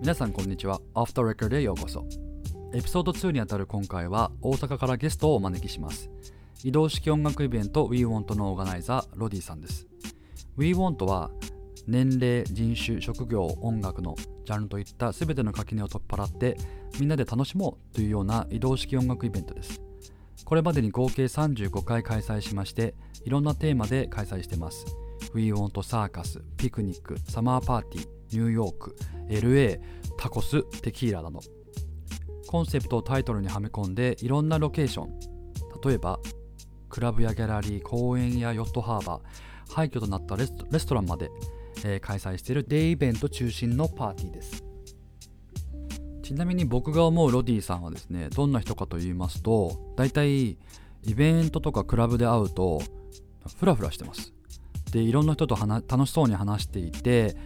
[0.00, 0.80] 皆さんこんにちは。
[0.94, 2.06] アフターレコードへようこそ。
[2.72, 6.08] エピソード2にあたる今回は大阪からゲストをお招きします。
[6.62, 9.88] 移動式音楽イベント WeWant のオーガナイザー、ロディさんです。
[10.56, 11.32] WeWant は
[11.88, 14.14] 年齢、人種、職業、音楽の
[14.44, 16.56] ジャンルといった全ての垣根を取っ払って
[17.00, 19.82] みんなで楽しもうというような移動式音楽イベントです。
[20.44, 22.94] これまでに合計35回開催しまして
[23.24, 24.86] いろんなテーマで開催してます。
[25.34, 28.96] We Want サーカス、ピクニック、サマーパーティー、ニューヨーク、
[29.28, 29.80] LA、
[30.16, 31.40] タコス、テキーラなど。
[32.46, 35.18] コンセプトをタイトルにはめ込んでいろんなロケーション、
[35.84, 36.18] 例えば
[36.88, 41.30] クラブやギャラリー、公園やヨットハーバー、廃墟となったレストレストランまで、
[41.84, 44.64] えー開催しているデイイベント中心のパーティーです。
[46.22, 52.82] ちなみに僕が思うロディさんはですね、どんな人かと言いますと、大体イベントとかクラブで会うと、
[53.58, 54.34] フラフラしてます。
[54.92, 57.36] で、いろんな人と話楽しそうに話していて、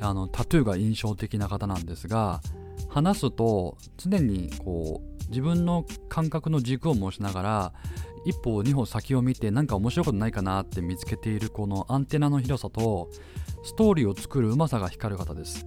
[0.00, 2.40] あのタトゥーが印象的な方なんですが、
[2.88, 7.72] 話すと常にこう自分の感覚の軸を持ちながら
[8.24, 13.10] 一歩二歩先を見て何か面白いことないかなって見つけているこのアンテナの広さと
[13.64, 15.66] ストーリーを作るうまさが光る方です。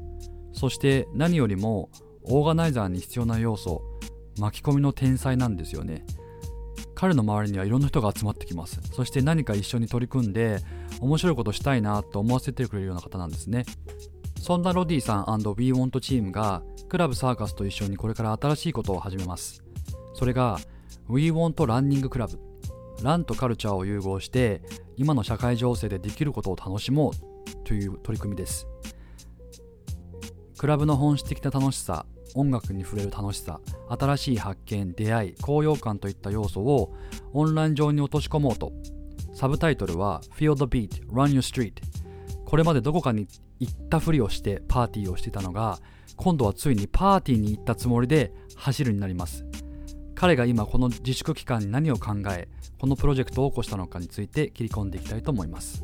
[0.53, 1.89] そして何よりも
[2.23, 3.81] オーガナイザーに必要な要素
[4.39, 6.05] 巻き込みの天才なんですよね。
[6.97, 10.59] 彼の周りにはいろんな人が集まってきますそして何か一緒に取り組んで
[10.99, 13.65] 面白いことしたいなと思わせてくれるような方なんですね
[14.41, 19.61] そんなロディさん &WeWant チームがクラブサーカスと一緒にこれから新しいことを始めます。
[20.13, 20.57] それが
[21.09, 22.39] WeWant ランニングクラブ。
[23.03, 24.61] ランとカルチャーを融合して
[24.95, 28.67] 今の社会情勢でできることを楽しもうという取り組みです。
[30.57, 32.05] クラブの本質的な楽しさ、
[32.39, 36.93] 音楽に触れる楽しさ、新しい発見、出会い、高揚感といった要素を
[37.33, 38.71] オンライン上に落とし込もうと。
[39.33, 41.73] サブタイトルは Feel the Beat, Run Your Street。
[42.45, 43.27] これまでどこかに
[43.59, 45.79] 行ったふりをしてパーティーをしていたのが
[46.15, 49.45] 今度はついにパーティーに行ったつもりで走るになります
[50.15, 52.47] 彼が今この自粛期間に何を考え
[52.79, 55.83] このプロジェクトを起こしたのかについて切り込んでいきたいと思います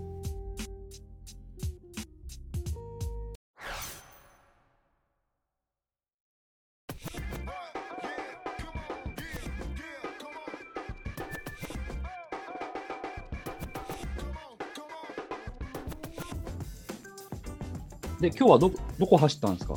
[18.24, 19.74] で今日はどどこ走ったんですか？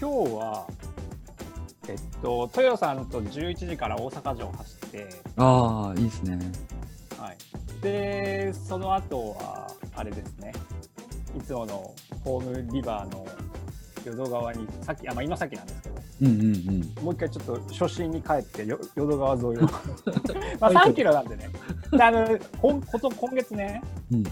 [0.00, 0.68] 今日は、
[1.88, 6.38] えっと、豊さんと11時から大阪城を走って、ああいいですね。
[7.18, 7.36] はい、
[7.82, 10.52] で、その後は、あれですね、
[11.36, 11.92] いつもの
[12.22, 13.26] ホームリバーの
[14.04, 16.48] 淀川に、さっき、あ、まあ、今さっきなんですけど、うんうんう
[17.00, 17.04] ん。
[17.04, 19.50] もう一回ちょっと初心に帰ってよ、淀川沿いを。
[20.60, 21.50] まあ、3キロなんでね。
[21.90, 22.80] であの、今
[23.34, 24.24] 月ね、うん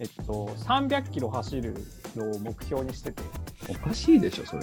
[0.00, 1.74] えっと、300キロ走る
[2.16, 3.22] のを目標にしてて、
[3.68, 4.62] おかしいでしょそれ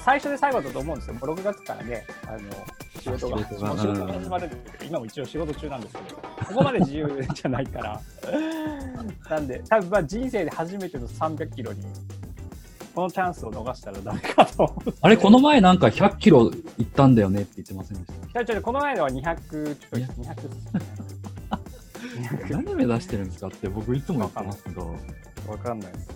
[0.00, 1.14] 最初で最後だと思うんですよ。
[1.14, 2.38] もう6月からね、あの
[3.00, 3.38] 仕事があ
[3.78, 8.00] 仕事が始まるんですけど、今も一応仕事中なんですけど、ここまで自由じゃないから、
[9.30, 11.84] なんで、多分まあ人生で初めての300キロに、
[12.94, 14.74] このチャンスを逃したらダメかと。
[15.00, 18.12] あれこの前なんか100キロ行ったんだよねって言ってませんでし
[18.46, 18.60] た？
[18.60, 20.20] この前のは200ちょい、200です。
[20.20, 21.03] 200
[22.50, 24.94] 何目指してるんですかって僕いつも言ってますけど
[25.46, 26.08] わかんないです。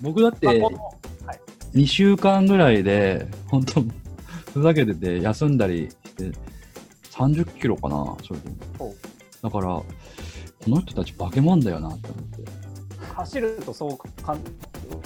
[0.00, 0.78] 僕だってまあこの
[1.26, 1.40] はい、
[1.74, 3.84] 2週間ぐらいで本当
[4.52, 6.32] ふざけてて休んだりして
[7.10, 8.40] 30キロかな正直。
[8.78, 8.94] ほう。
[9.42, 9.84] だからこ
[10.66, 12.62] の人たち化け物だよなって思って。
[13.14, 14.40] 走るとそうかん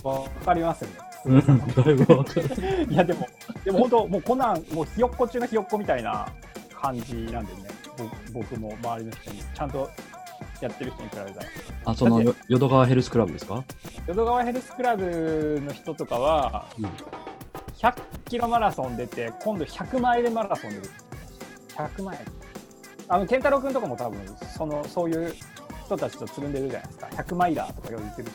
[0.02, 0.96] わかりますよね。
[1.26, 1.42] うん
[1.84, 2.46] だいぶわかる。
[2.88, 3.26] いやでも、
[3.64, 6.28] でも本当、もうこんなん、もうひよっこ中のひよっこみたいな
[6.74, 7.68] 感じなんでね、
[8.32, 9.90] ぼ僕も周りの人に、ちゃんと
[10.64, 11.46] やってる人に比べたら。
[11.84, 13.64] あそのよ淀川ヘルスクラブですか？
[14.06, 16.90] 淀川ヘルスクラブの人とかは、うん
[17.78, 17.94] 100
[18.30, 20.82] キロマラソン出て、今度100マイルマラソン出る。
[21.76, 22.24] 100マイル。
[23.06, 24.18] あの、健太郎君とかも多分、
[24.56, 25.34] その、そういう
[25.84, 27.06] 人たちとつるんでるじゃないですか。
[27.08, 28.34] 100マイラーとかよく言ってるで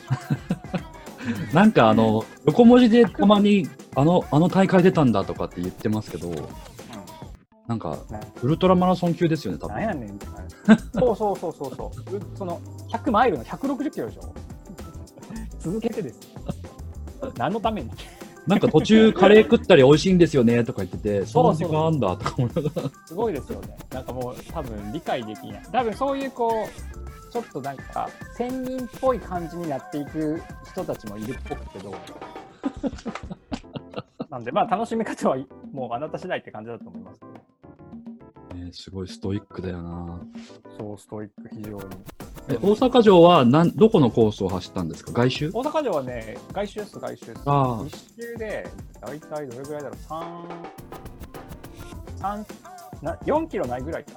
[1.50, 1.54] ょ。
[1.54, 6.30] なんかあの横文字でたまにあのあの大会出たんだとかって言ってますけど
[7.66, 7.96] なんか
[8.42, 10.30] ウルトラマラソン級ですよね多分なんやねんみたい
[10.66, 10.78] な。
[11.00, 12.16] そうそうそうそうそう。
[12.16, 12.60] うその
[12.90, 14.34] 100マイルの160キロでしょ。
[15.60, 16.18] 続けてです。
[17.36, 17.90] 何のために？
[18.46, 23.76] なんか途中カレー食ったり美味しいんですよねとか言ってて その時間あんだとか思いながらすごいですよね。
[23.90, 25.62] なんかもう多分理解できない。
[25.70, 31.94] 多分そういうこう、ちょっとなんか仙人っぽい感じになっていく人たちもいるっぽくけど。
[34.28, 35.36] なんでまあ楽しみ方は
[35.72, 37.32] もうあなた次第って感じだと思いますけど。
[38.72, 40.20] ねすごいストイックだよな。
[40.78, 41.84] そう、ストイック非常に。
[42.48, 45.12] え大阪城はなんどこのコースを走ったんですか？
[45.12, 45.50] 外周？
[45.52, 47.42] 大阪城はね、外周です、外周です。
[47.46, 47.86] ああ。
[47.86, 48.68] 一周で、
[49.00, 50.46] 大体どれぐらいだろう、三
[52.18, 52.46] 三
[53.02, 54.12] な4キロないぐらいか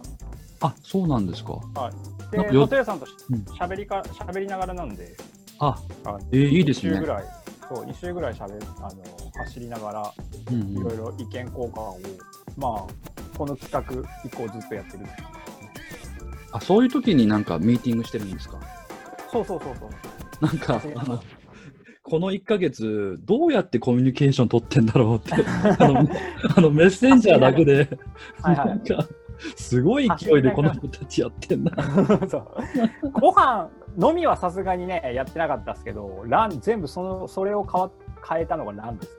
[0.62, 1.54] あそうなんですか。
[1.76, 1.92] な。
[2.32, 5.16] で、なんかよ元谷さんとしゃべりか、しゃべりながらなんで、
[5.60, 6.92] ああえーいいですね。
[6.92, 7.24] 一周ぐらい、
[7.74, 8.92] そう、一周ぐらいしゃべあの
[9.46, 10.14] 走りながら、
[10.52, 12.00] いろいろ意見交換を、
[12.58, 12.86] まあ、
[13.38, 15.06] この企画以降ずっとやってる。
[16.52, 18.60] あそういう時になんかミーティングしてるんですか？
[19.32, 19.90] そうそうそうそう。
[20.46, 21.22] なんかあの
[22.04, 25.34] この1ヶ月どうやってコミュニケーション取ってんだろうって
[25.80, 26.08] あの
[26.58, 27.90] あのメッセンジャーだけで
[28.42, 28.68] はいはい。
[28.70, 29.06] なんか
[29.58, 31.72] すごい勢いでこの人たちやってんな。
[32.30, 32.56] そう。
[33.20, 37.92] ご飯のみはさすがにねやってなかったですけどラン全部そのそれを変わ
[38.28, 39.16] 変えたのがランですね。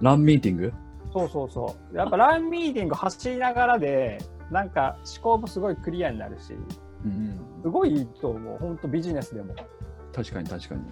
[0.00, 0.72] ランミーティング？
[1.12, 1.96] そうそうそう。
[1.96, 4.18] やっぱランミーティング走りながらで
[4.50, 6.54] なんか思考もすごいクリアになるし
[7.04, 8.58] うんすごいいいと思う。
[8.58, 9.54] 本当ビジネスでも、
[10.12, 10.82] 確かに確かに。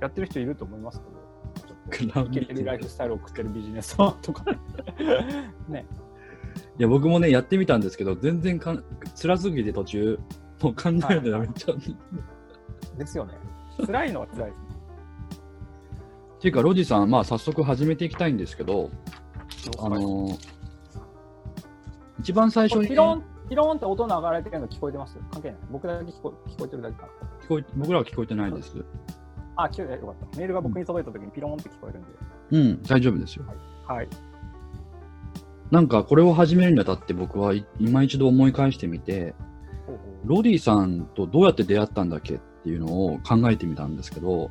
[0.00, 1.22] やってる人いると思いますけど。
[1.98, 4.44] ちょっランミーティングといけてるライフスタイルを送ってるビジネスマンとか。
[5.68, 5.86] ね。
[6.78, 8.84] いや僕もねやってみたんですけど全然かん
[9.20, 10.18] 辛すぎて途中。
[10.62, 11.78] もう考えるのやめちゃう、
[12.96, 13.34] ですよね。
[13.84, 14.72] 辛いのは辛いです
[16.38, 18.90] っていうかロジさんまあ早速始めていきたいんですけど
[19.78, 20.38] あのー
[22.20, 25.18] 一番最初にピロンピロンって音流れてるの聞こえてます？
[25.32, 25.58] 関係ない。
[25.72, 27.08] 僕だけ聞こ聞こえてるだけかな。
[27.44, 28.84] 聞こえ僕らは聞こえてないです。
[29.56, 30.38] あ、聞こえよかった。
[30.38, 32.08] メールが僕に届いた時にピローンって聞こえるんで。
[32.52, 32.82] うん。
[32.84, 33.44] 大丈夫ですよ。
[33.88, 34.08] はい。
[35.72, 39.34] なんかこれを始めるにあたって僕はい今一度思い返してみて
[39.86, 40.02] ほうほ
[40.36, 44.50] ロディさんとどうやって出会ったんだっけっていうのを考えてみたんですけど、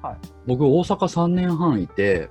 [0.00, 0.16] はい。
[0.46, 2.30] 僕大阪3年半いて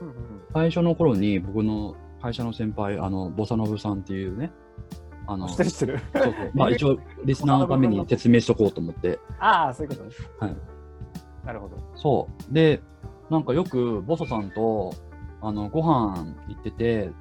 [0.00, 0.16] ううんうん
[0.52, 4.50] 最初の頃に僕の会社の先輩あのボサノブさんっていうね
[5.26, 5.48] あの。
[5.48, 6.00] そうそう
[6.54, 10.10] まあ一応 リスナーのために説明しとこうと思ってああ、そういうことね。
[10.40, 10.56] はい。
[11.44, 11.76] なるほど。
[11.94, 12.82] そうで
[13.30, 14.92] なんかよくボソさんと
[15.42, 17.12] あのご飯行ってて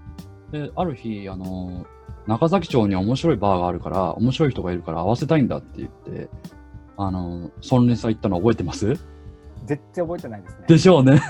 [0.51, 1.85] である日あの
[2.27, 6.29] 中崎町に面白いバーがあるから面白い人がいるから会わせたいんだって言って
[6.97, 8.95] あのソンレサ行ったの覚えてます？
[9.65, 10.65] 絶対覚えてないですね。
[10.67, 11.19] でしょうね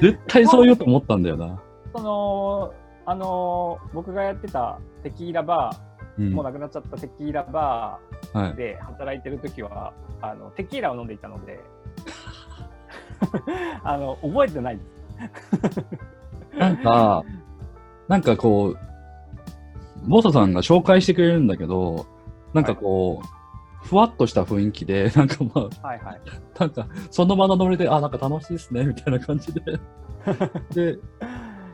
[0.00, 1.60] 絶対そう言うと思ったんだよな、
[1.94, 2.72] その、
[3.06, 8.00] あのー僕がやってたテキーラバー、うんもうなくなっちゃったテキーラバ
[8.32, 11.60] はいー、で働いてる時は、あのテキーラを飲んでいたので、
[13.84, 14.82] あの覚えてないで
[15.70, 15.84] す。
[16.58, 17.24] なんか
[18.08, 18.78] なんかこう
[20.08, 22.06] ボソさんが紹介してくれるんだけど
[22.54, 23.26] なんかこう、
[23.82, 26.20] ふわっとした雰囲気で なんかまあはいはい。
[26.58, 29.62] なんか、その場のノリで、あ、なんか楽しいですね、みたいな感じで。
[30.74, 30.98] で、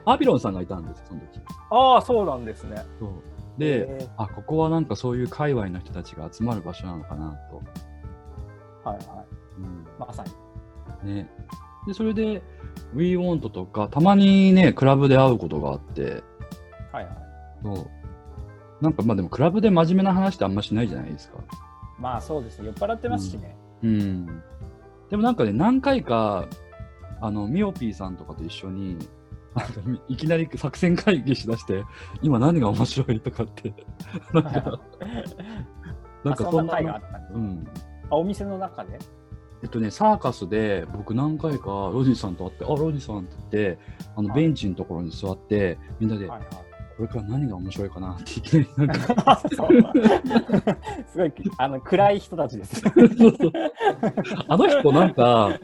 [0.04, 1.40] アビロンさんがいたんです、その時。
[1.70, 2.76] ああ、そうなんですね。
[3.00, 3.10] そう
[3.58, 7.62] で、えあ、ここはなんかそういう界隈の人たちが集まる場所なのかなと。
[8.84, 9.06] ーはいはい。
[9.58, 10.24] うんまさ
[11.04, 11.14] に。
[11.14, 11.30] ね。
[11.86, 12.42] で、それで、
[12.94, 16.22] WeWant とか、たまにね、クラブで会うことがあって、
[16.92, 17.16] はいはい。
[17.62, 17.86] そう。
[18.80, 21.38] なんかまあでも、クラブで真面目な話ってあんましないじゃないですか。
[22.04, 22.66] まあそうですね。
[22.66, 23.56] 酔っ払ってますしね。
[23.82, 24.26] うん。
[25.08, 26.46] でもなんかね、何回か、
[27.22, 28.98] あの、ミオピーさんとかと一緒に、
[30.08, 31.82] いきなり作戦会議しだして、
[32.20, 33.72] 今何が面白いとかって、
[34.34, 34.50] なんか、
[36.24, 37.66] なんかあそんな会があったんです、うん。
[38.10, 38.98] あお店の中で？
[39.62, 43.78] えっとね、サーカスで僕何回かロジさんと会って、あ、ロジさんって言って、
[44.14, 46.48] あの、はいベンチのところに座って、みんなで、はいはい。
[46.96, 52.82] これから何が面白いかなっていきなりなんか、すごいあの暗い人たちです。
[54.48, 55.58] あの人なんか、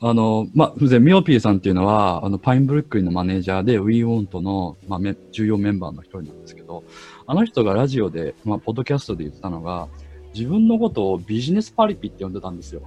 [0.00, 6.84] あの、まあ、風前、ミオピーさんっていうのは、あの、パインブルックリンのマネージャーで、WeWant の、まあ、め重要メンバーの一人なんですけど、
[7.26, 9.88] あの人がラジオで、まあ、ポッドキャストで言ってたのが、
[10.34, 12.82] 自分のことをビジネスパリピって呼んでたんですよ。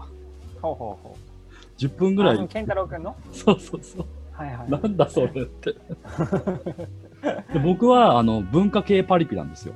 [0.62, 1.18] ほうほうほ
[1.80, 2.16] 10分う。
[2.16, 2.48] ぐらい。
[2.48, 3.16] 健太郎君の？
[3.32, 4.06] そうそうそう。
[4.34, 4.70] はいはい。
[4.70, 5.74] なんだそれって。
[7.22, 9.74] で僕は、あの、文化系パリピなんですよ。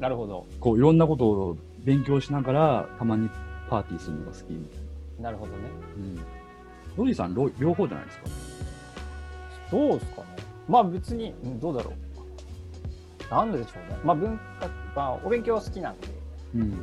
[0.00, 0.46] なるほど。
[0.60, 3.28] こう、いろんなことを勉強しながら、たまに
[3.68, 4.78] パーティーするのが好きみたい
[5.18, 5.24] な。
[5.24, 5.58] なるほどね。
[5.96, 7.04] うん。
[7.04, 8.24] ロイさん、ろ両方じゃないですか。
[9.70, 10.26] どうですかね。
[10.68, 11.92] まあ別に、うんどうだろ
[13.30, 13.30] う。
[13.30, 13.98] なんででしょうね。
[14.04, 16.08] まあ文化、まあお勉強は好きなんで、
[16.54, 16.74] うん。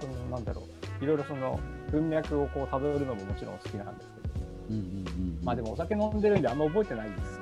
[0.00, 0.62] そのなんだろ
[1.00, 1.04] う。
[1.04, 1.58] いろいろその
[1.90, 4.34] 文脈をこう辿るのももちろん好きなんですけど、
[4.70, 5.44] うんうんうん。
[5.44, 7.41] まあでもお酒飲んでるんであんま覚えてないです。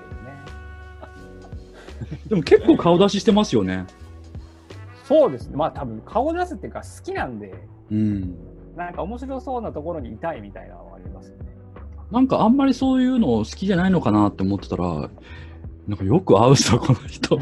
[2.29, 3.87] でも結構顔出ししてますよね。
[5.05, 5.57] そうですね。
[5.57, 7.55] まあ多分顔出すっていうか好きなんで、
[7.91, 8.35] うん。
[8.77, 11.45] なんか面白そうなところにいたいみたいなのはありますよね。
[12.11, 15.11] なんかあんまりそういうの好きじゃないのかなって思ってたら、
[15.87, 17.39] なんかよく会うさ、この人。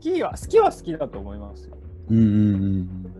[0.00, 1.76] きは好きは好きだと思いますよ。
[2.08, 3.14] うんうんうんうん。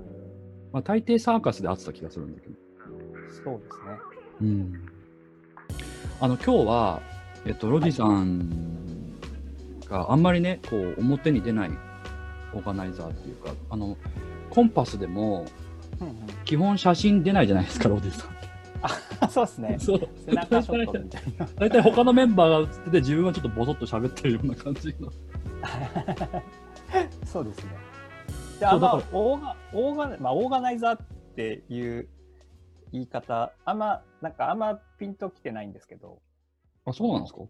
[0.72, 2.54] まあ、大抵サーカスで会ってた気がするんだけど。
[3.44, 3.98] そうですね。
[4.40, 4.88] うん。
[6.20, 7.02] あの、今日は、
[7.46, 8.79] えっと、ロディさん
[9.90, 11.70] があんまりね、こう、表に出ない
[12.54, 13.96] オーガナイザーっていうか、あの、
[14.50, 15.44] コンパスでも、
[16.44, 19.76] 基本写真出ないじゃないですか、ロディさんそうですね。
[19.82, 20.08] そう。
[20.24, 21.46] 背中ショットみたいな。
[21.56, 25.10] 大体他のメンバーが映ってて、自分はちょっとボソッと喋ってるような感じの。
[27.26, 27.70] そうですね。
[28.60, 31.06] で、そうだかあオーガ、オーガ、まあ、オーガナイザーっ
[31.36, 32.08] ていう
[32.92, 36.22] 言い方、あんま、なんかあんまピンときてないんですけど、
[36.86, 37.40] あ、そうなんですか？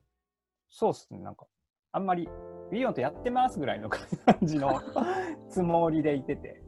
[0.69, 1.47] そうっすね、なんか、
[1.93, 2.29] あんまり、
[2.71, 4.07] ビヨンとやってますぐらいの感
[4.43, 4.81] じの
[5.51, 6.63] つもりでいてて。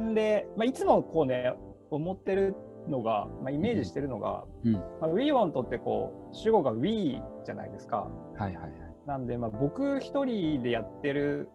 [0.00, 1.54] んで、まあ、いつもこうね、
[1.90, 2.54] 思ってる
[2.86, 4.72] のが、まあ、イメージしてるのが、うん。
[4.74, 8.08] まあ、ウィオントってこう、主語が We じゃないですか。
[8.36, 8.72] はいはいはい。
[9.06, 11.48] なんで、まあ、僕一人でやってる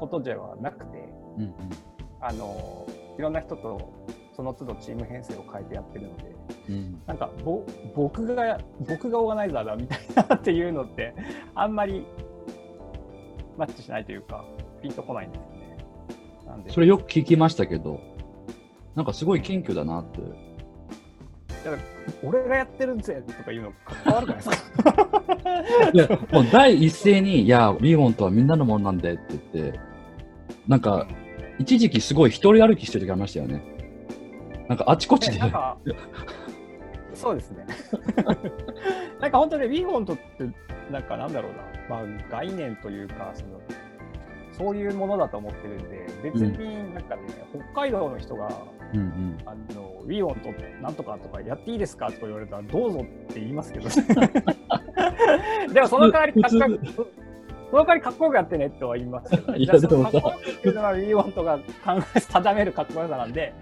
[0.00, 1.52] ことではなくて、うんうん。
[2.24, 2.86] あの
[3.18, 3.92] いろんな人と
[4.34, 6.34] その都度チーム編成を変えてやってるので
[6.68, 7.64] うん、なんかぼ
[7.94, 11.14] 僕が僕がオーガナイザーだみたいなっていうのって
[11.54, 12.06] あんまり
[13.56, 14.44] マッチしないというか
[14.82, 15.78] ピンとこないんですよね。
[16.46, 18.00] なんでそれよく聞きましたけど、
[18.94, 20.20] なんかすごい謙虚だなって。
[22.22, 23.72] 俺がやってるぜとか言うの
[24.04, 24.56] 関わるくないですか
[25.94, 29.80] いや、もう第一声に、いや、ウィーモントはみんなのものなんでって言って、
[30.68, 31.06] なんか、
[31.58, 33.62] 一時期すごい一人歩きしてる時ありましたよね。
[34.68, 35.40] なんかあちこちで。
[37.24, 37.66] そうですね。
[39.20, 40.22] なんか本当にウィーホントって
[40.90, 43.60] なんかなんだろうな、まあ、概念というかその
[44.52, 47.22] そういうものだと思ってるんで別になんかね、
[47.72, 48.48] 北海道の人が
[48.92, 49.38] うんうん。
[49.46, 50.52] あのウィーホント
[50.82, 53.88] なんとかとかやっていいですかとか言われたらどうぞって言いますけど
[55.72, 57.06] でもその代わりかっこよくそ
[57.78, 61.62] の代わりかっこよくやってねとは言いますけど、 いやでもさかっこよくっていうのはウィーホントが考
[62.16, 63.52] え定めるかっこよさなんで、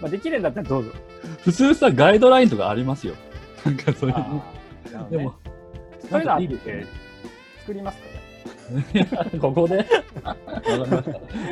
[0.00, 0.90] まあ、できるんだったらどうぞ。
[1.44, 3.14] 普通さ、ガイドラインとかありますよ。
[3.64, 4.24] なんかそういうの。
[4.24, 5.34] あーなるほどねでも、
[6.08, 6.86] そういうのあって
[7.60, 9.30] 作りますかね。
[9.40, 9.86] ここで？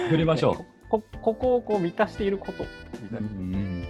[0.04, 2.64] 作りましょこここをこう満たしていること
[3.00, 3.10] みう。
[3.10, 3.84] たいうんうん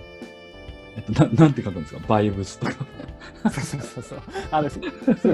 [0.99, 2.01] えっと、ななんて書くんですか？
[2.09, 2.73] バイブスとか？
[3.45, 3.51] な。
[3.51, 4.21] そうそうそう。
[4.51, 4.63] あ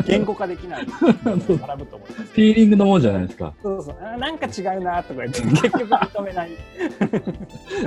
[0.06, 0.86] 言語化できない。
[1.24, 1.44] 学ぶ
[1.86, 2.22] と思います。
[2.24, 3.54] フィーリングのもんじゃないですか。
[3.62, 3.96] そうそう。
[4.02, 6.50] あなんか違うなとか言って、 結局認めない。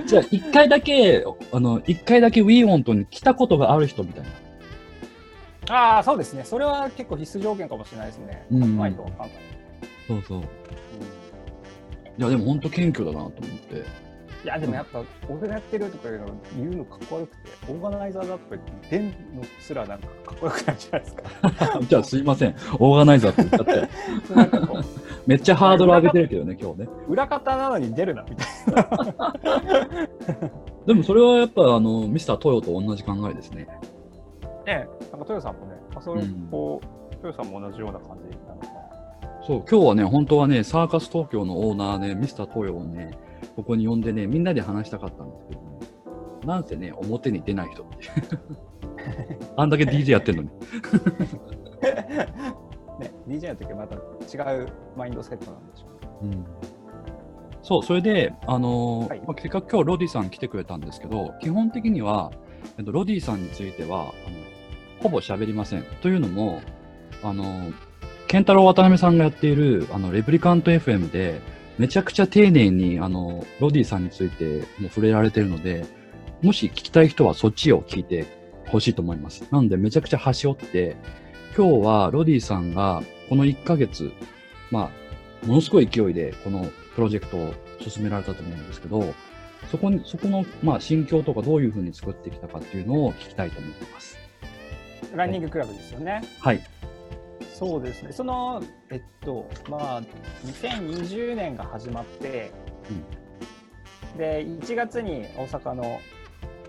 [0.06, 5.76] じゃあ、一回だけ、あの、一回だけウィーモントに来たことがある人みたいな。
[5.76, 6.44] ああ、そうですね。
[6.46, 8.46] それは結構必須条件かもしれないですね。
[8.52, 9.30] うんないとわかんない。
[10.08, 10.38] そうそう。
[10.40, 10.44] うん
[12.20, 13.84] いや、でも本当謙虚だなと思って。
[14.44, 21.24] いや、でもやっぱ、俺がやってるとかいうの言うのかっこ悪くて、オーガナイザーだって、出んのすらなんかかっこよくないじゃないですか。
[21.88, 22.56] じゃあすいません。
[22.80, 24.88] オーガナイザーって言っちゃって。
[25.26, 26.90] めっちゃハードル上げてるけどね、今日ね。
[27.10, 29.34] 裏方なのに出るなみたいな。
[30.86, 33.66] でもそれはやっぱあの、ミスタートヨと同じ考えですね。
[33.66, 33.78] ね
[34.68, 38.88] え、なんか豊さんもね、あそういううんこう、豊さんも同じような感じなのかな。
[39.46, 43.18] そう、今日はね、本当はね、サーカス東京のオーナーね、ミスタートヨをね、
[43.58, 45.68] ここに呼んでね、みんなで話したかったんですけどね。
[46.46, 47.96] なんせね、表に出ない人って。
[49.58, 50.50] あんだけ DJ やってんのに。
[53.00, 54.00] ね、DJ の時はまた違
[54.60, 55.88] うマインドセットなんでしょ
[56.22, 56.36] うね。
[56.36, 56.46] うん
[57.64, 62.32] そう、それで、あのーはいまあ、結果今日ロディさん来てくれたんですけど、基本的には、
[62.78, 64.12] えっと、ロディさんについては、あの
[65.00, 65.84] ほぼ喋りません。
[66.04, 66.62] というのも、
[67.24, 67.74] あのー、
[68.28, 71.42] ケンタロウ渡辺さんがやっている、あの、レプリカント FM で、
[71.78, 75.86] めちゃくちゃ丁寧に、あの、ロディさんについても触れられているので、
[76.42, 78.26] もし聞きたい人はそっちを聞いて
[78.68, 79.48] ほしいと思います。
[79.52, 80.96] なので、めちゃくちゃ端折って、
[81.56, 84.12] 今日はロディさんがこの1ヶ月、
[84.72, 84.92] ま
[85.44, 86.66] あ、ものすごい勢いでこの
[86.96, 89.14] プロジェクトを進められたと思うんですけど、
[89.72, 94.18] そこに、そこの、まあ、心境とかどういうふうに作ってきたかっていうのを聞きたいと思っています。
[95.16, 96.22] ランニングクラブですよね。
[96.40, 96.62] はい。
[97.58, 98.12] そうですね。
[98.12, 98.62] その、
[98.92, 100.02] えっと、まあ、
[100.46, 102.52] 2020年が始まって、
[104.16, 106.00] で、1月に大阪の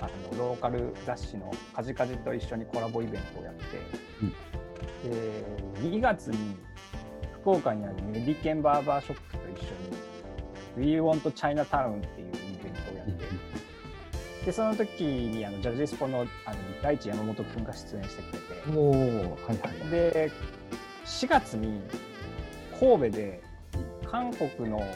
[0.00, 3.62] あのローカル雑誌のカジカジと一緒にコラボイベントをやって、
[5.10, 5.44] で、
[5.90, 6.56] 2月に
[7.42, 9.66] 福岡にあるメディケンバーバーショップと一
[10.78, 12.30] 緒に We Want Chinatown っていうイ
[12.64, 16.26] ベントをやって、で、その時にあのジャジスポのあの
[16.82, 19.90] 大地山本君が出演してくれて、おおはいはい。
[19.90, 20.30] で
[21.08, 21.80] 4月に
[22.78, 23.42] 神戸で
[24.10, 24.86] 韓国のめっ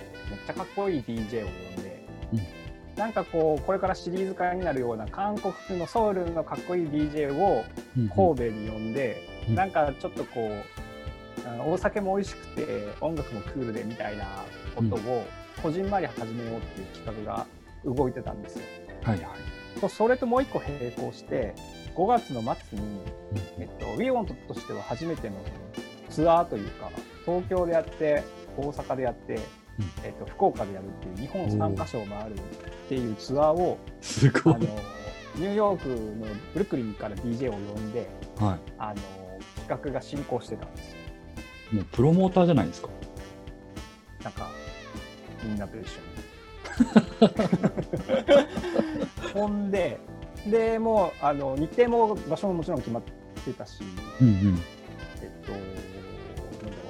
[0.47, 2.40] ちゃかっこいい DJ を呼んで、うん。
[2.97, 7.64] なんかこうこれからシリーズ化になるような韓国のソウルのかっこいい DJ を
[8.14, 9.54] 神戸に呼んで、うん。
[9.54, 14.45] なんかちょっとこうお酒も美味しくて音楽もクールでみたいな
[14.76, 15.25] ことをこ
[15.64, 17.47] こじんまり始めようっていう企画が
[17.85, 18.64] 動いてたんですよ。
[19.02, 19.81] はいはい。
[19.81, 21.54] とそれともう一個並行して
[21.97, 23.00] 5月の末に、
[23.59, 25.37] えっと、WeWant としては初めての
[26.12, 26.90] ツアーというか
[27.25, 28.23] 東京でやって
[28.57, 29.38] 大阪でやって、
[30.04, 32.38] えっと、福岡でやるっていう日本3カ所を回るっ
[32.88, 34.54] ていうツアーをすごい。
[34.54, 34.66] あの
[35.35, 35.95] ニューヨークの
[36.52, 39.00] ブルックリンから DJ を呼んではあの
[39.66, 40.97] 企画が進行してたんですよ。
[41.73, 41.76] い。
[41.76, 42.88] もうプロモーターじゃないですか？
[44.25, 44.50] なんか
[45.42, 46.12] みんなと一緒に。
[49.33, 49.99] ほんで
[50.47, 53.02] でもうあの日程も場所ももちろん決まっ
[53.45, 53.81] てたし、
[54.21, 54.59] うんうん。
[55.23, 55.52] えっと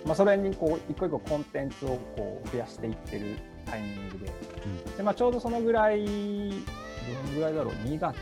[0.04, 4.32] まあ、それにこう一個一個コンテンツをこう増やしていってるタイミングで,、
[4.96, 8.14] でまあ、ちょうどそのぐらいどのぐらいだろう？2月かな。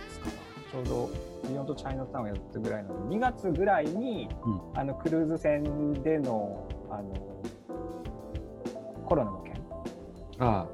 [0.70, 1.10] ちょうど
[1.48, 3.08] ビヨンとチャイナタウンをやったぐらいなの。
[3.08, 4.60] で2月ぐらいに、うん。
[4.78, 5.62] あのクルーズ船
[6.02, 7.14] でのあの
[9.04, 9.54] コロナの件
[10.38, 10.68] が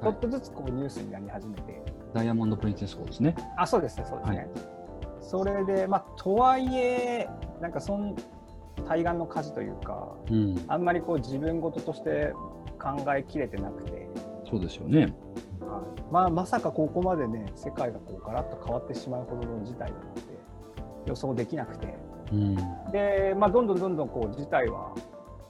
[0.00, 1.82] ちょっとずつこうニュースになり始めて、
[2.14, 3.34] ダイヤモンド・プリンセス号ですね。
[3.56, 4.48] あそうですねそうですね、はい。
[5.20, 7.28] それでまあとはいえ
[7.60, 8.14] なんかそん
[8.86, 10.64] 対岸の火事というかうん。
[10.68, 12.32] あんまりこう自分事として
[12.78, 14.08] 考えきれてなくて、
[14.48, 15.00] そうですよね。
[15.00, 15.14] はい
[16.10, 20.20] まあ、まさかここまでね世界がこうガラッと変わってしまうほどの事態だなんて
[21.06, 21.94] 予想できなくて
[22.32, 22.56] うん。
[22.92, 24.94] で、まあ、どんどんどんどんこう事態は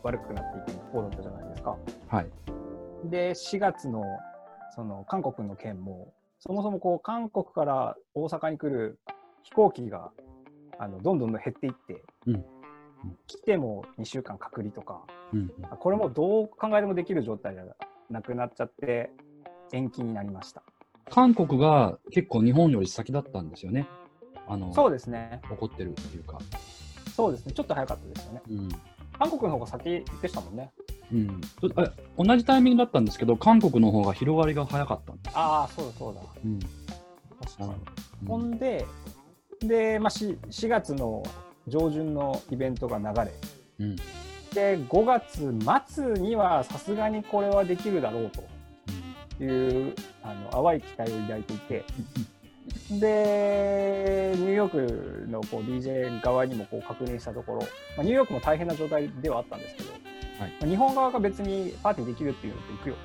[0.03, 1.77] 悪くなっていく一方だったじゃないですか。
[2.09, 2.31] はい。
[3.05, 4.05] で4月の
[4.75, 8.99] その韓国の件もそもそもこう韓国から大阪に来る
[9.43, 10.11] 飛行機が
[10.79, 12.45] あのどんどんどん減っていって、うん
[13.27, 15.51] 来ても2週間隔離とかうん。
[15.79, 17.65] これもどう考えてもできる状態じゃ
[18.11, 19.11] なくなっちゃって
[19.73, 20.63] 延期になりました。
[21.11, 23.89] 韓国が結構日本より先だったんですよね。
[24.47, 25.41] あの、そうですね。
[25.51, 26.39] 怒ってるっていうか。
[27.15, 27.53] そうですね。
[27.53, 28.43] ちょっと早かったですよね。
[28.51, 28.69] うん。
[29.19, 30.73] 韓国の方が先でしたもんね。
[31.13, 31.41] うん、
[31.77, 35.37] あ同じタイミングだったんですけど、韓国の方が広がりが早かったんです。
[35.37, 36.21] ああ、そうだそうだ。
[36.45, 36.59] うん。
[36.59, 37.71] 確かに。
[37.71, 37.77] うん
[38.29, 38.87] ほんで、
[39.61, 41.23] で、まあ、4, 4月の
[41.69, 43.33] 上旬のイベントが流れ、
[43.81, 43.97] うん。
[43.97, 48.53] で、5月末にはさすがにこれはできるだろうと。
[49.41, 51.85] いうあの淡い期待を抱いていて、
[52.91, 57.67] で、ニューヨークのこう DJ 側にもこう確認したところ、ま
[58.01, 59.93] あ、ニューヨークも大変な状態ではあったんですけど、
[60.39, 60.53] はい。
[60.61, 62.97] まあ日本側が別にパーティーできるっていうのと行くよ。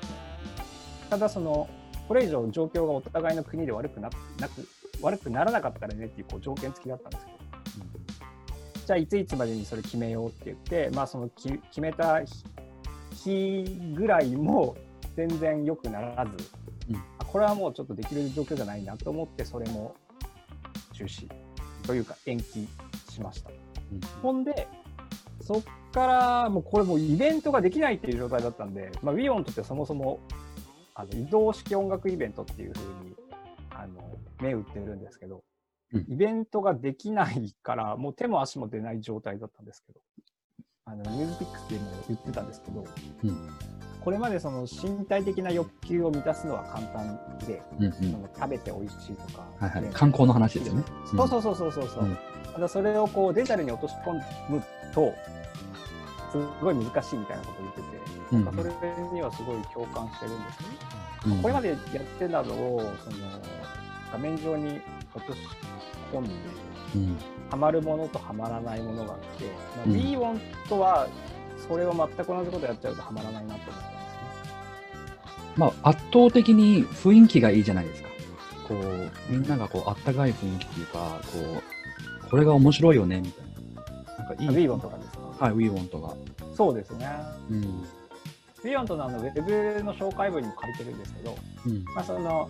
[1.10, 1.68] ただその、
[2.06, 4.68] これ以上状況がお互いの国で悪くななく
[5.00, 7.37] 悪くならなかったらねっていうこう条件付きだったんですけど、
[8.88, 12.42] じゃあいついつまでにそれ決めようって言って、まあ、そのき決めた日
[13.12, 14.78] 日ぐらいも
[15.14, 16.48] 全然良くならず、
[16.88, 19.94] うんあこれはもうちょっとできる状況じゃないなと思ってそれも
[20.94, 21.28] 中止
[21.86, 22.66] というか延期
[23.10, 23.50] しました。
[23.50, 24.66] うんほんで
[25.42, 30.20] そっからもうこれもうイベントができないっていう状態だったんで、まあ、ウィオンとってそもそも
[30.94, 33.14] あの移動式音楽イベントっていうふうに
[33.68, 35.42] あの目打ってるんですけど、うん
[35.92, 40.00] イベントができないからもう手も足も出ない状態だったんですけど。
[40.90, 42.82] あのニュースピックスでも言ってたんですけど、
[43.24, 43.50] うん。
[44.02, 47.92] これまでその身体的な欲求を満たすのは簡単で、うんうん。
[47.92, 49.82] その食べて美味しいとか、はいはい。
[49.82, 49.90] ね。
[49.92, 50.84] 観光の話ですよね。
[51.14, 52.18] そうそうそうそうそうそう、うん。
[52.54, 54.14] ただそれをこうデジタルに落とし込
[54.48, 54.62] む
[54.94, 55.12] と
[56.32, 57.86] すごい難しいみたいなことを言ってて、
[58.32, 58.44] うん。
[58.46, 60.76] なんかそれにはすごい共感してるんですよね。
[61.26, 61.42] うん。
[61.42, 61.78] これまでやっ
[62.18, 63.16] てたのをその
[64.10, 64.80] 画面上に
[65.14, 65.38] 落とし
[66.12, 66.30] 込んで
[66.94, 67.16] うん
[67.50, 69.44] ハマるものとハマらないものがあって、
[69.76, 71.08] まあうん w ォンとは
[71.68, 73.98] それを全く同じことやっちゃうとハマらないなと思ったんですね。
[75.56, 78.08] まあ、圧倒的に雰囲気がいいじゃないですか。
[78.68, 81.62] こう、みんながこう、あったかい雰囲気っていうか、こ
[82.26, 83.44] う、これが面白いよね、みたい
[83.74, 84.18] な。
[84.18, 84.48] なんかいい。
[84.48, 85.46] w ィ o n とかですか？
[85.46, 86.14] はい、ウィーウォンとか。
[86.54, 87.08] そうですね。
[87.50, 87.62] うん。
[88.62, 91.84] ィ o n とのあのウェブの紹介文にも書いてるんですけど、うん。
[91.94, 92.48] まあ、その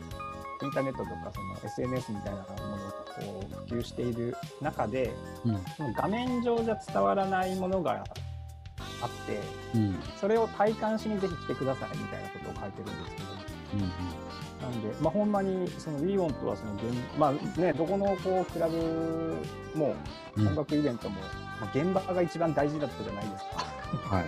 [0.66, 5.12] インターネットとかその SNS みたいなものをこう普及している中で
[5.44, 5.64] うん。
[5.76, 9.40] その画面上じゃ伝わらないものがあって
[9.74, 9.96] うん。
[10.20, 13.28] それを体感しにぜひ来てくださいみたいなことを書いてるんですけど
[13.74, 13.80] うん。
[14.60, 16.82] なんで、まあ、ほんまにその WeWant はその現,、
[17.18, 18.76] まあね、どこのこうクラブ
[19.74, 19.94] も
[20.36, 20.48] うん。
[20.48, 21.20] 音楽イベントも、
[21.60, 24.24] まあ、現場が一番大事だったじゃないですかはい。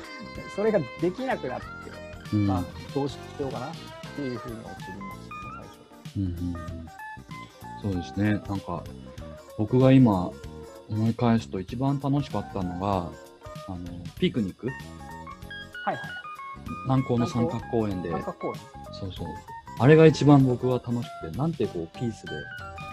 [0.54, 1.66] それができなくなって、
[2.34, 2.46] うん。
[2.46, 3.70] まあ、どうしようかなっ
[4.14, 5.03] ていうふうに思ってる。
[6.16, 6.56] うんうんうん
[7.82, 8.40] そうですね。
[8.48, 8.82] なんか、
[9.58, 10.30] 僕が今
[10.88, 13.10] 思い返すと一番楽しかったのが、
[13.68, 13.78] あの、
[14.18, 16.00] ピクニックはいはい
[16.86, 18.54] 南高の三角公園で、三角公園
[18.92, 19.26] そうそう。
[19.78, 22.32] あれが一番僕は楽しくて、なんてこう、ピースで、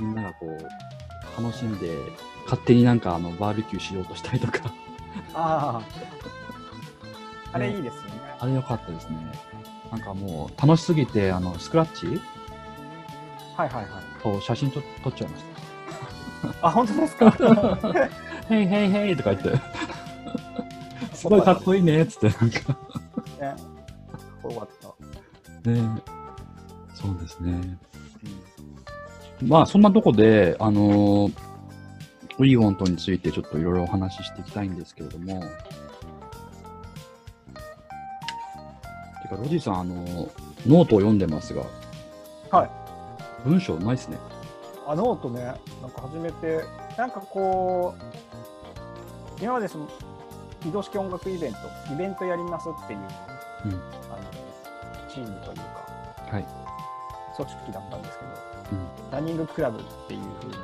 [0.01, 1.95] みんながこう、楽しんで、
[2.45, 4.73] 勝手になんかあの、バーベキューしようとしたりとか、
[5.33, 5.81] ああ。
[7.53, 8.09] あれいいですよね。
[8.39, 9.17] あれ良かったですね。
[9.91, 12.21] なんかもう楽しすぎて、あの、スクラッチ
[13.61, 14.23] はいはいはい。
[14.23, 15.43] と写真と撮っちゃいまし
[16.61, 16.67] た。
[16.67, 17.31] あ、本当ですか？
[18.49, 19.61] ヘイヘイヘイとか言って、
[21.13, 22.59] すごいかっこいいねっつって、なんか。
[22.59, 22.59] ね。
[22.59, 23.57] かっ
[24.41, 24.69] こよかっ
[25.63, 25.69] た。
[25.69, 26.01] ね
[26.95, 27.77] そうですね。
[29.43, 31.33] まあ、そんなとこで、あのー
[32.37, 35.41] ウィーウォントについてちょっといろいろお話ししていきたいんですけれども。
[39.21, 40.29] てか、ロジさん、あのー
[40.67, 41.63] ノートを読んでますが、
[42.51, 42.69] はい。
[43.45, 44.17] 文章うまいっすね。
[44.87, 45.43] あノートね、
[45.81, 46.63] なんか初めて、
[46.97, 49.87] なんかこう、今までその
[50.67, 51.59] 移動式音楽イベント、
[51.93, 52.99] イベントやりますっていう、
[53.65, 53.81] うんあの
[55.09, 55.63] チームというか、
[56.31, 56.45] はい。
[57.35, 58.31] 組織だったんですけど、
[58.71, 59.11] うん。
[59.11, 60.55] ランニングクラブっていうふうに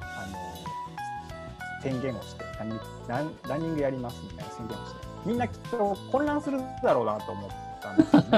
[0.00, 7.50] あの宣言をしてランニングラン、ランニングやりますみたいな宣言をして、みんなきっと混乱するだろうなと思っ
[7.82, 8.28] たんですよね。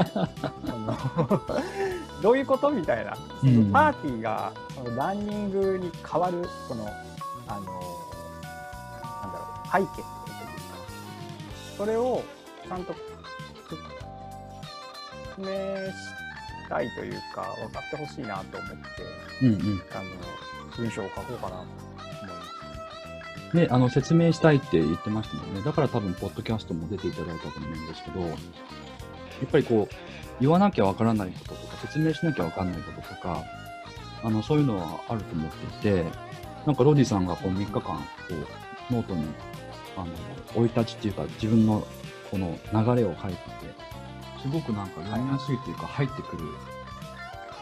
[2.22, 6.86] どういうことみたいな、うんパーティーがそのランニングに変わる、その、
[7.48, 7.70] あの、な
[9.28, 10.04] んだろう、背景というか、
[11.76, 12.22] それを
[12.68, 12.94] ちゃんと
[15.34, 18.86] 説明したいというか、分かってほしいなと思って、
[19.42, 19.82] うんうん。
[19.92, 20.04] あの
[20.76, 23.56] 文章を書こうかなと思います。
[23.56, 25.62] ね、あの、説明したいって言ってましたもんね。
[25.62, 28.36] だから多分、ポッドキャストも出ていただいたと思うんですけど、やっ
[29.50, 29.94] ぱりこう、
[30.42, 33.44] 言わなきゃわからないこととか、説明しなきゃわかんないこととか、
[34.24, 36.04] あの、そういうのはあると思っていて、
[36.66, 37.92] なんかロディさんがこう3日間、こ
[38.90, 39.24] う、ノートに、
[39.96, 40.06] あの、
[40.52, 41.86] 生い立ちっていうか、自分の
[42.28, 43.42] この流れを書いてて、
[44.42, 46.42] すごくなんか読みやすいっていうか、入ってくる、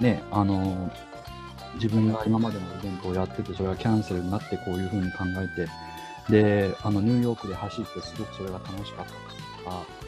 [0.00, 0.90] ね、あの、
[1.74, 5.68] 自分が今までのイベントをやってて、それがキャンセルになってこういうふうに考えて、
[6.30, 9.99] で、あの、ニューヨークで走ってすごくそれが楽しかったとか、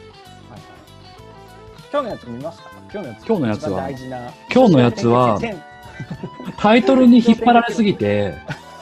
[1.93, 2.69] 今日のやつ見ましたか？
[2.91, 4.17] 今日のやつは一番大事な
[4.51, 5.63] 今日のやつは天
[6.57, 8.33] タイトルに引っ張られすぎて、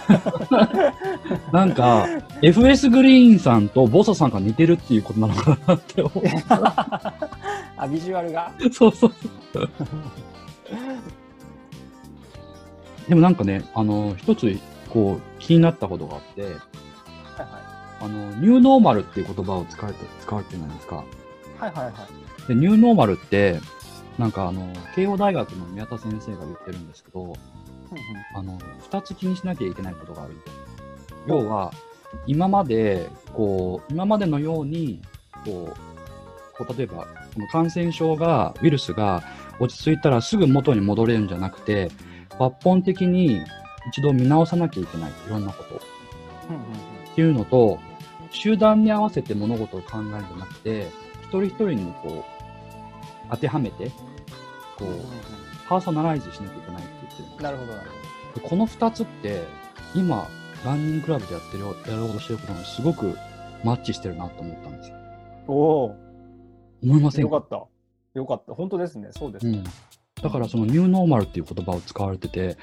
[1.51, 2.07] なんか、
[2.41, 6.23] FS グリーンさんとボソさんが似てるっていうことなのかなって思う。
[7.77, 8.51] あビジュアルが？
[8.71, 9.13] そうそう
[9.53, 9.69] そう。
[13.09, 14.57] でもなんかね、あの、一つ、
[14.89, 16.59] こう、気になったことがあって、はいは
[18.01, 20.95] あの、ニューノーマルっていう言葉を使われて、使われてるじゃないですか。
[20.95, 20.99] い
[21.59, 23.59] はいはいはいで、ニューノーマルって、
[24.17, 27.37] なんかあの、慶応大学の宮田先生が言ってるんですけど、うんうん
[28.35, 30.51] あの、二つ気にしなきゃいけないことがあると。
[31.27, 31.71] 要は、
[32.27, 35.01] 今まで、こう、今までのように、
[35.45, 39.23] こう、こう例えば、この感染症が、ウイルスが
[39.59, 41.89] 落ち着いたらすぐ元に戻れるんじゃなくて、
[42.39, 43.41] 抜本的に
[43.89, 45.11] 一度見直さなきゃいけない。
[45.11, 45.81] いろんなこと。
[46.49, 46.61] うんうん
[47.11, 47.77] っていうのと、
[48.31, 50.89] 集団に合わせて物事を考えるんじゃなくて、
[51.21, 52.23] 一人一人にこう、
[53.29, 53.91] 当てはめて、
[54.77, 55.01] こう、うんうん
[55.69, 57.89] パーソナライズしなきゃいけないって言ってるなるほどなる
[58.35, 59.47] でこの二つって、
[59.95, 60.27] 今、
[60.65, 63.15] ランニングクラブでやってるよ、やろうとしてることにすごく
[63.63, 64.97] マッチしてるなと思ったんですよ。
[65.47, 65.95] ほどお。
[66.83, 67.29] 思いませんか？
[67.29, 68.19] およかった。
[68.19, 68.53] よかった。
[68.53, 69.11] 本当ですね。
[69.11, 69.63] そうですね、うん。
[70.21, 72.57] だからそのニューノーマルっていう言葉を使われてて、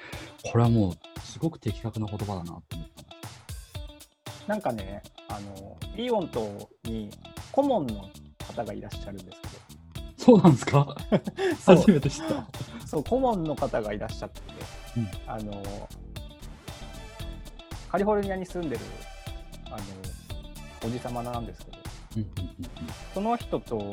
[0.52, 2.87] これはもうすごく的確な言葉だなと思っ。
[4.48, 7.10] なんかねあのイオンとに
[7.52, 8.08] 顧問の
[8.46, 9.58] 方がいらっしゃるんですけど。
[10.16, 10.96] そうなんですか？
[11.64, 12.48] 初めて知った。
[12.86, 14.46] そう顧問の方がいらっしゃってて、
[14.96, 15.08] うん。
[15.26, 15.88] あの
[17.90, 18.82] カリフォルニアに住んでる
[19.66, 19.76] あの
[20.86, 21.78] おじ様なんですけど。
[22.16, 22.28] うんうん
[23.14, 23.90] その人と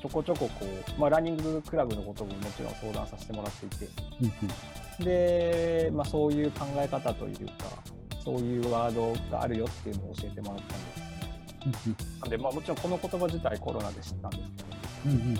[0.00, 0.64] ちょこちょここ
[0.96, 3.88] う、まあ、ランニングクラブのことももちろん相談させてもらっていて。
[4.20, 4.32] うんうん
[5.00, 5.04] うん。
[5.04, 7.54] で、まあ、そういう考え方というか
[8.28, 14.42] そういうワードがあるよっていうのを教えてもらったんですなんで、まあ、もちろんこの言葉自体コロナで知ったんです
[15.02, 15.38] けどうんうん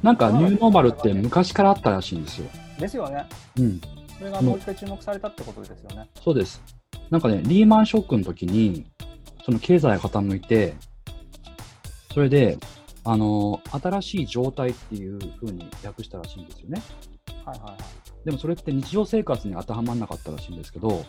[0.00, 2.48] なんかニューノーマルって昔からあったらしいんですよ。
[2.78, 3.26] ですよね
[3.58, 3.80] うん。
[4.16, 6.62] それがもう一回注目されたってことですよね、そうです。
[7.10, 8.86] なんかね、リーマンショックの時に、
[9.44, 10.76] その経済が傾いて、
[12.14, 12.58] それで、
[13.02, 16.80] あの、新しい状態っていう風に訳したらしいんですよね。
[17.48, 17.78] はいはいはい
[18.24, 21.06] でもそれって日常生活に当てはまらなかったらしいんですけど、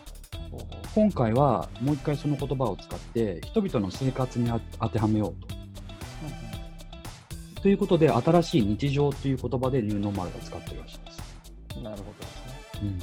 [0.96, 5.56] 今回はもう一回その言葉を使って、人々の生活にあ当てはめようと。
[7.58, 11.20] うということで、新しい日常という言葉でニューノーマルが使ってるらしいです。
[11.84, 13.00] なるほどですねうん。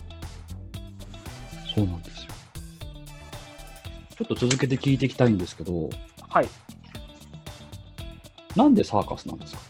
[1.75, 2.31] そうなんですよ。
[4.17, 5.91] ちょっと続けて聞いていきたいんですけど、
[6.31, 6.49] はい
[8.55, 9.61] なんでサーカスなんですか？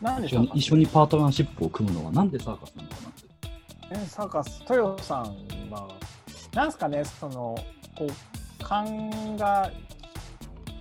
[0.00, 3.28] なんでしょうか一緒にパートナーシップを組むのはなんでサーカスなのかなって。
[3.92, 5.36] えサーカス豊さん
[5.70, 5.88] は
[6.54, 7.56] なんすかねその
[7.96, 9.70] こう感が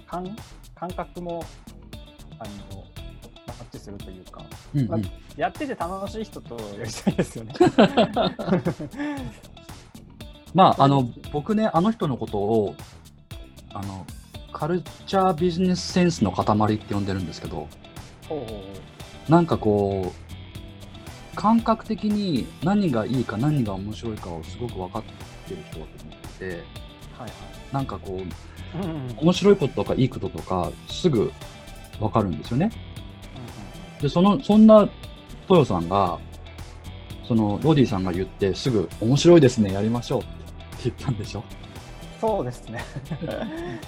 [0.08, 0.36] 感
[0.76, 1.44] 感覚も
[2.40, 2.84] あの、
[3.46, 4.88] まあマッチするというか、うんうん。
[4.88, 5.00] まあ
[5.36, 7.54] やってて楽しい人とやりたいですよね。
[10.54, 12.76] まあ、あの、僕ね、あの人のことを、
[13.72, 14.06] あの、
[14.52, 17.68] カルチャービジネスセンスの塊って呼んでるんですけど、
[18.28, 18.99] ほうほうほう
[19.30, 25.04] なんかこう、感覚的に何がいいか何が面白いかをすごく分かっ
[25.48, 26.56] てる人だと思ってて、はい
[27.22, 27.32] はい。
[27.72, 31.32] なんかこう、うんうんうん面白いこととかいいこととか、すぐ
[32.00, 32.72] 分かるんですよね。
[34.02, 34.88] で、その、そんな
[35.50, 36.20] 豊さんが、
[37.28, 41.44] その、ロディさんが言って、すぐ、面白いですね、やりましょうって言ったんでしょ。
[42.20, 42.84] そうですね。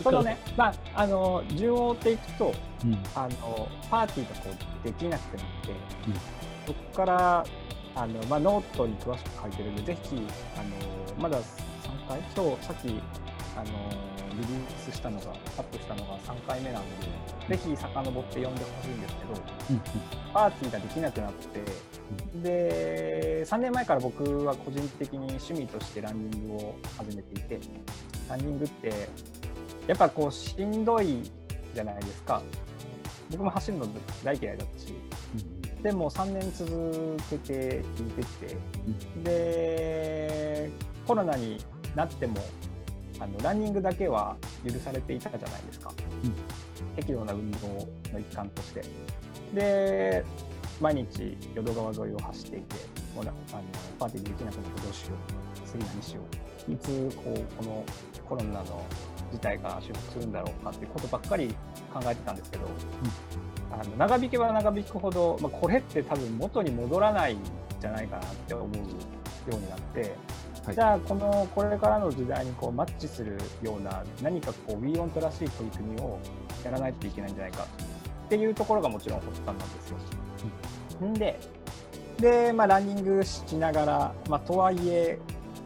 [0.01, 2.53] そのね、まあ、あの、順を追っていくと、
[2.85, 3.03] うん。
[3.13, 4.49] あの、パーティーがこ
[4.81, 6.13] うできなくなって、うん。
[6.65, 7.45] そこから、
[7.95, 10.21] あの、まあ、ノートに詳しく書いてるんで、ぜひ、
[10.55, 11.43] あの、まだ3
[12.07, 12.19] 回？
[12.35, 12.87] 今日、さっき、
[13.57, 13.65] あの、
[14.31, 16.83] リリースしたのが、アップしたのが3回目なん
[17.49, 19.33] で、ぜひ遡って読んでほしいんですけど、
[19.71, 19.81] うん
[20.33, 21.61] パーティーができなくなって、
[22.41, 27.59] で3年前から僕は個人的に趣味としてランニングを始めていて
[28.31, 29.07] ランニングって
[29.87, 31.29] やっぱこうしんどい
[31.73, 32.41] じゃないですか。
[33.29, 33.87] 僕も走るの
[34.23, 34.93] 大嫌いだったし。
[35.83, 38.57] でも3年続けて聞いてきて。
[39.23, 40.71] で
[41.05, 41.57] コロナに
[41.95, 42.37] なっても
[43.19, 45.91] あのランニングだけは許されていたじゃないですか、
[46.23, 46.95] うん。
[46.95, 47.57] 適度な運動
[48.13, 48.83] の一環として。
[49.53, 50.23] で
[50.79, 52.75] 毎日淀川沿いを走っていて
[53.13, 53.63] もうなあの
[53.99, 56.21] パーティーできなくなってどうしよう次何しよ
[56.67, 56.71] う。
[56.71, 57.85] いつこうこの
[58.27, 58.85] コロナの
[59.31, 61.47] 事態が収束するんだろうかっていうことばっかり
[61.93, 62.67] 考えてたんですけど、
[63.71, 67.39] あの長引けば長引くほど、まあ、これって多分元に戻らないん
[67.79, 68.77] じゃないかなって思うよ
[69.51, 70.15] うになって、
[70.65, 70.75] はい。
[70.75, 76.19] じゃあこのこれからの時代にこうマッチするような何かこう WeWant らしい取り組みを
[76.63, 77.65] やらないといけないんじゃないか
[78.25, 79.97] っていうところがもちろん発端なんですよ。
[81.07, 81.13] ん。
[81.13, 81.39] で
[82.19, 85.17] で、まあ、ランニングしながら、まあ、とはいえ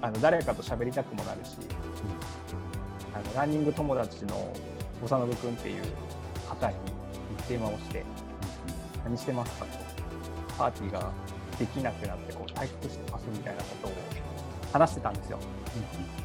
[0.02, 1.58] あの誰かと喋りたくもなるし、
[3.14, 4.54] あのランニング友達の
[5.02, 5.84] 長信君っていう
[6.48, 6.76] 方に
[7.48, 8.04] 電話をして
[9.04, 9.72] 「何してますか?」と
[10.58, 11.12] 「パーティーが
[11.60, 13.92] できなくなってこう退屈してます」みたいなことを
[14.74, 15.40] 話してたんですよ。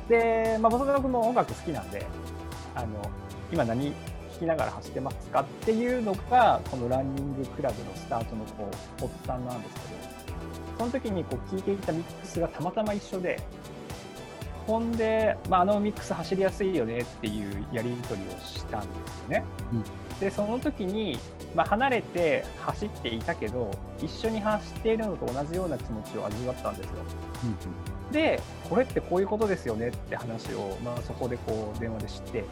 [0.09, 2.06] で、まあ、長信君も音楽好きなんで
[2.74, 2.88] あの
[3.52, 3.94] 今何聴
[4.40, 10.00] きながら走ってますかっていうのがこのランニングクラブのスタートのこう発端なんですけど
[10.78, 13.40] その時にこう聴いていたミックスがたまたま一緒で
[14.70, 19.44] ほんで、まあ、あのミックス走りやすいよねっていうやり取りをしたんですよね。
[19.72, 19.85] うん。
[20.20, 21.18] でその時に、
[21.56, 26.92] まあ、離れて走っていたけど一緒に走っているのと同じような気持ちを味わったんですよ。
[28.12, 32.44] でこれってこういうことですよねって話を、まあ、そこでこう電話で知って。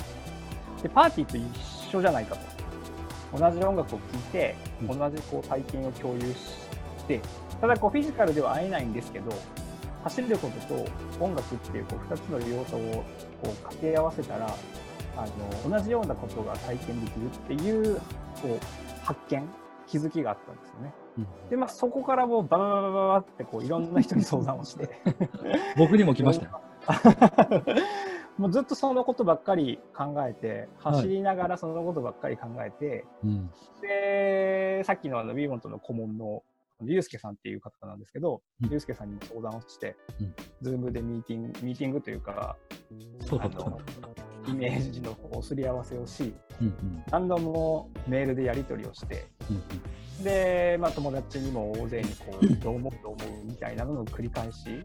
[0.83, 3.39] でパーティーと一緒じゃないかと。
[3.39, 4.99] 同じ音楽を聴いてうん。
[4.99, 7.21] 同じこう体験を共有して。
[7.61, 9.31] ただこうフィジカルでは会えないんですけど
[10.05, 10.87] 走ることと
[11.21, 13.05] 音楽っていうこう2つの要素を
[13.43, 14.55] こう掛け合わせたら
[15.17, 15.27] あ
[15.67, 17.97] の同じようなことが体験できるっていう
[18.41, 19.49] こう発見
[19.87, 20.93] 気づきがあったんですよね。
[21.51, 24.89] でまあそこからもうババババババってこういろんな人に相談をして
[25.77, 26.61] 僕にも来ましたよ。
[28.39, 33.51] もうずっとそのことばっかり考えてはい走りながらそのことばっかり考えて、うん
[33.83, 36.45] でさっきのあのウィーモントの顧問の
[36.85, 38.71] ユうスケさんっていう方なんですけど、うん。
[38.71, 40.35] ユうスケさんにも相談をして、うん。
[40.63, 42.57] Zoom でミーティングミーティングというか
[43.21, 43.49] そうだ
[44.47, 47.03] イメージのこうすり合わせをしうんうん。
[47.11, 54.83] 何度もメールでやり取りをしてうんで、まあ、友達にも大勢にこうどう思うどう思うみたいなのの繰り返し、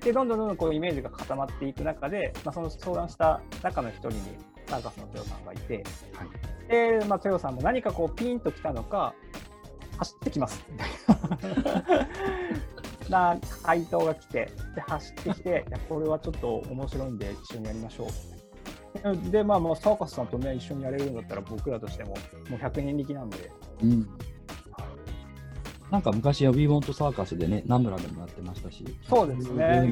[0.00, 4.20] でどんどんどんどんこうイメージが固まっていく中で、まあ、その相談した中の一人に
[4.66, 6.68] サーカスの豊さんがいて、はい。
[6.68, 9.14] で、まあ、豊さんも何かこうピンときたのか
[9.98, 10.64] 走ってきます。
[10.70, 10.88] みたい
[13.10, 18.08] なな回答が来てで走ってきていやこれはちょっと面白いんで一緒にやりましょう。
[19.30, 22.10] でまあもうサーカスさんとね一緒にやれるんだったら僕らとしても
[22.50, 23.50] もう100人力なんで。
[23.82, 24.08] うん。
[25.90, 28.84] なんか昔は We Want Circus でね、ナムラでもやってましたし。
[29.08, 29.90] そうですね。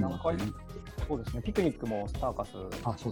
[1.08, 2.50] そうですね、ピクニックもサーカス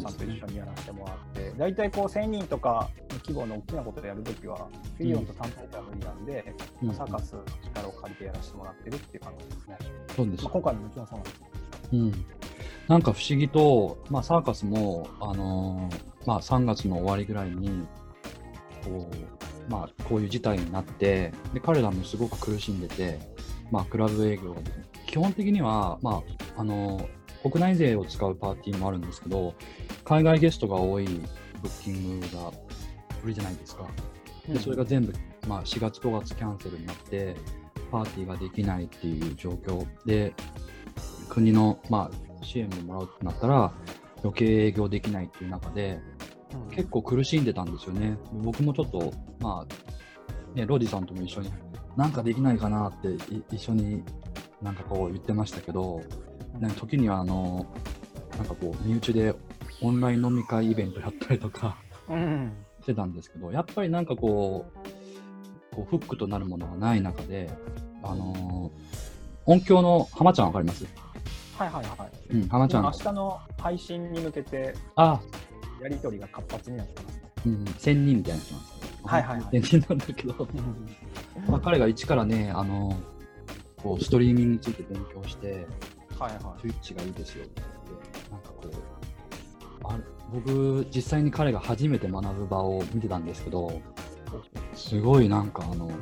[0.02, 6.94] さんと一緒にやらせてもらって、大体こう1000人とかの規模の大きなことをやるときは、フィリオンと単体では無理なんで、うん。
[6.94, 9.78] サーカスの力を借りてやらせてもらってるっていう感じですね。
[10.16, 10.44] そうです。
[10.44, 11.54] まあ、今回ももちろんそうなんです。
[11.92, 12.24] うん、
[12.88, 17.86] なんか不思議と、まあ、サーカスも、あのーまあ、3月の終わりぐらいに
[18.84, 19.08] こ
[19.68, 23.18] う,、まあ、こういう事態になってで彼らもすごく苦しんでて、
[23.70, 24.60] まあ、クラブ営業が
[25.06, 26.22] 基本的には、ま
[26.56, 27.06] ああのー
[27.44, 29.54] 国内勢を使うパーティーもあるんですけど
[30.02, 32.50] 海外ゲストが多いブッキングが
[33.24, 33.86] 売りじゃないですか。
[34.48, 35.12] でそれが全部
[35.48, 37.36] まあ、4月、5月キャンセルになって、
[37.90, 40.34] パーティーができないっていう状況で、
[41.28, 43.72] 国の、まあ、支援ももらうってなったら、
[44.22, 46.00] 余計営業できないっていう中で、
[46.70, 48.16] 結構苦しんでたんですよね。
[48.32, 51.52] 僕もちょっと、まあ、ね、ロディさんとも一緒に、
[51.96, 54.02] なんかできないかなってい一緒に
[54.62, 56.00] なんかこう言ってましたけど、
[56.58, 57.66] なんか時にはあの、
[58.36, 59.34] なんかこう、身内で
[59.82, 61.76] オンライン飲み会イベントやったりとか
[62.08, 62.52] うん。
[62.84, 64.66] してたんですけど、やっぱりなんかこ
[65.72, 67.50] う、こうフックとなるものがない中で、
[68.02, 69.04] あのー
[69.46, 70.86] 音響の浜ちゃんわかります？
[71.58, 72.34] はいはいはい。
[72.34, 72.92] うん、浜ちゃん明。
[72.92, 75.20] 日の配信に向けてあ、
[75.82, 77.22] やり取りが活発になってますね。
[77.44, 78.86] うん、千人みたいな人なんですよ。
[79.04, 80.48] はいはいはい千人なんだけど、
[81.46, 82.96] まあ、彼が一からね、あの
[83.76, 85.66] こうストリーミングについて勉強して、
[86.18, 88.93] はいは Twitch がいいですよって言って、なんかこう、
[89.84, 89.98] あ
[90.32, 93.80] 僕、実際に彼が初めて学ぶ場を見てたんですけど、
[94.74, 95.98] すごいなんかあの、もう、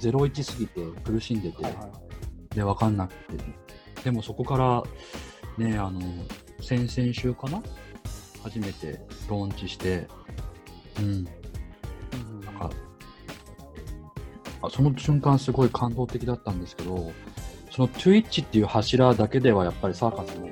[0.00, 1.64] 01すぎて苦しんでて、い。
[1.64, 1.88] はいは
[2.52, 2.54] い。
[2.54, 3.44] で、わかんなくて、
[4.04, 4.82] でもそこから、
[5.58, 6.00] ね、あの、
[6.60, 7.62] 先々週かな？
[8.42, 10.06] 初めてローンチして、
[10.98, 11.34] うん、なん
[12.58, 12.70] か、
[14.62, 17.12] あその瞬間すごい感動的だったんですけど、
[17.70, 20.50] その Twitch っていう柱だけではやっぱりサーカスも、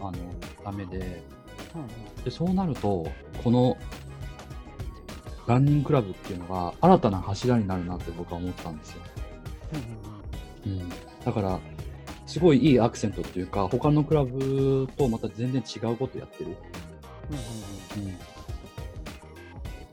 [0.00, 0.18] あの、
[0.66, 1.22] ダメで、
[2.24, 3.08] で、そうなると、
[3.44, 3.76] この、
[5.46, 9.02] ランニングクラブっていうのが新たな柱になるなって僕は思ったんですよ。
[10.66, 10.88] うん。
[11.24, 11.60] だから、
[12.26, 16.56] すごいいいアクセントっていうか、他のクラブとまた全然違うことやってる。
[17.30, 18.08] うん。
[18.08, 18.10] っ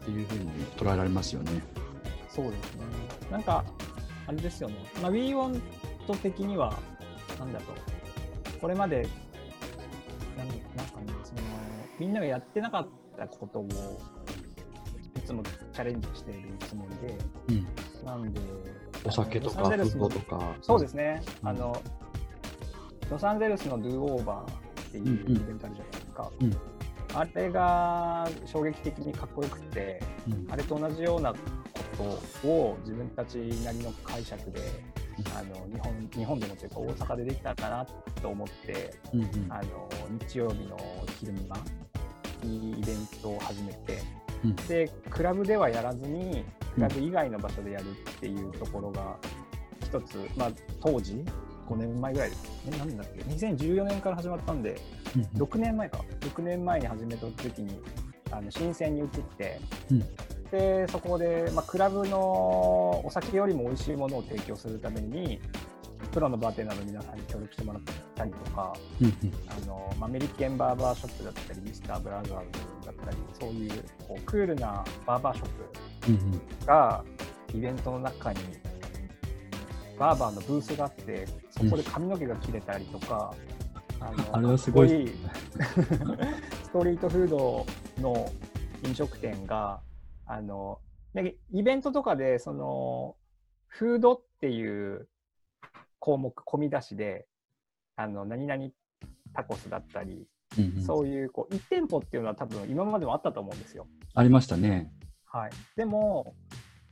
[0.05, 1.51] ていうふうに捉えられますよね。
[2.29, 2.81] そうですね。
[3.29, 3.63] なんか、
[4.25, 4.75] あれですよね。
[5.03, 5.61] まあ、WeWant
[6.23, 6.73] 的には、
[7.39, 7.65] なんだろ
[8.55, 8.59] う。
[8.59, 9.07] これまで、
[10.37, 11.41] なんなんかね、その、
[11.99, 13.67] みんながやってなかったことを、
[15.15, 17.17] いつもチャレンジしているつもりで、
[17.49, 18.05] うん。
[18.05, 18.41] なんで、
[19.03, 20.55] お酒とか、フードとか。
[20.61, 21.21] そうですね。
[21.41, 21.81] うんあの、
[23.09, 26.31] ロサンゼルスのドゥオーバーっていううんうんイベントあるじゃないですか。
[26.41, 26.57] うん
[27.15, 30.51] あれが衝撃的にかっこよくて、うん。
[30.51, 31.37] あれと同じようなこ
[32.41, 34.59] とを自分たちなりの解釈で、
[35.35, 37.85] あの日本日本でもというか大阪でできたらな
[38.21, 39.29] と思って、うんうん。
[39.49, 39.89] あの
[40.27, 40.77] 日曜日の
[41.19, 41.57] 昼間
[42.43, 43.99] にイベントを始めて、
[44.43, 44.55] うん。
[44.55, 46.43] でクラブではやらずに
[46.75, 49.15] クラブ以外の場所でやるっていうところが
[49.81, 51.23] 一つ、まあ、当時
[51.67, 52.77] 5年前ぐらいですね。
[52.77, 54.79] 何だっけ？2014年から始まったんで
[55.15, 56.03] うん6年前か。
[56.21, 57.79] 6年前に始めた時に
[58.31, 59.59] あの新鮮に移って、
[59.91, 60.03] うん
[60.53, 62.19] でそこで、まあ、クラブの
[63.03, 65.39] お酒よりも美味しいものを提供するために
[66.11, 67.81] プロのバーテンダーの皆さんに協力してもらっ
[68.13, 68.71] たりとか
[69.47, 72.41] あのまあアメリカンバーバーショップだったりミスターブラザー
[72.81, 73.71] ズだったりそういう
[74.07, 77.03] こうクールなバーバーショップが
[77.55, 78.39] イベントの中に
[79.97, 83.33] バーバーのブースがあってそこで髪の毛が切れたりとか、
[83.99, 87.65] あの あれはすごいストリートフード
[87.99, 88.31] の
[88.83, 89.79] 飲食店が
[90.25, 90.79] あの
[91.13, 93.15] でイベントとかでその
[93.67, 95.07] フードっていう
[95.99, 97.27] 項目込み出しで
[97.95, 98.69] あの何々
[99.33, 103.87] タコスだったり、うんうんそういうこう1店舗っていうのは多分今までもあったと思うんですよ。
[104.13, 104.91] ありましたね。
[105.25, 106.35] はい、でも、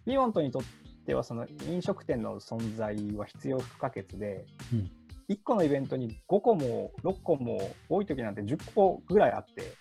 [0.03, 0.63] ビヨントにとっ
[1.05, 4.91] てはその飲食店の存在は必要不可欠で、うん
[5.29, 9.75] 1個のイベントに5個も6個も多い時なんて10個ぐらいあって、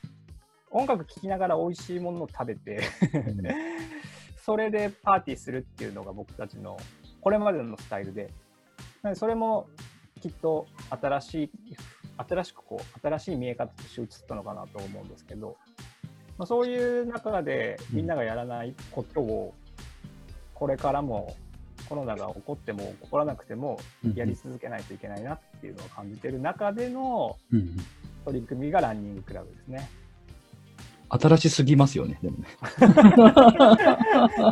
[0.71, 2.81] 音楽聴きながら美味しいものを食べて、
[3.15, 3.43] うん。
[4.43, 6.77] それでパーティーするっていうのが僕たちの
[7.21, 8.33] これまでのスタイルで、
[9.15, 9.69] それも
[10.21, 11.51] きっと新しい、
[12.17, 15.57] 新しくこう、新しい見え方として映ったのかなと思うんですけど、
[16.39, 19.55] まあ、そういう中でみんながやらないことを、
[20.55, 21.35] これからも
[21.89, 23.81] コロナが起こっても起こらなくても
[24.15, 27.37] やり続けないといけないなっていうのを感じてる中での
[28.25, 29.89] 取り組みがランニングクラブですね。
[31.11, 32.47] 新しすぎますよね、でもね。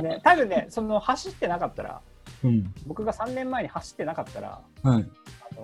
[0.03, 2.01] ね多分ね、その走ってなかったら、
[2.45, 2.75] うん。
[2.87, 5.09] 僕が3年前に走ってなかったら、はい。
[5.53, 5.63] あの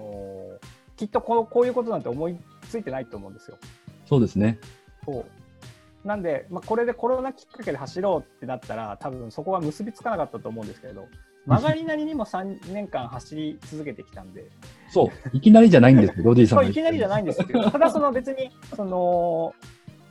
[0.62, 2.36] ーきっとこうこういうことなんて思い
[2.68, 3.59] ついてないと思うんですよ。
[4.07, 4.59] そうですね。
[5.05, 11.09] そうなんで、まあ、これでコロナきっかけで走ろうってなったら、多分そこは結びつかなかったと思うんですけれど、
[11.47, 14.45] 曲がりなりにも3年間走り続けてきたんで、
[14.90, 15.36] そう。
[15.36, 17.70] いきなりじゃないんですよ、ロディさんがそういきなりじゃないんですよ。
[17.70, 19.55] ただ、その別に、その、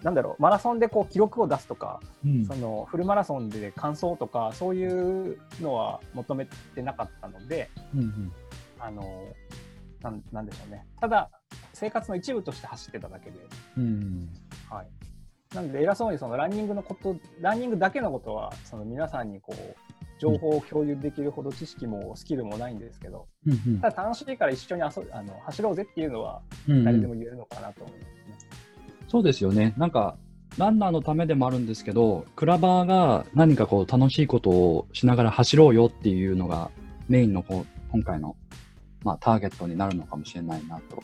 [0.04, 6.46] なんだろう、マラソンでこう記録を出すとか、うんそのフルマラソンで完走とか、そういうのは求め
[6.76, 8.32] てなかったので、うんうん
[8.80, 9.04] あの
[10.02, 10.86] なんなんでしょうね。
[11.00, 11.32] ただ、
[11.72, 13.38] 生活の一部として走ってただけで、
[13.78, 14.30] うん。
[14.70, 14.88] はい。
[15.56, 19.76] なんで偉そうにそのランニングのこと、ランニングだけのことは、その皆さんにこう、
[20.20, 28.23] 情報を共有できるほど知識もスキルもないんですけど、うんうんただ楽しいから一緒に遊あの走ろうぜっていうのはうんうん誰でも言えるのかなと思いますね。
[29.14, 29.76] そうですよね。
[29.78, 30.18] なんか、
[30.58, 36.72] ランナーのためでもあるんですけど、クラバーが何かこう楽しいことをしながら走ろうよっていうのが
[37.08, 38.36] メインのこう今回の、
[39.04, 41.04] まあ、ターゲットになるのかもしれないなと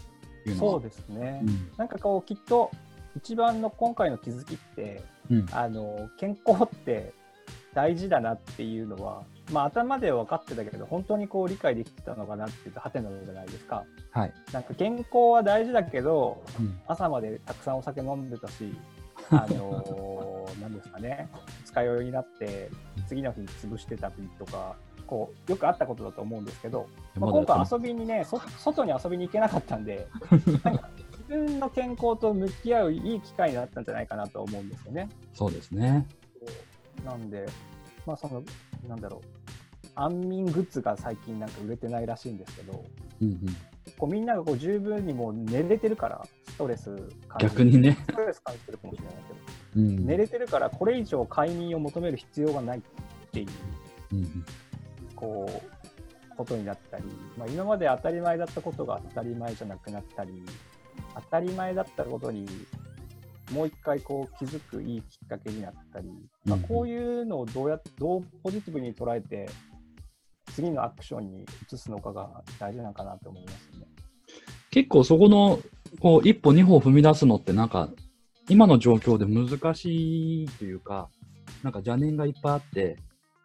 [0.50, 0.72] いうのは。
[0.72, 1.42] そうですね。
[1.44, 2.72] うんなんかこうきっと
[3.16, 7.14] 一番の今回の気づきってうんあの健康って
[7.74, 13.84] 大事だなっていうのは、まあ、頭では分かってたけど本当にこう理解できてたのかなっていうとハテナじゃないですか。
[14.12, 14.34] はい。
[14.52, 18.74] なんか健康は大事だけどうん朝までたくさんお酒飲んでたし、
[19.32, 21.30] あのーなんですかね
[21.66, 22.70] 二日酔いになって
[23.08, 30.08] 次の日潰してたりとかこうよくあったことだと思うんですけど、まあ、今回遊びにねそ外に遊びに行けなかったんで
[30.64, 35.10] なんか自分の健康と向き合ういい機会になったんじゃないかなと思うんですよね。
[35.34, 36.08] そうですね。
[37.06, 37.46] なんで、
[38.06, 38.44] まあその
[38.88, 39.40] なんだろう。
[39.96, 42.86] 安眠グッズが最近なんか売れてないらしいんですけど
[43.22, 43.40] うんうん、
[43.98, 46.86] こうみんながこう十分にもう寝れてるからストレス
[47.28, 47.98] 感じ逆にね。
[48.10, 49.40] ストレス感じてるかもしれないけど、
[49.76, 50.06] うん。
[50.06, 52.82] 寝れてるからこれ以上快眠を求める必要がないっ
[53.32, 53.48] ていう
[54.14, 54.46] うんうん。
[55.16, 57.04] こうことになったり、
[57.38, 60.42] まあ、今まで当たり前だったことが当たり前じゃなくなったり
[61.14, 62.46] 当たり前だったことに
[63.52, 66.10] もう一回こう気づくいいきっかけになったり、
[66.46, 69.50] まあうん、こういうのをどうやってどうポジティブに捉えて
[70.54, 73.88] 次のアクションに移すのかが大事なのかなと思いますね。
[74.72, 75.60] 結構そこの
[76.00, 77.90] こう一歩二歩踏み出すのってなんか
[78.48, 81.10] 今の状況で難しいというか
[81.64, 82.98] なんか邪念がいっぱいあって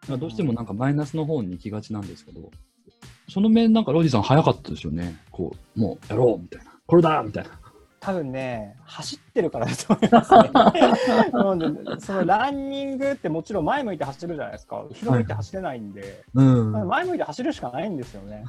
[0.09, 2.50] まあどうしてもなんかマイナスの方に行きがちなんですけど
[3.28, 5.18] その面なんかロジさん早かったですよね。
[5.30, 6.72] こうもうやろうみたいな。
[6.86, 7.50] これだみたいな
[8.05, 10.50] 多分ね、走ってるからだと思いますね。
[12.00, 14.76] そのランニングってもちろん前向いて走るじゃないですか。
[14.82, 18.44] 後ろ向いて走れないんで、うん前向いて走るしかないんですよね。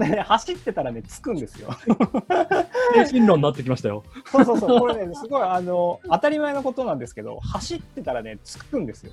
[0.00, 1.68] ね、走ってたらね、つくんですよ。
[2.96, 9.12] 精神論になってきましたよそうそうそう、これね、すごいあの当たり前のことなんですけど、走ってたらね、つくんですよ。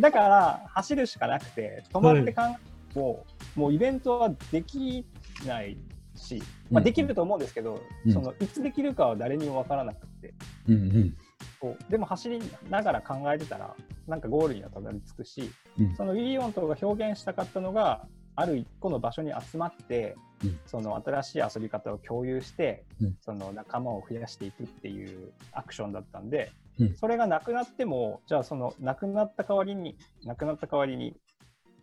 [0.00, 3.24] だから、走るしかなくて、止まって考えても、
[3.54, 5.06] もうイベントはでき
[5.46, 5.76] ない
[6.22, 8.12] し、まあ、できると思うんですけど、うん。
[8.12, 10.34] そのいつできるかは誰にも分からなくて、
[10.68, 11.16] うんうん。
[11.60, 13.74] こうでも走りながら考えてたら、
[14.06, 15.94] なんかゴールにはたどり着くし、うん。
[15.96, 20.58] そのウィリオンとが表現したかったのが、ある一個の場所に集まって、うん。
[20.66, 23.16] その新しい遊び方を共有して、うん。
[23.20, 26.96] その仲間を増やしていくっていうアクションだったんで、うん。
[26.96, 31.14] それがなくなっても、じゃあそのなくなった代わりに、なくなった代わりに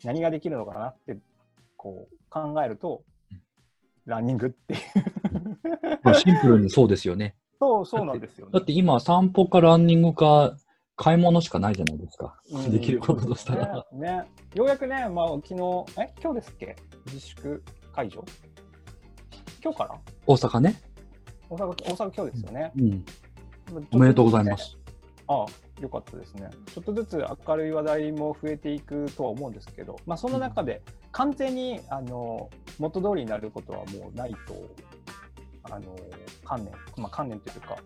[0.03, 1.17] 何ができるのかなって
[1.77, 3.03] こう考えると、
[4.09, 4.79] ランニングっていう。
[6.03, 7.35] まあシンプルにそうですよね。
[7.59, 8.51] そう、そうなんですよね。
[8.53, 10.55] だって今散歩かランニングか
[10.95, 12.39] 買い物しかないじゃないですか。
[12.51, 14.23] うんできることとしたら、ねね。
[14.55, 16.75] ようやくね、まあ、昨日、え、今日ですっけ？
[17.05, 18.25] 自粛解除？
[19.63, 19.95] 今日から
[20.25, 20.81] 大阪ね。
[21.49, 22.71] 大阪、大阪今日ですよね。
[22.77, 23.05] うん。
[23.91, 24.57] おめでとうございま。
[24.57, 24.77] す。
[25.27, 26.49] ああ、よかったですね。
[26.73, 30.81] ちょっとずつ明るい話題も増えていくとは思うんですけど、まあ、その中で
[31.11, 34.69] 完全にあの元通りになることはもうないと、
[35.63, 35.95] あの
[36.45, 37.77] 観念、まあ、観念というか、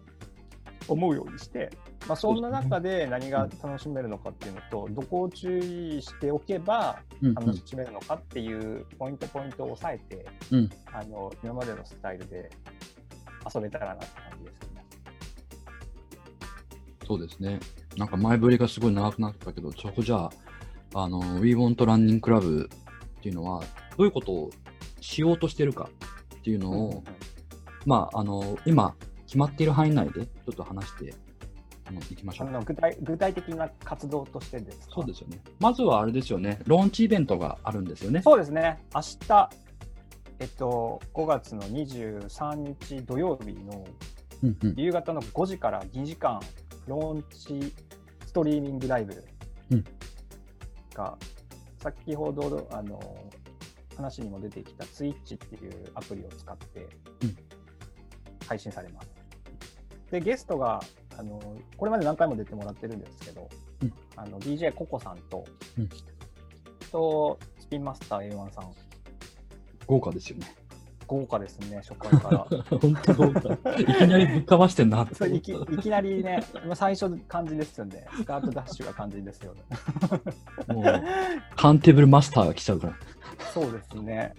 [0.87, 1.69] 思うようにして、
[2.07, 12.49] まあ、そんな中で何が楽しめるのかっていうのと、どこを注意しておけば楽しめるのかっていうポイントポイントを押さえて、うんあの今までのスタイルで
[13.53, 14.85] 遊べたらなって感じですよね。
[17.07, 17.59] そうですね。
[17.97, 20.31] なんか前振りがすごい長くなったけど、そこじゃあ、
[20.95, 22.69] あの、We Want Running Club
[23.23, 23.61] っていうのは、
[23.97, 24.49] どういうことを
[24.99, 25.89] しようとしてるか
[26.35, 27.03] っていうのを、
[27.85, 28.95] まあ、あの、今、
[29.25, 31.13] 決まっている範囲内で、ちょっと話して、
[32.11, 32.47] いきましょう。
[32.47, 34.95] あの具体具体的な活動としてですか？
[34.95, 35.41] そうですよね。
[35.59, 38.21] まずはあれですよね、ローンチイベントがあるんですよね。
[38.23, 39.49] そうですね、明日、
[40.39, 43.85] えっと、5月の23日土曜日の
[44.43, 44.73] うんうん。
[44.75, 46.41] 夕方の5時から2時間、
[46.87, 47.73] ローンチ
[48.25, 49.23] ストリーミングライブ
[49.71, 49.83] うん
[50.93, 51.17] が、
[51.83, 52.99] 先ほどあの
[53.97, 56.87] 話にも出てきた Twitch っていうアプリを使って
[57.23, 57.35] うん
[58.47, 59.07] 配信されます。
[60.11, 60.81] で、ゲストが
[61.17, 61.41] あの、
[61.77, 63.49] これまで何回も出てもらってるんですけど、
[63.81, 65.43] うんあの DJ ココさんと、
[65.77, 65.89] うん
[66.91, 68.71] とスピンマスター A1 さん、
[69.87, 70.55] 豪華ですよね。
[71.13, 72.47] 豪華ですね、初回から。
[72.79, 73.71] 本当豪華。
[73.79, 75.13] いきなりぶっかましてんなって。
[75.13, 78.07] そういきいきなりね、まあ最初感じですよね。
[78.17, 79.61] スカートダッシュが感じですよね。
[80.67, 81.03] もう、
[81.55, 82.93] カンテーブルマスターが来ちゃうから。
[83.53, 84.33] そうですね。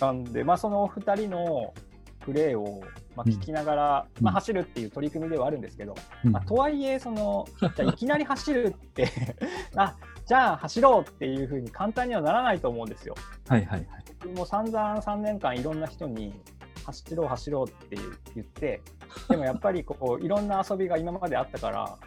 [0.00, 1.72] なんで、まあ、そのお二人の
[2.20, 2.82] プレーを、
[3.16, 9.08] まあ、聞きながら、うんまあ、走るっていう取り組みではあるんですけど、うんまあ、とはいえそのじゃあいきなり走るって
[9.74, 9.96] あ
[10.28, 13.14] じゃあ走ろうっていうふうに簡単にはならないと思うんですよ。
[13.48, 14.04] はいはいはい。
[14.22, 16.38] 僕も散々3年間いろんな人に
[16.84, 17.96] 走ろう走ろうって
[18.34, 18.82] 言って
[19.30, 21.98] でもやっぱりこういろんな遊びが今まであったから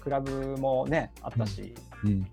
[0.00, 1.72] クラブもねあったし、
[2.02, 2.26] うん。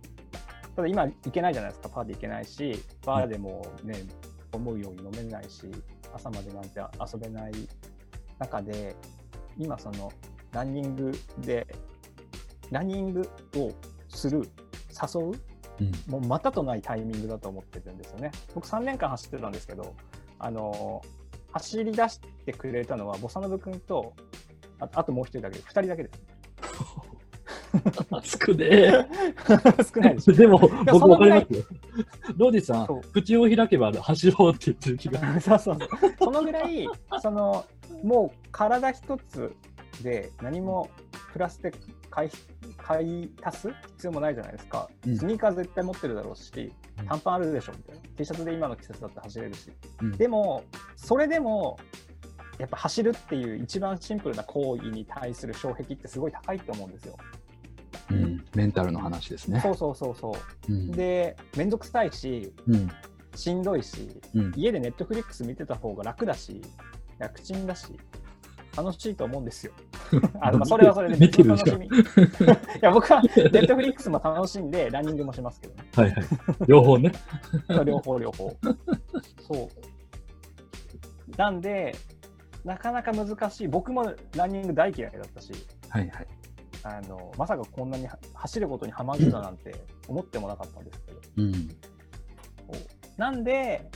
[0.75, 4.03] ただ今行けないじゃないですかパーティー行けないしバーでもね、
[4.51, 5.69] 思うように飲めないし
[6.11, 7.51] 朝までなんて遊べない
[8.39, 8.95] 中で
[9.59, 10.11] 今その
[10.51, 11.67] ランニングで
[12.71, 13.71] ランニングを
[14.09, 14.49] する
[15.01, 15.31] 誘う？
[15.81, 15.91] うん。
[16.07, 18.31] もうまたとないタイミングだと思ってるんですよね。
[18.53, 19.93] 僕3年間走ってたんですけど、
[20.39, 21.01] あの
[21.51, 24.13] 走り出してくれたのはボサノブ君と
[24.79, 26.21] ああともう一人だけで2人だけです。
[28.45, 29.05] 少ねえ。
[29.83, 30.33] 少ないでしょ。
[30.33, 31.77] でも、や僕そのぐらいわかりますよ。
[32.37, 35.19] ロディさん口を開けば走ろうって言ってる気が。
[35.41, 36.87] そうそうそうそのぐらい
[37.21, 37.65] その
[38.03, 39.53] もう体一つ
[40.01, 40.89] で何も
[41.33, 41.73] プラスで
[42.15, 42.29] 買い
[42.77, 43.67] 買い足す？
[43.95, 49.69] 必要もないじゃないですか、うんスニーカー絶対持ってるだろうしうん短パンあるでしょみたいな T シャツで今の季節だって走れるし
[50.01, 50.63] うんでも
[50.95, 51.77] それでも
[52.57, 57.17] やっぱ走るっていう一番シンプルな行為に対する障壁ってすごい高いと思うんですよ。
[58.11, 58.45] うん。
[58.55, 59.59] メンタルの話ですね。
[59.59, 60.37] そうそうそうそ
[60.69, 60.71] う。
[60.71, 60.91] うん。
[60.91, 62.89] で面倒くさいしうん。
[63.35, 64.53] しんどいしうん。
[64.55, 66.61] 家でネットフリックス見てた方が楽だし
[67.19, 67.87] 楽ちんだし
[68.75, 69.73] 楽しいと思うんですよ。
[70.41, 71.87] あまあそれはそれで別の楽しみ。
[71.87, 71.89] い
[72.81, 75.89] や僕はネットフリックスも楽しんでランニングもしますけどね。
[75.95, 76.25] はいはい。
[76.67, 77.11] 両方ね。
[77.85, 78.55] 両方両方。
[79.47, 81.37] そう。
[81.37, 81.95] なんで、
[82.63, 83.67] なかなか難しい。
[83.67, 85.51] 僕もランニング大嫌いだったし、
[85.89, 86.27] はいはい。
[86.83, 89.73] あのまさかこんなには走ることにハマるだなんて
[90.07, 91.21] 思ってもなかったんですけど。
[91.37, 91.53] うん。
[93.17, 93.89] なんで、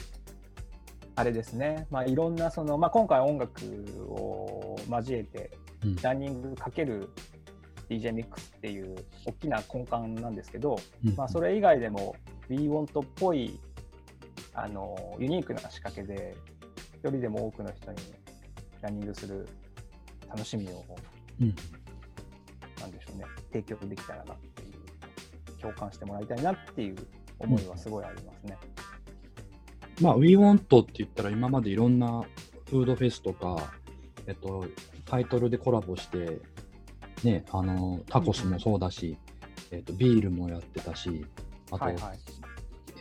[1.20, 3.62] あれですね、まあ、いろんなその、まあ、今回音楽
[4.08, 5.52] を交えて、
[5.84, 7.10] うんランニングかける
[7.90, 12.18] DJ ミックスっていう大きな根幹なんですけど、うんまあ、それ以外でも
[12.50, 13.58] WeWant っぽい
[14.54, 16.36] あのユニークな仕掛けで
[16.96, 17.98] 一人でも多くの人に
[18.82, 19.48] ランニングする
[20.28, 20.84] 楽しみを
[21.42, 21.56] うん。
[22.82, 26.98] なんでしょうね提供できたらなっていう共感してもらいたいなっていう
[27.40, 28.58] 思いはすごいありますね。
[30.02, 32.24] まあ、WeWant って言ったら今までいろんな
[32.70, 33.74] フードフェスとか、
[34.28, 34.66] えっと、
[35.06, 36.40] タイトルでコラボして、
[37.24, 39.18] ね、あの、タコスもそうだし、
[39.72, 41.26] えっと、ビールもやってたし、
[41.72, 42.20] あと、はいはい、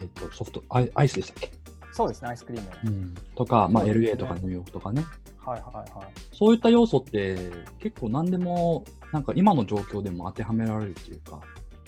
[0.01, 1.53] えっと、ソフトアイ、アイスでしたっけ？
[1.92, 3.14] そうですねアイスクリーム、うん。
[3.34, 5.05] とか、まあ、LA とかニューヨークとかね。
[5.38, 6.12] はいはいはい。
[6.32, 11.40] そういった要素って結構何でも、なんか今の状況でも当てはめられるっていうか、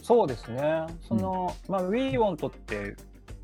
[0.03, 0.87] そうですね。
[1.03, 2.97] その、まあ WeWant って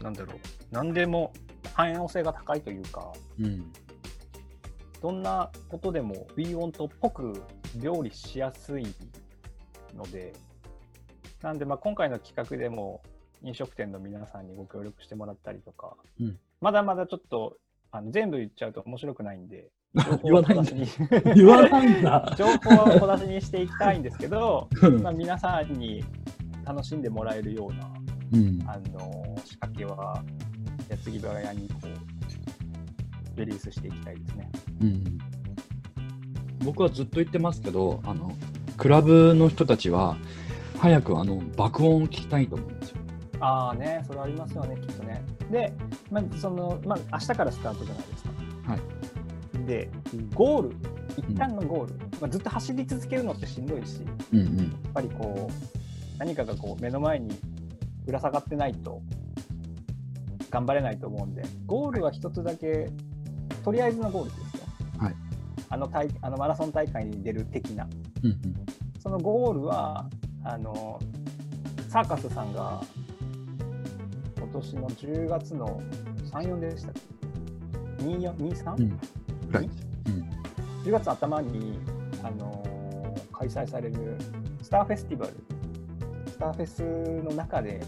[0.02, 0.36] なんだろう。
[0.70, 1.32] 何でも
[1.74, 3.72] 汎用性が高いというかうん。
[5.02, 7.42] どんなことでも WeWant っぽく
[7.76, 8.86] 料理しやすい
[9.94, 10.32] ので、
[11.42, 13.02] なんでまあ今回の企画でも
[13.42, 17.58] 飲食店の皆さんにご協力してもらったりとか、うんまだまだちょっと
[17.92, 19.68] あの全部言っちゃうと面白くないんで、
[20.24, 20.72] 言わないんだ
[21.34, 22.34] 言わないんだ。
[22.36, 24.68] 情報を 小出しにしていきたいんですけど、
[25.02, 26.02] まあ、皆さんに
[26.64, 27.90] 楽しんでもらえるような
[28.32, 28.62] うん。
[28.66, 30.22] あの仕掛けは
[30.88, 34.50] 矢継ぎ早にこうリリースしていきたいですね。
[34.82, 35.18] うん
[36.64, 38.32] 僕はずっと言ってますけど、あの
[38.76, 40.16] クラブの人たちは、
[40.78, 42.96] 早くあの爆音を聞きたいと思うんですよ。
[43.40, 45.22] ああね、それありますよね、きっとね。
[45.50, 45.72] で、
[46.10, 48.30] まあ、その、まあ、明日からスタートじゃないですか。
[48.72, 49.66] はい。
[49.66, 49.90] で、
[50.34, 50.76] ゴール、
[51.16, 54.74] 一旦のゴール、まあ、ずっと走り続けるのってしんどいし、やうんうん。
[54.88, 57.30] っぱりこう、何かがこう目の前に
[58.06, 59.00] ぶら下がってないと、
[60.50, 62.90] 頑張れないと思うんで、ゴールは一つだけ、
[63.64, 64.64] とりあえずのゴールですよ。
[64.98, 65.14] はい。
[65.68, 67.88] あの大あのマラソン大会に出る的な。
[68.22, 68.40] うんうん
[69.00, 70.10] そのゴールは、
[70.42, 70.98] あの、
[71.88, 72.82] サーカスさんが、
[74.36, 75.80] 今年の10月の
[76.32, 76.94] 3、4でしたっ
[77.98, 78.98] け ?24、23?、うん
[79.54, 79.70] はい
[80.06, 80.28] うん
[80.84, 81.78] 10月頭に、
[82.24, 82.76] あのー
[83.32, 84.16] 開催される
[84.62, 85.34] スターフェスティバル、
[86.26, 86.82] スターフェス
[87.22, 87.80] の中で、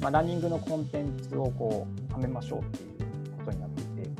[0.00, 4.10] まあ、ランニングのコンテンツをこう、はめましょうっていうことになっていて、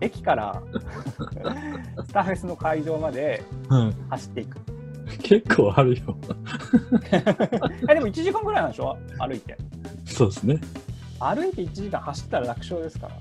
[0.06, 0.62] 駅から
[2.06, 4.58] スターフェスの会場までうん走っていく。
[5.22, 6.16] 結構あるよ。
[7.88, 8.96] えでも1時間ぐらいなんでしょ？
[9.18, 9.56] 歩いて。
[10.04, 10.60] そうですね。
[11.20, 13.14] 歩いて1時間走ったら楽勝ですから。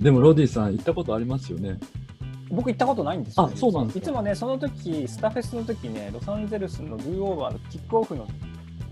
[0.00, 1.78] でもロディさん行ったことありますよね？
[2.50, 8.26] 僕行ったことないんですよ、あそうなんですかいつもね、その時、スタフェスの時ね、ロサンゼルスのドゥーオーバーのキックオフの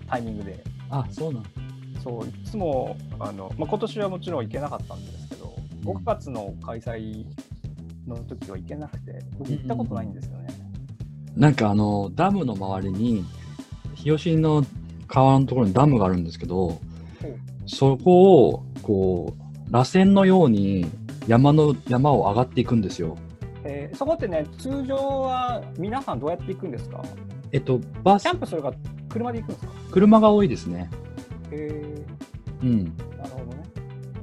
[0.09, 1.43] タイミングで、あ、そうなん
[2.03, 5.99] そう、いつも、あの、まあ、今年はもちろん行けなかったんですけど、うん。
[5.99, 7.25] 5月の開催
[8.07, 10.49] の時は行けなくて、僕行ったことないんですよね。
[11.37, 13.25] なんかあの、ダムの周りに、
[13.95, 14.65] 日吉の
[15.07, 16.81] 川のところにダムがあるんですけど、
[17.67, 19.35] そこを、こ
[19.69, 20.87] う、螺旋のように
[21.29, 23.17] 山の、山を上がっていくんですよ。
[23.63, 27.03] えーそこってね、通常は皆さんどうやって行くんですか？
[27.53, 28.73] えっと、バスキャン、プそれが
[29.09, 29.73] 車で行くんですか？
[29.91, 30.91] 車が多いですね。
[31.51, 32.05] へ
[32.63, 32.95] うん。
[33.15, 33.63] えなるほどね。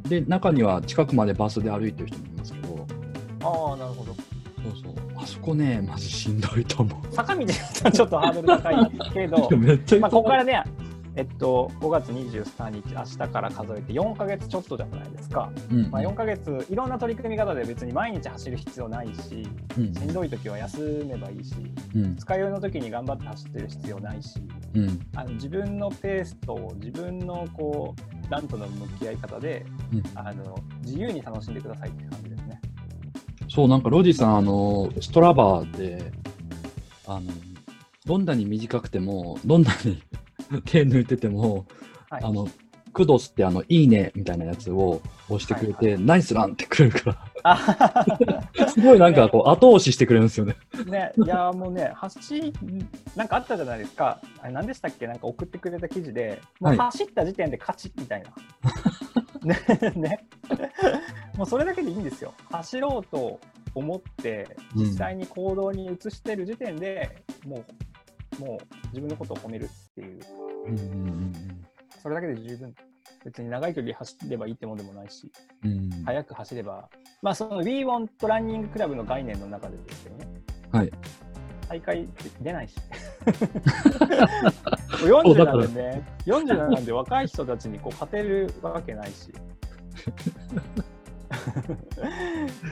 [0.07, 2.87] で、中には近くまでバスで歩いてる人もいますけど、
[3.43, 4.13] ああ、なるほど。
[4.13, 4.19] そ
[4.69, 4.93] うそう。
[5.17, 7.13] あそこね、マジしんどいと思う。
[7.15, 10.63] 坂道ちょっとハードル高いけど、 めっちゃまあ、ここからね、
[11.17, 15.51] えっと、5月23日、明日から数えて4ヶ月ちょっとじゃないですか。
[15.71, 15.89] うん。
[15.89, 19.47] まあ、4ヶ月、いろんな取り組み方で別に毎日走る必要ないし、
[19.79, 19.93] うん。
[19.95, 21.55] しんどい時は休めばいいし、
[21.95, 22.15] うん。
[22.17, 24.39] 使い酔いの時に頑張って走ってる必要ないし、
[24.75, 24.99] うん。
[25.15, 30.03] あの自分のペースと自分のこう、ランとの向き合い方で、うん。
[30.13, 30.55] あの
[30.85, 32.61] 自由に楽しんでくださいって感じですね。
[33.49, 36.11] そう、なんかロジさん、あの、ストラバーで、
[37.07, 37.31] あの、
[38.05, 40.03] どんなに短くても、どんなに
[40.65, 41.65] 手抜いてても、
[42.09, 42.47] はい、あの、
[42.97, 48.07] クドスってあの、いいねみたいなやつを押してくれて、はナイスランってくれるかあ
[48.55, 50.55] ら、すごいなんかこう、後押ししてくれるんですよね。
[50.87, 52.53] ね、いやもうね、走
[53.15, 56.77] なんかあったじゃないですか、あれ何でしたっけ、なんか送ってくれた記事で、もうはい。
[56.77, 58.33] 走った時点で勝ちみたいな。
[59.45, 60.25] ねね、
[61.37, 62.33] もうそれだけでいいんですよ。
[62.49, 63.39] 走ろうと
[63.75, 64.85] 思って、うん。
[64.85, 67.65] 実際に行動に移してる時点で、もう、
[68.39, 70.19] もう自分のことを褒めるっていう、
[70.67, 71.33] うんうん
[72.01, 72.73] それだけで十分。
[73.25, 75.29] 別に長い距離走ればいいってもんでもないし、
[75.63, 76.03] うんうん。
[76.05, 76.87] 速く走れば、
[77.21, 80.27] まあその We Want Running Club の概念の中でですけどね、
[80.71, 80.91] はい。
[81.67, 82.75] 大会って出ないし。
[85.03, 89.33] 40なんでね、40なんで若い人たちにこう勝てるわけないし。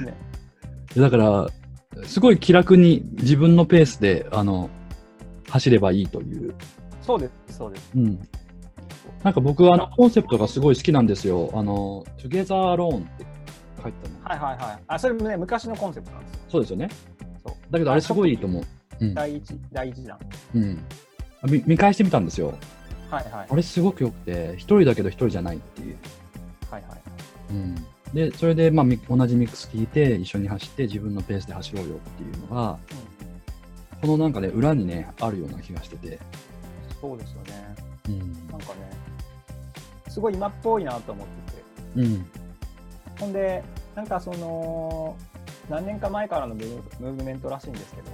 [0.05, 0.13] ね、
[0.95, 1.47] だから、
[2.05, 4.70] すごい気楽に自分のペースで、あの、
[5.50, 6.54] 走ればいいという。
[7.02, 7.91] そうです、そうです。
[7.96, 8.20] うん。
[9.24, 11.52] なんか僕はあのコンセプトがすごい好きなんですよ。
[11.54, 13.26] あの、Together Alone って
[13.82, 14.24] 書いてたの。
[14.24, 14.84] はいはいはい。
[14.88, 16.39] あ、それもね、昔のコンセプトなんですよ。
[16.50, 16.89] そうですよね。
[17.43, 18.64] そうだけどあれすごいいいと思う。
[19.02, 19.14] うん。
[19.14, 20.20] 第一、第一弾。
[20.56, 20.84] うん、
[21.50, 22.54] 見見返してみたんですよ。
[23.10, 23.48] はいはい。
[23.50, 25.98] あれすごく良くて、一人だけど一人じゃないっていう。
[26.70, 27.02] はいはい。
[27.52, 27.76] うん、
[28.14, 32.80] で、それで、まあ、み同じミックス聞いて、一緒に走って、自分のペースで走ろうよっていうのが、
[34.02, 36.20] このなんかね、裏にね、あるような気がしてて。
[37.02, 37.76] そうですよね。
[38.10, 38.20] うん。
[38.50, 38.91] なんかね、
[40.08, 41.64] すごい今っぽいなと思ってて。
[41.96, 42.26] うん。
[43.20, 43.64] ほんで、
[43.96, 45.16] なんかその、
[45.70, 48.12] 何年か前からのムーブメントらしいんですけど、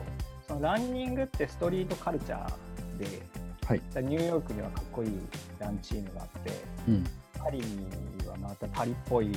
[0.48, 3.06] そのランニングってストリートカルチャーで、
[3.66, 5.12] はいニューヨークにはかっこいい
[5.60, 6.52] ランチームがあって、
[6.88, 7.04] うん。
[7.38, 9.32] パリにはまたパリっぽい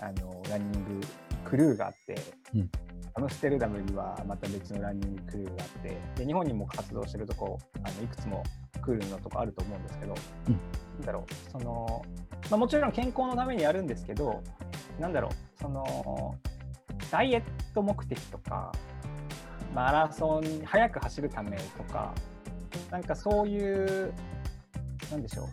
[0.00, 1.06] あのランニング
[1.44, 2.16] クルーがあって、
[2.54, 2.70] うん
[3.18, 8.44] アムステルダムにはまた別のランニングクルーがあって、で日本にも活動してるとこあのいくつも
[8.80, 10.14] クールのとこあると思うんですけど、
[10.48, 10.60] うん
[10.98, 12.04] なんだろう、その、
[12.48, 14.40] まあ、もちろん健康のためにやるんですけど、
[15.00, 16.34] なんだろう、その、
[17.10, 17.42] ダイエッ
[17.74, 18.72] ト目的とか、
[19.74, 22.14] マラソン、速く走るためとか、
[22.90, 24.12] なんかそういう、
[25.10, 25.46] なんでしょう、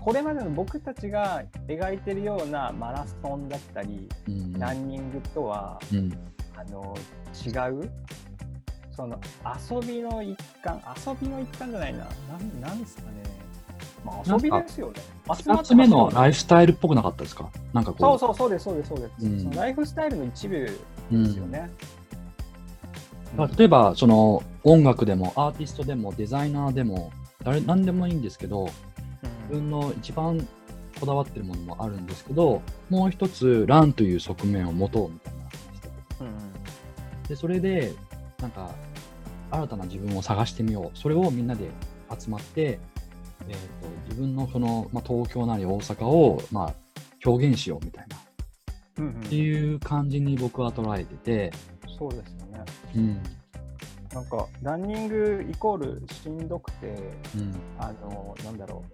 [0.00, 4.52] これまでの僕たちが描いてるようなマラソンだったり、うん。
[4.54, 6.10] ランニングとは、うん。
[6.64, 6.96] あの
[7.44, 7.90] 違う？
[8.94, 9.18] その
[9.70, 10.80] 遊びの一環？
[11.06, 11.98] 遊びの一環じゃないな。
[12.00, 12.04] な
[12.38, 13.08] んなんですかね。
[14.04, 14.94] まあ遊びですよね。
[15.28, 17.50] 二つ目のライイフスタイルっぽくなかったですか？
[17.72, 18.00] なんかこう。
[18.00, 19.40] そうそうそうですそうですそうです、うん。
[19.40, 20.78] そのライフスタイルの一部です
[21.10, 21.34] うん。
[21.34, 21.70] よね、
[23.36, 28.68] まあ例えば、その音楽でもアーティストでもデザイナーでも誰何でもいいんですけど、
[29.48, 30.46] 自分の一番
[31.00, 35.41] こだわってるものもあるんですけど、もう一つ、ランという側面を持とうみたいな
[37.32, 37.94] で、それで、
[38.42, 38.70] なんか、
[39.50, 40.98] 新たな自分を探してみよう。
[40.98, 41.70] それをみんなで
[42.20, 42.78] 集まって、
[43.48, 43.58] えー、と
[44.10, 46.74] 自分のその、まあ、東京なり大阪を、まあ、
[47.24, 48.20] 表現しようみたいな、っ
[48.98, 51.52] うんうんていう感じに僕は捉えてて、
[51.98, 52.64] そうですよね
[52.96, 53.22] うん。
[54.12, 56.88] なんかランニングイコールしんどくて
[57.34, 57.54] うん。
[57.78, 58.84] あのなんだろ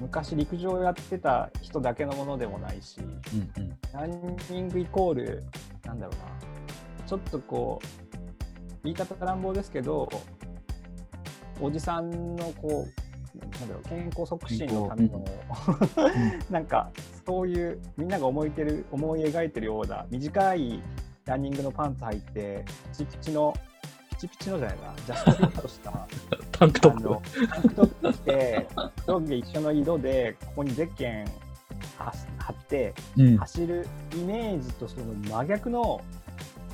[0.00, 3.52] う昔陸上やってた人だけのものでもないしうん。
[3.56, 3.78] うん。
[3.92, 5.44] ランニングイコール、
[5.84, 6.42] なんだろうな、
[7.12, 7.86] ちょっとこう、
[8.84, 10.08] 言い方乱暴ですけど、
[11.60, 12.86] おじさんのこ
[13.36, 15.22] う、なんだろう、健康促進のための、
[16.50, 16.90] なんか、
[17.26, 20.82] そういう、みんなが思いてる、思い描いてるような、短い
[21.26, 23.52] ランニングのパンツ履いて、ピチピチの、
[24.12, 26.08] ピチピチのじゃないな、ジャストフィットした、
[26.50, 27.46] タンクトップ。
[27.46, 28.68] タンクトップ着て、
[29.06, 31.26] 上下一緒の色で、ここにゼッケン
[31.98, 33.36] 貼貼って、うん。
[33.36, 36.00] 走るイメージとその真逆の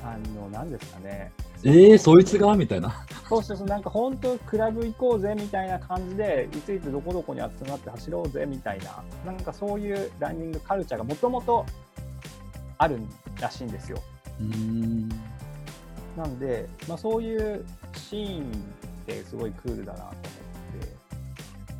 [0.03, 1.31] あの、なんですかね。
[1.63, 2.55] えー、そいつが？
[2.55, 3.05] みたいな。
[3.27, 11.65] そうそうそう、なんか本当、クラブ行こうぜみたいな感じで、いついつどこどこに集まって走ろうぜみたいな、なんかそういうランニングカルチャーがもともと
[12.77, 12.99] ある
[13.41, 13.99] らしいんですよ。
[14.39, 15.09] うん。
[16.17, 18.45] なんで、まあ、そういうシーンっ
[19.05, 20.19] てすごいクールだなと思って。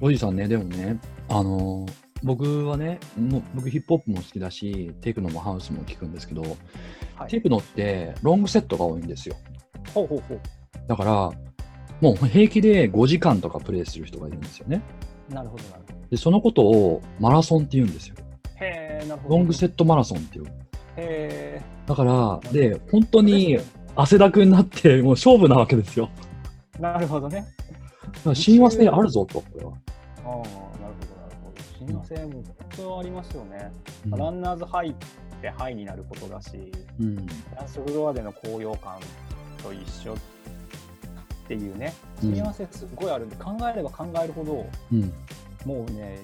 [0.01, 0.99] ロジさんね、でもね、
[1.29, 6.43] あのー僕はね、もう僕ヒップホップも好きだし、テクノもハウスも聞くんですけど、
[7.19, 9.35] はいテクノってロングセットが多いんですよ。
[9.93, 10.39] ほうほうほ
[10.87, 11.31] だから、
[12.01, 14.81] もう平気で5時間とかプレイする人がいるんですよね。
[15.29, 15.33] う。
[15.33, 16.07] なるほど、なるほど。
[16.09, 18.15] で、そのことをマラソンって言うんですよ。
[18.55, 19.37] へえ、なるほど。
[19.37, 20.45] ロングセットマラソンっていう。
[20.97, 23.23] へだから、で、本当え。
[23.23, 23.59] に
[23.95, 26.09] 汗だくになって、もう勝負なわけですよ。
[26.79, 27.45] なるほどね。
[28.01, 29.71] だから親和性あるぞと、これは。
[29.71, 31.85] ああ、なるほど、なるほど。
[31.85, 32.43] 親和性も本
[32.77, 33.71] 当ありますよね。
[34.05, 34.93] うんランナーズハイっ
[35.41, 37.25] てハイになることだし、うん。
[37.55, 38.99] ダンスフロアでの高揚感
[39.63, 40.17] と一緒っ
[41.47, 42.33] ていうね、うん。
[42.33, 45.13] 親和性すごいあるんで、考えれば考えるほど、うん、
[45.65, 46.19] もうね、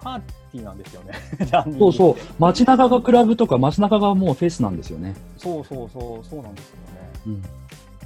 [0.00, 1.14] パーティーなんですよね、
[1.78, 5.14] そうそう、街中がクラブとか、街中がもうフェスなんですよね。
[5.38, 6.86] そうそうそう、そうなんですよね。
[7.26, 7.42] うん、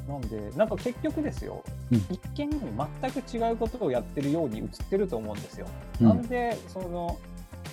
[0.09, 1.99] なんで、なんか結局ですよ、うん。
[2.11, 5.67] 一見全く違うことをやってるように映ってると思うんですよ。
[6.01, 6.09] うん。
[6.09, 7.19] なんで、その、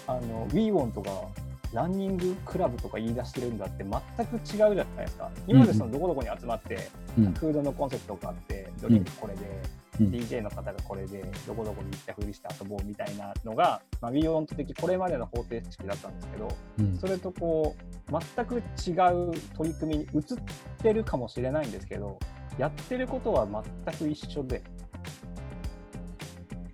[0.08, 1.12] あの、WeWant が
[1.74, 5.30] ランニングクラブとか言い出してるんだって全く違うじゃないですか。
[5.47, 9.61] 今までそのどこどこに集まって、うん、フードのコンセプトがあって、ドリンクこれで、
[9.99, 10.11] うん。
[10.11, 16.47] DJ の方がこれで、どこどこに行ったふりして遊ぼうみたいなのが、まあ、WeWant 的これまでの方程式だったんですけど、
[16.80, 16.97] うん。
[16.97, 20.22] それとこう全く違う取り組みに移っ
[20.82, 22.18] てるかもしれないんですけど
[22.57, 23.47] やってることは
[23.86, 24.61] 全く一緒で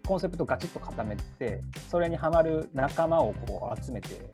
[0.05, 4.29] コンセプトガチッと固めてそれにはまる仲間をこう集めて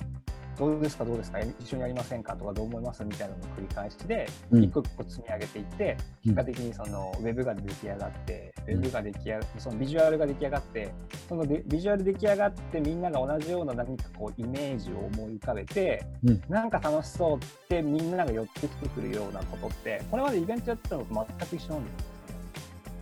[0.59, 1.05] どうですか？
[1.05, 1.39] どうですか？
[1.39, 2.35] 一緒にやりませんか？
[2.35, 3.03] とかどう思います？
[3.05, 4.63] みたいなのを繰り返しでうん。
[4.63, 10.91] 一個一個積み上げていって結果的にそのウェブが出来上がって、ウェブが出来上がそのビジュアルが出来上がって、
[11.29, 16.41] そのビビジュアル出来上がってみんなが同じような何かこうイメージを思い浮かべて、うん。
[16.49, 17.39] なんか楽しそうっ
[17.69, 22.19] てみんなが寄ってきてくるようなことって、これまでイベントやってたのと全く一緒なんですよね。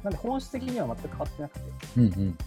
[0.03, 1.65] なんで本質的には全く変わってなくて、
[1.97, 2.37] うん、うん。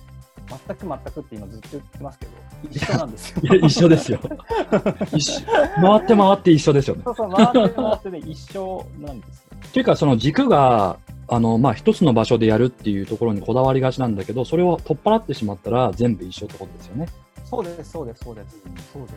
[0.48, 2.32] 全く全くって今ずっと言ってますけど、
[2.70, 3.40] 一緒なんですよ。
[3.42, 4.20] いや、一緒ですよ。
[5.14, 7.02] 一緒回って回って一緒ですよね。
[7.04, 9.50] そうそう、回って回ってね、一緒なんですよ。
[9.66, 17.06] っていうか、その軸が、あの、まあ、一つの場所でやるっていうところにこだわりがちなんだけど、それを取っ払ってしまったら全部一緒ってことですよね。
[17.44, 18.56] そうです、そうです、そうです。
[18.92, 19.14] そうです。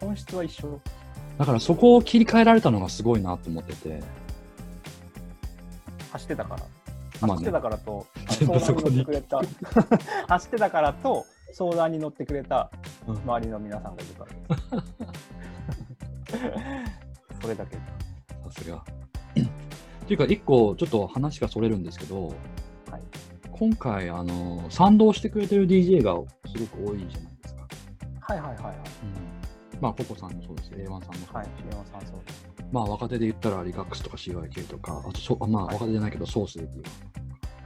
[0.00, 0.80] 本質は一緒。
[1.38, 4.00] だからそこを切り替えられたのがすごいなと思ってて。
[6.12, 6.62] 走ってたから。
[7.20, 9.40] 走ってたからと、相談に乗ってくれた。
[10.28, 12.70] 走ってたからと、相談に乗ってくれた
[13.06, 14.82] うん周りの皆さんがいるからで
[16.32, 17.40] す。
[17.40, 17.76] それだけ。
[17.76, 18.76] さすが。
[18.76, 23.02] っていうか、一個ちょっと話がそれるんですけど、はい。
[23.50, 26.14] 今回、あの、賛同してくれてる DJ が
[26.48, 27.66] すごく多いじゃないですか。
[28.20, 28.74] はいはいはいはい。
[29.74, 32.55] うん、まあ、ココさんもそうですし、A1 さんもそうですし、はい、重山さんそうです。
[32.72, 36.84] まあ、若手で言ったらリカックスとか CYK とか、あとそあまあ、はい若手じゃないけど、ソースできる。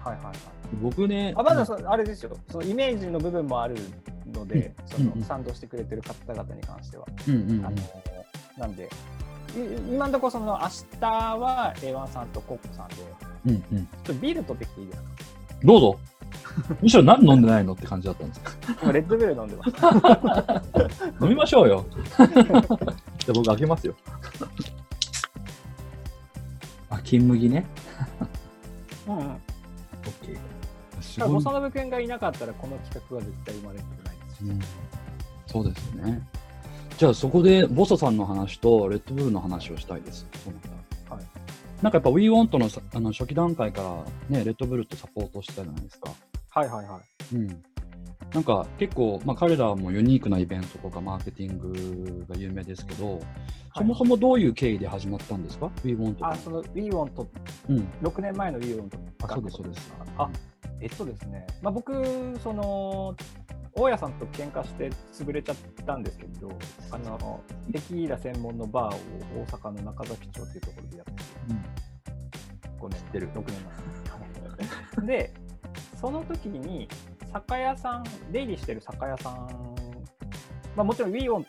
[0.05, 0.35] はいはいはい。
[0.83, 3.77] 僕ね、あまだそあれですよ、そのイメージの部分もある
[4.33, 7.07] ので、その賛同してくれてる方々に関しては。
[7.29, 7.77] うんうんうんあの
[8.59, 8.89] なんで、い
[9.91, 10.69] 今のところその明
[11.01, 11.07] 日
[11.39, 13.05] は A1 さんとコッコさんで、ちょ
[13.47, 15.09] うんうん、っとビール取ってきていいですか？
[15.65, 15.99] どうぞ。
[16.83, 18.53] むしろ何飲んでないのって感じだったんですか。
[18.83, 19.71] 今レッドブル飲んでます。
[21.25, 21.85] 飲みましょうよ。
[21.89, 23.95] じゃあ僕開けますよ。
[27.01, 27.67] あ、金麦ね。
[29.09, 29.25] うんうん。
[29.25, 29.39] オッ
[30.23, 31.03] ケー。
[31.03, 34.45] すただ、ごいボサノブ君がいなかったら、この企画は絶対生まれてないですし。
[34.45, 34.61] うん
[35.51, 36.23] そうですよね。
[36.97, 40.27] じゃあそこでボサさんの話とレッドブルの話をしたいです。
[40.45, 41.25] そうなんだはい
[41.83, 46.13] なんかやっぱ WeWant のさあの初期段階からね、レッドブルとサポートしてたじゃないですか。
[46.51, 47.01] はいはいは
[47.33, 47.35] い。
[47.35, 47.63] うん。
[48.35, 53.21] なんか結構、まあ、彼らもユニークなイベントとかマーケティングが有名ですけど、
[53.77, 57.27] そもそもどういう経緯で始まったんですか ?WeWant あ、その WeWant、
[57.69, 57.89] うん。
[58.03, 58.89] 6年前の WeWant
[59.23, 59.95] あそうですそうです。
[60.17, 60.31] あ、
[60.81, 63.17] えっとですね、まあ、僕、その、
[63.73, 65.57] 大家さんと喧嘩して潰れちゃっ
[65.87, 66.51] たんですけど、
[66.91, 67.41] あの、
[67.73, 71.25] テキーラ専門のバーを大阪の中崎町っていうところでやってて、
[72.81, 73.57] 5年、てる6年
[74.99, 75.07] 前。
[75.07, 75.35] で、
[76.01, 76.89] その時に、
[77.33, 79.33] 酒屋さん、出入りしてる酒屋さん、
[80.77, 81.45] まあ、もちろん WeWant、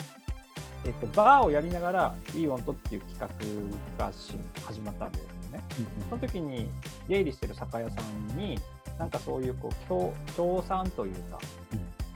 [0.85, 3.69] えっと、バーをやりながら WeWant っていう企
[3.99, 4.33] 画がし
[4.65, 5.63] 始まったんですよね。
[6.09, 6.69] その時に
[7.07, 8.59] 出入りしてる酒屋さんに、
[8.97, 11.39] なんかそういうこう協協賛というか、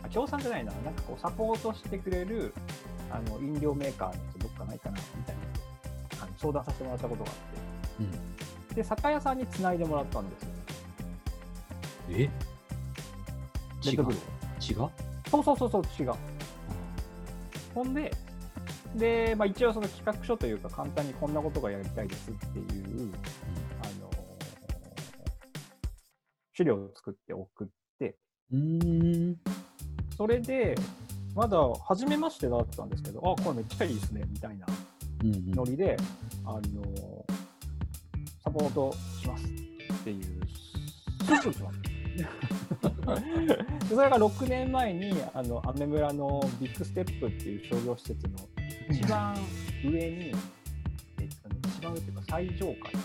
[0.04, 2.54] あ協賛じゃないな、なんかこうサポートしてくれる
[3.12, 5.36] あの飲料メーカーの人どっかないかなみたい
[6.20, 8.04] なあの相談させてもらったことがあって、
[8.70, 8.76] うん。
[8.76, 10.50] で酒屋さんにつないでもらったんですよ。
[12.10, 12.30] え？
[13.86, 14.90] レッドブル違う？
[15.30, 16.14] そうそうそうそう違う。
[17.74, 18.12] ほんで
[18.96, 23.12] で、まあ、一応その企画書というか簡単にこんなことがやりたいですっていう
[23.84, 24.10] あの
[26.54, 27.68] 資料を作って送っ
[28.00, 28.16] て
[28.54, 29.36] うん。
[30.16, 30.76] それで
[31.36, 34.66] まだ初めましてだったんですけどあこれめっちゃいいですねみたいな
[35.24, 35.52] うんうん。
[35.52, 35.98] ノリで、
[36.46, 36.62] あの
[38.44, 39.48] サポートしますっ
[40.04, 40.42] ていう、
[41.42, 41.80] すぐ来ます。
[42.16, 42.28] で
[43.90, 48.36] それが6年前にあのアメ村のビッグステップっていう商業施設の
[48.90, 49.36] 一番
[49.84, 49.98] 上に、
[50.28, 53.04] えっとね、一番上っていうか最上階かな、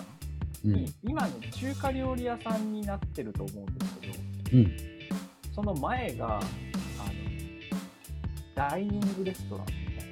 [0.65, 0.73] うん。
[0.75, 4.15] に今の中華料理屋さんになってると思うんですけど
[4.53, 4.77] うん。
[5.55, 6.45] その前があの
[8.55, 10.07] ダイニングレストランみたい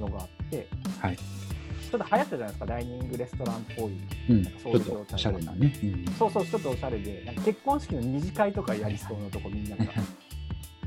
[0.00, 0.68] なのがあって
[1.00, 1.18] はい
[1.92, 2.66] ちょっと流行ったじゃないですか。
[2.66, 3.98] ダイニングレストランっぽい。
[4.30, 4.42] うん。
[4.42, 5.80] なんかちそういう状態ょっとおしゃれなね。
[5.82, 6.14] うん。
[6.18, 7.22] そうそうちょっとおしゃれで。
[7.26, 9.84] なんか結婚式の二次会とかやりそうなとこみんなが。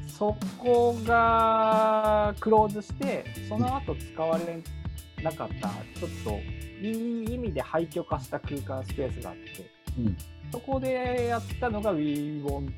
[0.08, 4.64] そこがクローズしてその後使われ
[5.22, 6.40] なかったちょっと
[6.82, 9.70] いい意味で廃墟化した空間スペースがあって。
[10.00, 10.18] うん。
[10.52, 12.72] そこでやったのが WeWant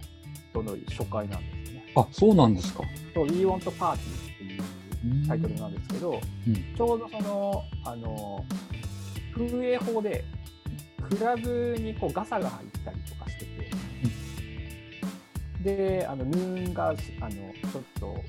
[0.56, 1.94] の初回なんですよね。
[1.96, 2.84] あそうなんですか。
[3.14, 4.27] そう WeWant Party っていう
[5.28, 6.56] タイトルなんですけど、うん。
[6.76, 8.46] ちょうどそのあの
[9.34, 10.24] 風営法で
[11.10, 13.70] クラブにこうガサが入ったりとかしてて、
[15.64, 18.24] であのヌーンがあのちょっとあの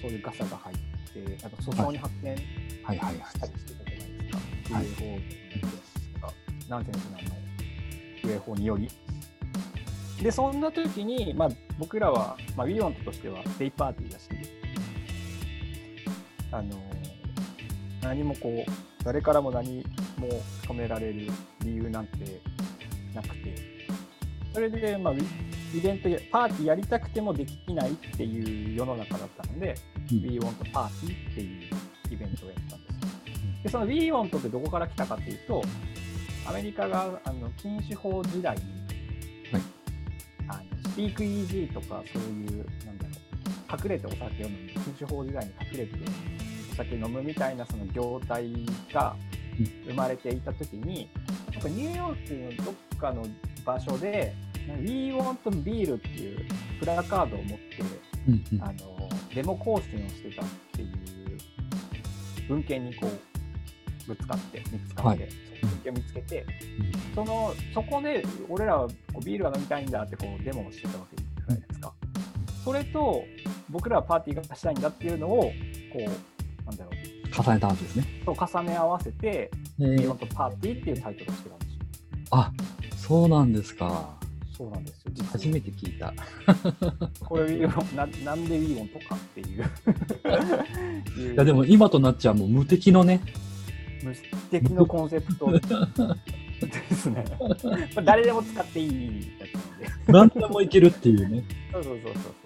[0.00, 2.36] そういうガサが入ってあと訴訟に発展
[2.82, 2.98] はい。
[2.98, 4.86] はいはいしたりしてたじゃないですか、はい。
[4.86, 5.18] 風営
[5.60, 5.70] 法
[6.14, 6.32] とか
[6.68, 7.18] ナンセンスなの
[8.22, 8.88] 風営法により。
[10.22, 11.48] でそんな時に、まあ、
[11.78, 14.28] 僕らは、まあ、ウィヨントとしてはデイパーティーだし、
[16.52, 16.76] あの
[18.02, 19.84] 何もこう誰からも何
[20.18, 20.28] も
[20.62, 21.28] 止められる
[21.62, 22.40] 理由なんて
[23.14, 23.74] なくて。
[24.54, 29.74] それで、まあ、イベントやパーティーやりたくてもできないっていう世の中だったので、
[30.12, 30.22] うん。
[30.22, 31.70] We Want Party っていう
[32.12, 33.10] イベントをやったんですよ。
[33.64, 35.64] でその We Want ってどこから来たかっていうと
[36.46, 38.62] アメリカがあの禁酒法時代に、
[39.52, 39.62] はい。
[40.46, 42.98] あのスピークイージーとかそういうなん
[43.82, 45.92] 隠れてお酒を飲む禁酒法時代に隠れて
[46.72, 48.52] お酒飲むみたいなその業態
[48.92, 49.16] が
[49.86, 51.08] 生まれていた時に、
[51.52, 53.26] やっぱニューヨークのどっかの
[53.64, 54.34] 場所で
[54.80, 56.46] 「We Want Beer」っていう
[56.80, 57.64] プラカードを持って
[58.28, 58.62] うんうん。
[58.62, 60.88] あのデモ行進をしてたっていう
[62.48, 65.32] 文献にこうぶつかって見つかって、はい。
[65.62, 66.46] 文献を見つけて、
[67.14, 71.92] そのそこで俺らはこうビールが飲みたいんだってこうデモをしてたわけじゃないですか。
[72.64, 73.24] それと
[73.74, 75.42] 僕らはパーティーがしたいんだっていうのを
[75.92, 79.50] こうなんだろう重ねたわけですねと重ね合わせて
[79.80, 81.80] 「え We ー Want Party」っていうタイトルをしてたんですよ。
[82.30, 82.52] あ
[82.96, 84.16] そうなんですか
[84.56, 85.12] そうなんですよ。
[85.32, 86.14] 初めて聞いた
[87.26, 87.66] これ
[87.96, 89.64] ななんで We Want かっていう。
[91.18, 93.20] いいやでも今となっちゃもう無敵のね
[94.04, 94.14] 無
[94.52, 95.60] 敵のコンセプトで
[96.92, 97.24] すね。
[98.04, 100.12] 誰でも使っていいやつなんで。
[100.12, 102.43] 何でもいけるっていうねそうそうそうそう。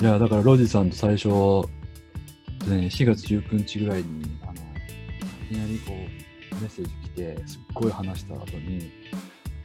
[0.00, 8.90] いやだからロジさんと最初、ね、4月19日ぐらいにあのいきなりこうメッセージ来てすっごい話した後に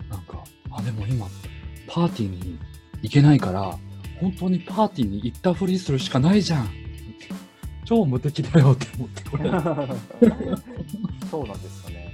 [0.10, 1.28] なんかあでも今
[1.88, 2.60] パーティーに
[3.02, 3.78] 行けないから
[4.20, 6.70] 本当にパーティーに行ったふりするしかないじゃん。
[7.86, 9.24] 超無敵だよって思って。
[9.30, 9.50] こ れ
[11.30, 12.14] そうなんですよね。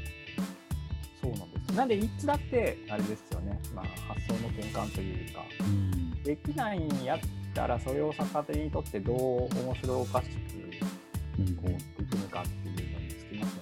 [1.22, 1.76] そうなんです。
[1.76, 6.24] なんで、いつだって、あれですよね、まあ、発想の転換というか、うん。
[6.24, 7.20] できないんやっ
[7.54, 9.18] たら、それを逆手にとってどう
[9.66, 10.34] 面白おかしく
[11.40, 13.62] うんこう取り組むかっていうのにつきますよ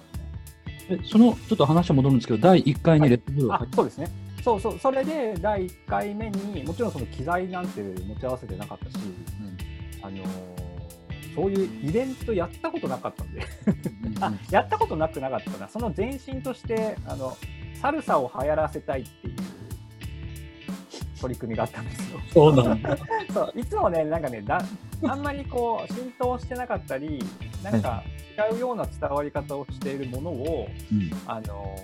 [0.90, 4.08] えそのちょっと話は戻るんですけど第1回にレッドブルをあ入っそうですね。
[4.42, 8.96] そうそう、それで第1回目にもちろんその機材なんて持ち合わせてなかったし、
[10.02, 10.68] あのー
[11.34, 13.46] そういうイベントやったことなかったんで、
[14.06, 14.18] うん。
[14.24, 17.36] あやったことなくなかったな、その前身として、あの
[17.80, 19.36] サルサを流行らせたいっていう
[21.20, 22.20] 取り組みがあったんですよ。
[22.32, 22.96] そうなんだ。
[23.32, 24.60] そういつもね、なんかね、だ
[25.04, 27.22] あんまりこう浸透してなかったり、
[27.62, 28.02] なんか
[28.52, 31.10] 違うような伝わり方をしているものを、うん。
[31.26, 31.76] あの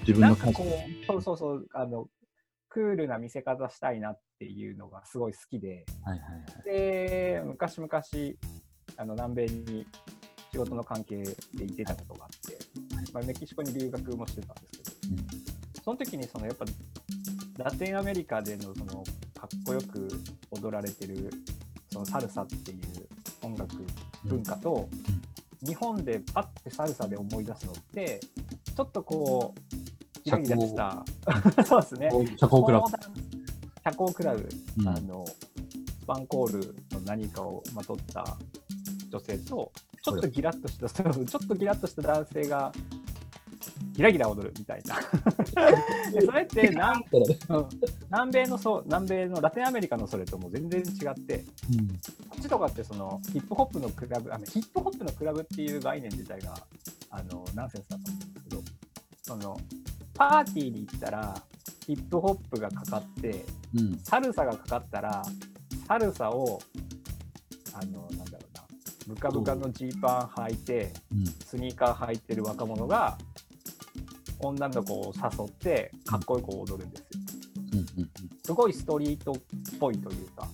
[0.00, 2.08] 自分のなんかこう、そうそうそう、あの、
[2.70, 6.64] クールな見せ方したいなっていうのがすごい好きで、はいはいはい。
[6.64, 7.90] で、昔々、
[8.96, 9.86] あの南米に
[10.50, 12.58] 仕事の関係で行ってたことがあって、
[13.12, 16.64] まあ、メキシコに留学もしてたんですけど、その時にそのやっぱ
[17.58, 19.02] ラテンアメリカでのその
[19.36, 20.08] かっこよく
[20.52, 21.30] 踊られてる
[21.92, 22.78] そのサルサっていう
[23.42, 23.74] 音楽
[24.24, 24.88] 文化と、
[25.66, 28.20] 日本でパッてサルサで思い出すのって
[28.76, 29.76] ちょっとこう、
[30.24, 31.04] ギラギラした、
[31.66, 32.10] そうですね。
[32.36, 32.86] 社交クラブ。
[33.82, 34.48] 社交クラブ、
[34.78, 38.36] うんあの、スパンコールの何かをまとった
[39.10, 41.10] 女性と、ちょっとギラッとした、 ちょ
[41.42, 42.72] っとギラッとした男性が、
[43.92, 44.96] ギラギラ踊るみたいな。
[46.12, 47.04] で それって南
[47.48, 47.68] うん
[48.10, 51.88] 南米のそう南米のラテンアメリカのそれとも全然違って、うん。
[52.28, 56.54] こっちとかってそのヒップホップのクラブ、あのヒップホップのクラブっていう概念自体が
[57.10, 58.62] あのナンセンスだと思うんですけど、
[59.22, 59.60] その
[60.14, 61.42] パーティーに行ったら
[61.88, 63.98] ヒップホップがかかって、うん。
[64.04, 65.22] サルサがかかったら、
[65.86, 66.60] サルサを、
[67.72, 68.62] あの、なんだろうな、
[69.06, 71.24] ブカブカのジーパン履いて、うん。
[71.26, 73.16] スニーカー履いてる若者が、
[74.40, 77.06] 女の子を誘って、かっこよく踊るんですよ。
[78.44, 79.34] すごいストリートっ
[79.78, 80.48] ぽいというか、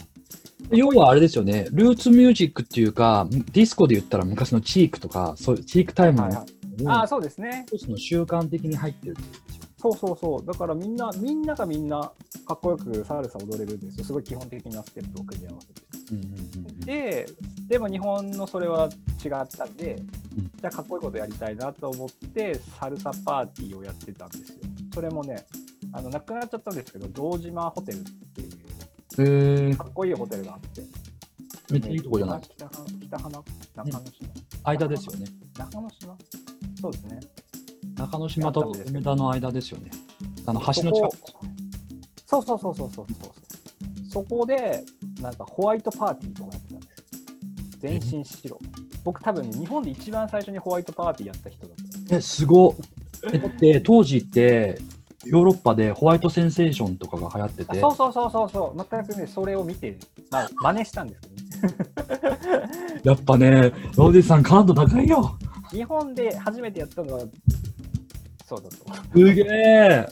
[0.70, 6.46] 要はあれですよね、ルーツミュージックっていうか、ディスコで言ったら昔のチークとか、そうチークタイムのはいはい
[6.86, 7.66] あ、そうですね。
[7.72, 9.64] 一つの習慣的に入ってるってことですよ。
[9.78, 10.46] そうそうそう。
[10.46, 12.12] だからみんな、みんながみんな、
[12.46, 14.04] かっこよくサルサ踊れるんですよ。
[14.04, 15.82] すごい基本的なステップを組み合わせて。
[16.84, 17.26] で、
[17.68, 18.88] でも日本のそれは
[19.24, 20.06] 違ったんで、うん
[20.60, 24.58] じゃあかっこいいことやりたいなと思って、サルサパーティーをやってたんですよ。
[24.92, 25.46] それもね、
[25.92, 28.02] あの、なくなっちゃったんですけど、堂島ホテルっ
[29.14, 30.82] ていう、かっこいいホテルがあって。
[31.70, 32.40] めっちゃいいとこじゃない？
[32.42, 33.44] 北花北花中
[34.00, 34.28] 之島、
[34.64, 35.26] 間ですよね。
[35.56, 36.16] 中之島？
[36.80, 37.20] そうですね。
[37.96, 39.90] 中之島と梅田の間ですよね。
[40.46, 41.16] あの橋の近く。
[42.26, 43.32] そうそうそうそうそうそう。
[44.14, 44.84] そこで、
[45.20, 47.04] なんかホワイトパーティーとかやってたんですよ。
[47.80, 48.60] 全身白。
[49.02, 52.16] 僕多分ね、日本で一番最初にホワイトパーティーやった人だった。
[52.16, 52.74] え、すごっ。
[53.32, 54.78] えだって当時って、
[55.24, 58.86] ヨーロッパでホワイトセンセーションとかが流行ってて、あそうそうそうそうそう。
[58.88, 59.98] 全くね、それを見て、
[60.30, 63.00] まあ、真似したんですけどね。
[63.02, 65.36] やっぱね、ローディさん感度高いよ。
[65.70, 67.24] 日本で初めてやったのは、
[68.46, 69.18] そうだと。
[69.18, 70.06] すげえ。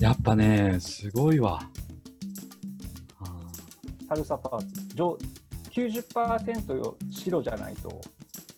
[0.00, 1.60] やっぱね、すごいわ。
[4.08, 4.94] あサルサパーティー。
[4.94, 5.18] 上
[5.70, 8.00] 90%よ白じゃないと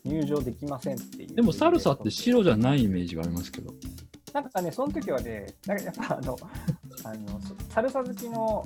[0.04, 1.28] 入場できませんっていう。
[1.30, 3.74] ーでもサルサって白じゃないイメージがありますけど。
[4.32, 6.38] なんかね、その時はね、なんかやっぱあの、
[7.04, 8.64] あのそサルサ好きの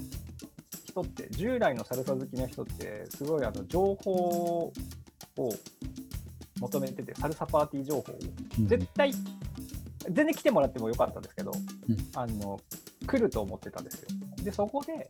[0.84, 4.72] 人って、従来のサルサ好きの人って、すごいあの情報を
[6.60, 8.18] 求めてて、サルサパーティー情報を。
[8.66, 9.12] 絶対、
[10.10, 11.52] 全然来てもらってもよかったんですけど、
[11.88, 12.60] うんあの
[13.06, 14.08] 来ると思ってたんですよ。
[14.42, 15.06] で、そこで、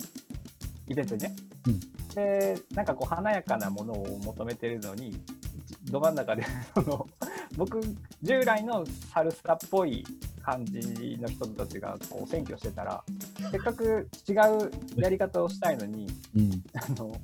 [0.88, 1.80] イベントにね、うん
[2.14, 5.20] で、なんかこう、華やかなものを求めてるのに、
[5.90, 7.06] ど真ん中で その
[7.56, 7.80] 僕、
[8.22, 10.04] 従来のサルサっぽい
[10.42, 13.04] 感じの人たちがこう選挙してたら、
[13.50, 16.06] せっかく違うやり方をしたいのに、
[16.36, 16.62] うん。
[16.74, 17.16] あの、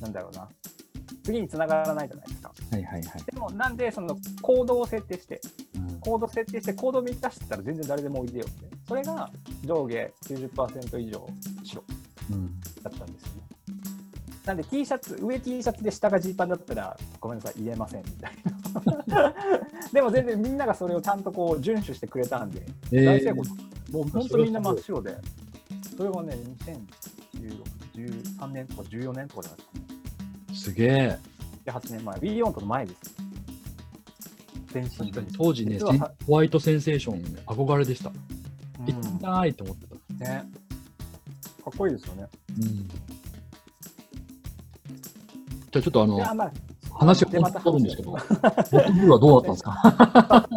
[0.00, 0.48] なんだろうな、
[1.24, 2.52] 次に繋がらないじゃないですか。
[2.70, 3.22] はいはいはい。
[3.24, 5.40] でも、なんで、その、コードを設定して、
[5.74, 8.68] うんコード設定して、コード満たしてたら全然誰でもおいでよって。
[8.86, 9.28] それが
[9.64, 11.28] 上下90%以上
[11.64, 12.05] 白うん
[12.82, 13.42] だったんですよね。
[14.44, 18.32] なんで T シャツ、上 T シャツで下がジーパンだったら、ごめんなさい、入れませんみたい
[19.06, 19.34] な。
[19.92, 25.16] でも全然みんながそれをちゃんとこう遵守してくれたんで、え大成功ー、もう本当みんな真っ白で、
[25.96, 26.38] それがね、
[27.94, 29.78] 2013年とか14年とかじゃないですか
[30.52, 30.54] ね。
[30.54, 31.18] すげえ。
[31.64, 33.16] で8年前、オンとの前です。
[34.72, 35.78] 全身当時ね、
[36.26, 38.10] ホワイトセンセーション、憧れでした。
[38.10, 38.36] うん
[38.86, 39.86] 行ってみたいと思って
[40.18, 40.30] た。
[40.30, 40.44] ね。
[41.66, 42.28] かっこいいですよね。
[42.60, 42.86] うん。
[42.86, 46.52] じゃあちょっとあのまあ、
[46.92, 50.48] 話がでまた変わるんですけど、ボットはどうだったんですか？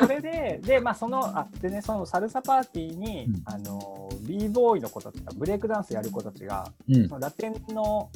[0.00, 7.14] それで、で、まあ、その、あ、でね、そのサルサパーティーに、うんあの、b ボーイの子たちが、ブレイクダンスやる子たちが、うんそ。
[7.14, 8.10] のラテンの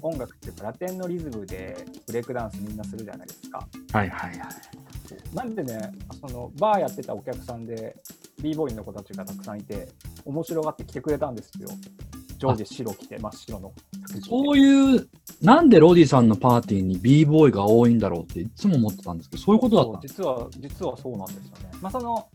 [0.00, 3.66] 音楽っていうか、ラテンのリズムでブレイクダンスみんなするじゃないですか。
[3.92, 4.48] はいはいはい。
[5.34, 7.96] なんでね、その、バーやってたお客さんで、
[8.40, 9.88] b ボーイの子たちがたくさんいて、
[10.24, 11.68] 面白がって来てくれたんですよ。
[12.38, 13.72] 上下白着て、真っ白の
[14.02, 14.20] 服着て。
[14.28, 15.08] そういう、
[15.42, 21.70] なんでロディさんのパーティーに b ボーイが多いんだろうっていつも思ってたんですけど、そういうことだった実は、実はそうなんですよね。
[21.82, 22.28] まあ、その、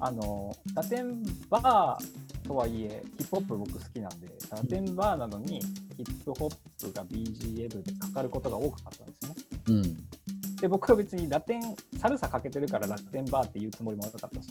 [0.00, 5.60] あの、ラテンバーとはいえ、ヒップホップ僕好きなんで、ラテンバーなのに
[5.96, 9.34] ヒップホップが BGM でかかることが多かったんですね。
[9.68, 10.56] うん。
[10.56, 11.62] で、僕は別にラテン、
[11.98, 14.48] サルサかけてるからラテンバーって言うつもりもなかったし、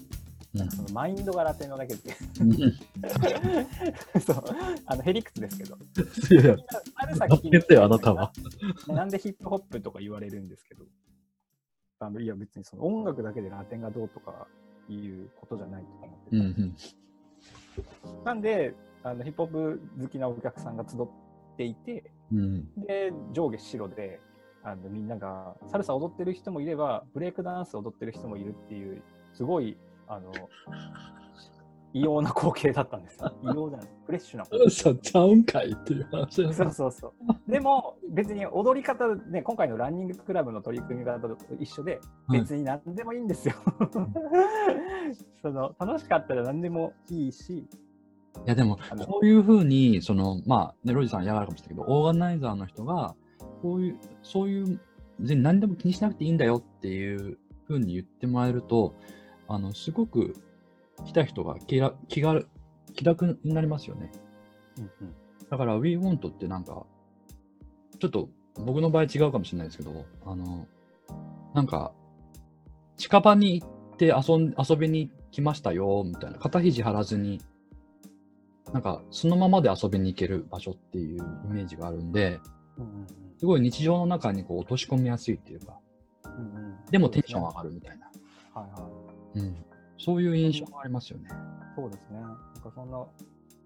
[0.55, 0.71] うん。
[0.71, 2.01] そのマインドがラテンなだけで、
[2.41, 4.21] うん。
[4.21, 4.43] そう、
[4.85, 5.77] あの、ヘリクツですけど、
[6.31, 6.57] いやいや、
[6.99, 8.31] サルサやってたよ、あなたは。
[8.87, 10.85] なんでヒップホップとか言われるんですけど、
[11.99, 14.47] あのいや別にその音楽だけでラテンがどうとか
[14.89, 18.23] いうことじゃないと思ってて、うんうん。
[18.25, 21.07] なんであのヒップホップ好きなお客さんが集っ
[21.57, 22.73] ていて、うん。
[22.85, 24.19] で、上下白で、
[24.63, 29.01] あのみんながサルサ踊ってる人もいれば、ブレイクダンス踊ってる人もいるっていう、
[29.33, 29.77] すごい、
[30.15, 30.31] あの、
[31.93, 33.19] 異様な光景だったんです。
[33.43, 34.69] 異様じゃない、フレッシュな光景。
[34.69, 37.51] さちゃうんかいっていう話だそうそうそう。
[37.51, 43.55] でも、別に踊り方、ね、今回のランニングクラブの取り組み方と一緒で、はい別に何でもいいんですよ。
[45.41, 47.67] その楽しかったら何でもいいし、
[48.45, 53.15] いやでもこういうふうにそのまあねロジさん嫌がるかもしれないけどオーガナイザーの人が
[53.61, 54.65] こういうそういう
[55.19, 58.95] 全然何でも気にしなくていいんだよっていうふうに言ってもらえると
[59.53, 60.35] あのすごく
[61.05, 62.41] 来た人が気ら気が
[62.95, 64.11] 気楽になりますよね。
[65.49, 66.87] だから WeWant ってなんか
[67.99, 70.65] ちょっと僕の場合違うかもしれないですけどあの
[71.53, 71.93] なんか
[72.97, 76.39] 近場に行って遊ん遊びに来ましたよみたいな。
[76.39, 77.39] 肩肘張らずに
[78.71, 82.39] なんかそのままで遊びに行ける場所っていうイメージがあるんで
[82.77, 85.77] うんうんすごい日常の中にこう落とし込みやすいっていうか。
[86.25, 86.55] うんうん。
[86.55, 88.11] うんでもテンション上がるみたいな、
[88.53, 89.12] はいはい。
[89.35, 89.65] うん、
[89.97, 91.29] そういう印象がありますよね。
[91.75, 92.19] そうですね。
[92.21, 93.05] なんかそんな、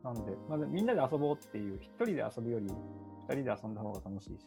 [0.03, 2.67] なんで、まずみんなで遊ぼうっていう、一人で遊ぶより、
[3.29, 4.45] 二人で遊んだ方が楽しいし、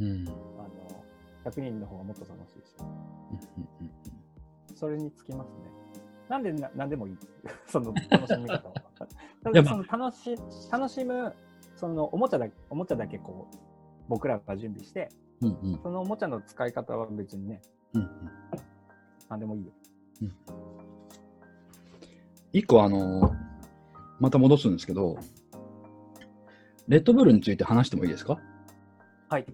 [0.00, 1.04] うんうんあの、
[1.44, 3.90] 100人の方がもっと楽しいし、うんうん
[4.74, 5.70] それにつきますね。
[6.28, 7.18] なんでな何でもいい
[7.68, 8.74] その楽しみ方は。
[9.44, 10.36] ただその楽し
[10.72, 11.32] 楽しむ、
[11.76, 13.56] そのおもちゃだけ、おもちゃだけこう、
[14.08, 15.08] 僕らが準備して、
[15.40, 17.62] うんうんそのおもちゃの使い方は別にね、
[17.94, 18.08] うんうん
[19.28, 19.72] 何でもいいよ。
[22.52, 23.42] 一個あのー
[24.20, 25.16] また戻すんですけど、
[26.86, 28.38] レッドブルについて話してもいいですか？
[29.28, 29.46] はい。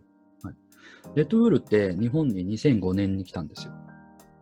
[1.15, 3.73] レッドブルって日本に2005年に来たんですよ。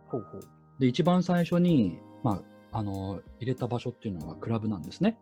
[0.07, 0.41] ほうほう。
[0.79, 5.17] で、一番最初に、まあ、あのー入れた場所っていうのがクラブなんですね。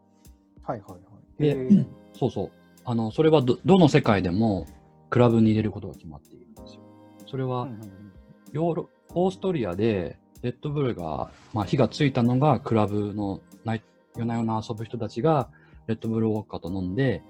[0.64, 1.42] はいはいはい。
[1.42, 2.52] でそうそう。
[2.84, 4.66] あの、それはど、どの世界でも
[5.12, 6.82] クラブに入れることが決まっているんですよ。
[7.28, 7.68] それは
[8.52, 13.84] ヨーロ、オーストリアでレッドブルが、まあ、火がついたのがクラブのナイ
[14.16, 15.50] 夜な夜な遊ぶ人たちが
[15.88, 17.24] レッドブルウォッカと飲んで、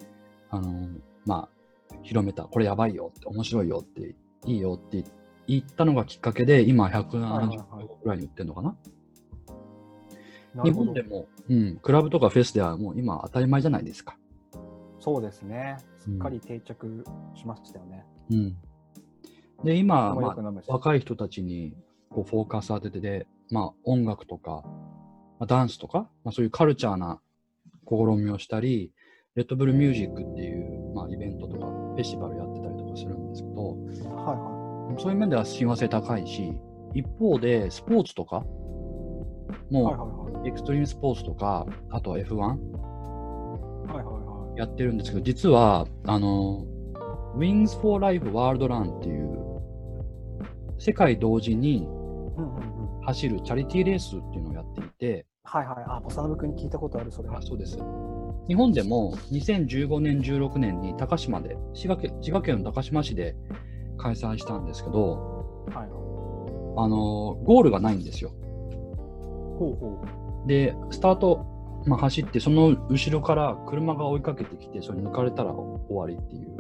[0.50, 0.90] あの
[1.26, 2.44] まあ、広めた。
[2.44, 5.06] これやばいよって、面白いよって、いいよって
[5.48, 7.22] 言ったのがきっかけで、今はいはい170
[7.74, 8.76] はいぐらいに売ってるのかな？
[10.66, 14.18] 日本でも、うん、クラブとかフェスではもう今当たり前じゃないですか。
[15.00, 15.78] そうですね。
[16.00, 18.06] すっかり定着しましたよね。
[18.30, 18.58] うん。
[19.64, 21.74] で、今、まあ若い人たちに
[22.16, 24.64] こうフォーカス当ててで、まあ、音楽とか、
[25.38, 27.20] まあ、ダンスとか、まあ、そういうカルチャーな
[27.86, 28.94] 試みをしたり、
[29.36, 36.54] レッドブルミュージックっていう、まあ、イベントとか、フェスティバルやってたりとかするんですけど、はいはそういう面では親和性高いし、
[36.94, 38.46] 一方でスポーツとか、
[39.70, 42.38] もはうエクストリームスポーツとか、あとは F1 い。
[42.38, 42.54] は
[43.92, 44.60] いはいはい。
[44.60, 46.66] やってるんですけど、実は、あの、
[47.36, 49.36] Wings for Life World Run っていう、
[50.80, 51.90] 世界同時に。
[53.06, 55.76] 走るチャリティーレースっていうのをやっていて、はいはい。
[55.88, 57.30] あ、ボサノブ君に聞いたことある、それ。
[57.30, 57.78] あそうです。
[58.48, 63.36] 日本でも2015年、16年に高島で、滋賀県滋賀県の高島市で
[63.98, 65.88] 開催したんですけど、はいはい。
[66.78, 68.32] あの、ゴールがないんですよ。
[69.58, 70.02] ほうほ
[70.46, 70.48] う。
[70.48, 71.46] で、スタート、
[71.86, 76.58] まあ、走って、その後ろから車が追いかけてきて、それ抜かれたら終わりっていう、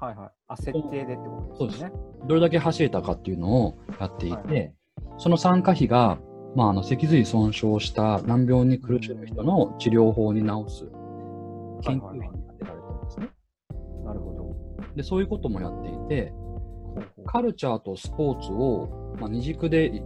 [0.00, 0.30] はいはい。
[0.46, 1.92] あ、設定でってことですね。
[2.26, 4.77] どれだけ走れたかっていうのをやっていて、はい
[5.18, 6.18] その参加費が、
[6.54, 10.84] まあ、あの脊髄損傷した難病に苦しむ人の治療法に治す
[11.82, 13.28] 研究費に充てられてるんですね。
[14.04, 14.56] なるほど。
[14.96, 16.32] で、そういうこともやっていて、
[17.26, 20.02] カルチャーとスポーツを、まあ、二軸で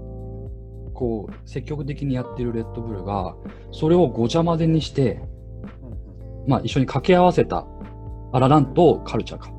[0.95, 3.37] こう積極的にやってるレッドブルが、
[3.71, 5.23] それをごちゃ混ぜにして、
[6.47, 7.67] まあ、一緒に掛け合わせた
[8.33, 9.51] アラランとカルチャーか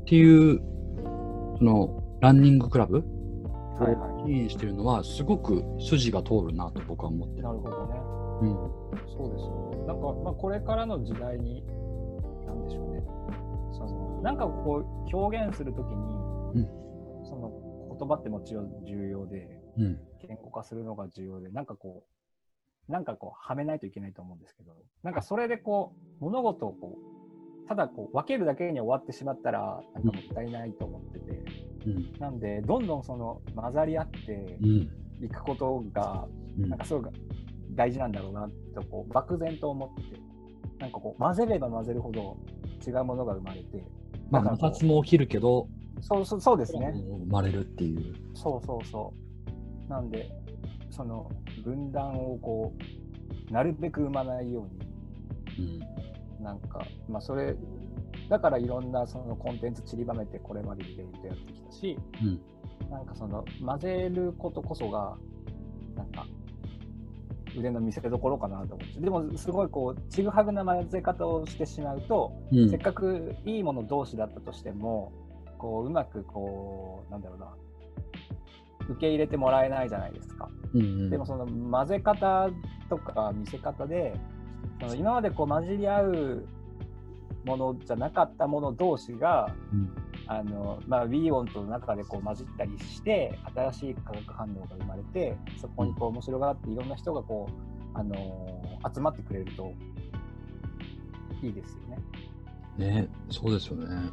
[0.00, 0.60] っていう、
[1.58, 3.04] そのランニングクラブ
[3.78, 7.42] はいはを経営してるのは、すごく筋が通るなと僕は思って。
[7.42, 8.00] なるほどね。
[8.42, 8.84] うん
[9.16, 9.86] そうですよね。
[9.86, 11.64] なんか、まあ、これからの時代に、
[12.46, 13.02] なんでしょうね。
[13.72, 16.68] そのなんかこう、表現するときに、うん
[17.26, 22.04] その言葉ってもちろん重要で、うん言語化するのが重要で、なんかこ
[22.88, 24.72] う、なんかこう、はめないといけないと思うんですけど、
[25.02, 27.13] なんかそれでこう、物事をこう、
[27.68, 31.44] ただこう、分けるだけに終わってしまったら、なんかもったいないと思ってて、
[31.86, 32.18] うん。
[32.18, 35.24] なんで、どんどんその混ざり合ってうん。
[35.24, 36.26] いくことが、
[36.58, 36.68] うん。
[36.68, 37.10] なんかすごく
[37.70, 40.20] 大事なんだろうなとこう漠然と思ってて。
[40.78, 42.36] なんかこう混ぜれば混ぜるほど
[42.86, 43.82] 違うものが生まれて。
[44.30, 44.42] まあ、
[44.82, 45.68] も起きるけど、
[45.98, 46.92] うそうそうそうですね。
[46.94, 48.14] 生まれるっていう。
[48.34, 49.14] そうそうそ
[49.86, 49.88] う。
[49.88, 50.30] なんで
[50.90, 51.30] その
[51.64, 52.72] 分断をこ
[53.50, 54.66] うなるべく生まないよ
[55.58, 56.03] うにうん
[56.44, 57.56] なんかまあそれ
[58.28, 62.40] だからいろんなそのコンテンツ散りばめてこれまでイベントやってきたし、うん。
[62.90, 65.16] なんかその混ぜることこそが
[65.96, 66.26] なんか
[67.56, 69.00] 腕の見せ所かなと思って。
[69.00, 72.70] でもすごいこうちぐはぐな混ぜ方をしてしまうと、うん。
[72.70, 75.12] せっかくいいもの同士だったとしても
[75.58, 77.54] こううまくこうなんだろうな。
[78.86, 80.50] 受け入れてもらえないじゃないですか。
[80.74, 81.10] うんうん。
[81.10, 82.50] でもその混ぜ方
[82.90, 84.14] とか見せ方で
[84.80, 86.48] その今までこう混じり合う
[87.44, 89.90] ものじゃなかったもの同士がうん
[90.26, 99.72] あの、まあ、Wii 音との中でこう混じったりして新しい化学反応が生まれてそこにこう面白がっていろんな人がこう、あのー集まってくれると
[101.42, 101.76] いいです
[102.78, 103.02] よね。
[103.02, 104.10] ね、そうですよね。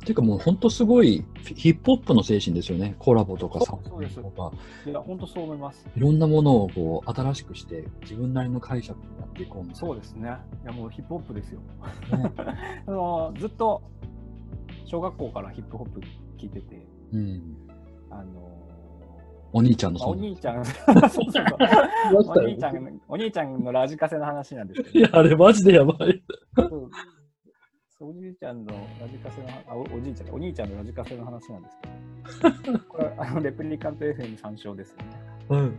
[0.00, 2.94] ていうかもう本当すごいヒップホップの精神ですよね。
[2.98, 4.52] コラボとかそうそうですとか、
[4.86, 5.86] いや本当そう思います。
[5.96, 10.36] いろんなものをこう新しくして自分なりの解釈にやっていこうそうですね。
[10.62, 11.60] いやもうヒップホップですよ。
[12.16, 12.32] ね
[12.86, 13.82] あのずっと
[14.84, 16.00] 小学校からヒップホップ
[16.38, 17.56] 聞いてて、うん。
[18.10, 18.56] あの
[19.52, 20.74] お兄ちゃんのまあお兄ちゃん、 そう
[21.10, 21.44] そうそう
[22.14, 26.22] おた兄ちゃん、お兄ちゃんのラジカセの話なんですけど、いや、あれマジでやばい。
[27.98, 35.04] おじいちゃんのラジカセのあおおじいちゃんお兄ちゃんのラジカセの話なんですけど、 これあのレプリカント FM 参照ですよね。
[35.48, 35.78] うん。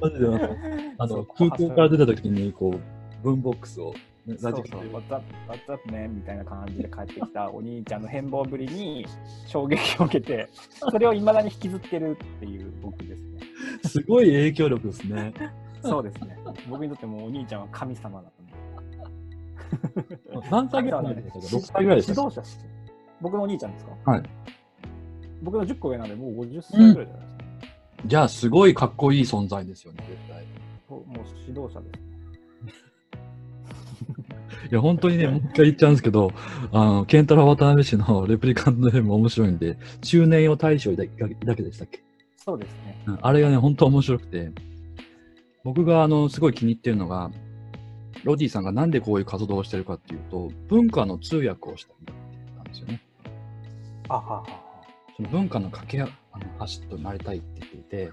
[0.00, 0.26] マジで
[0.96, 3.92] あの空港から出た時にこう文ボックスを、
[4.24, 6.08] ね、ラジカセ、What's up, What's up, man?
[6.08, 9.04] みたいな感じで帰ってきた お兄ちゃんの変貌ぶりに
[9.46, 10.48] 衝撃を受けて、
[10.90, 13.40] それをいまだに引きずってるっていう僕ですね。
[13.84, 15.34] すごい影響力ですね。
[15.82, 16.38] そうですね。
[16.66, 18.35] 僕にとってもお兄ちゃんは神様だと思う。
[20.50, 22.58] 何歳ぐらいでしたか ?6 歳ぐらいでしたか指導者
[23.20, 24.10] 僕のお兄ちゃんですか？
[24.12, 24.22] はい。
[25.42, 27.22] 僕の10個上なんで、もう50歳ぐらいじゃないですか。
[28.06, 30.44] じゃあすごいかっこいい存在ですよね、絶対。
[30.88, 31.98] もうもう指導者です。
[34.70, 36.30] いや、本当にね、 もう一回言っちゃうんですけど、
[36.72, 42.02] あの、ケンタロウ渡辺氏のレプリカント FM 面白いんで、中年を大将だけでしたっけ、
[42.36, 43.02] そうですね。
[43.06, 44.50] うんあれがね、本当面白くて、
[45.64, 47.30] 僕があの、すごい気に入ってるのが、
[48.26, 53.00] ロディさんがなんでこういう活動をしてるかっていうと、文化の通訳をしたいなんですよね。
[54.08, 54.46] あははは。
[55.16, 56.10] その文化の架けあの
[56.58, 58.12] 橋となりたいって言っていて、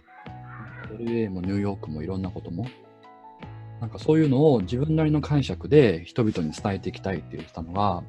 [0.99, 2.67] LA もニューヨークもいろんなことも、
[3.81, 8.03] なんかそういうのを自分なりの解釈で人々に伝えていきたいって言ってたのが、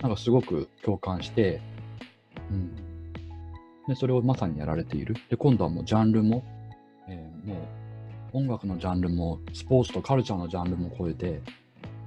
[0.00, 1.60] なんかすごく共感して、
[2.52, 2.72] うん。
[3.88, 5.16] で、それをまさにやられている。
[5.28, 6.44] で、今度はもうジャンルも、
[7.08, 7.77] えーもう
[8.32, 11.40] 音楽のジャンルも、スポーツとカルチャーのジャンルも超えて、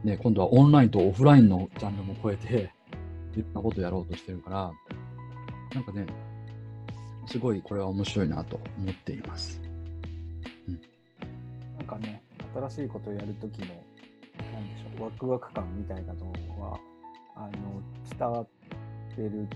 [0.04, 2.72] ね、今度はオンラインとオフラインのジャンルも超えて、
[3.36, 4.72] いろんなことをやろうとしてるから、
[5.74, 6.06] なんかね、
[7.28, 9.62] すごいこれは面白いなと思っています。
[10.68, 10.82] うん。
[11.78, 12.22] なんかね、
[12.54, 16.80] 新しいことをやるときの、なんでしょう、ワクワク感みたいなのは、
[17.36, 17.82] あの、
[18.18, 18.48] 伝わっ
[19.16, 19.48] てる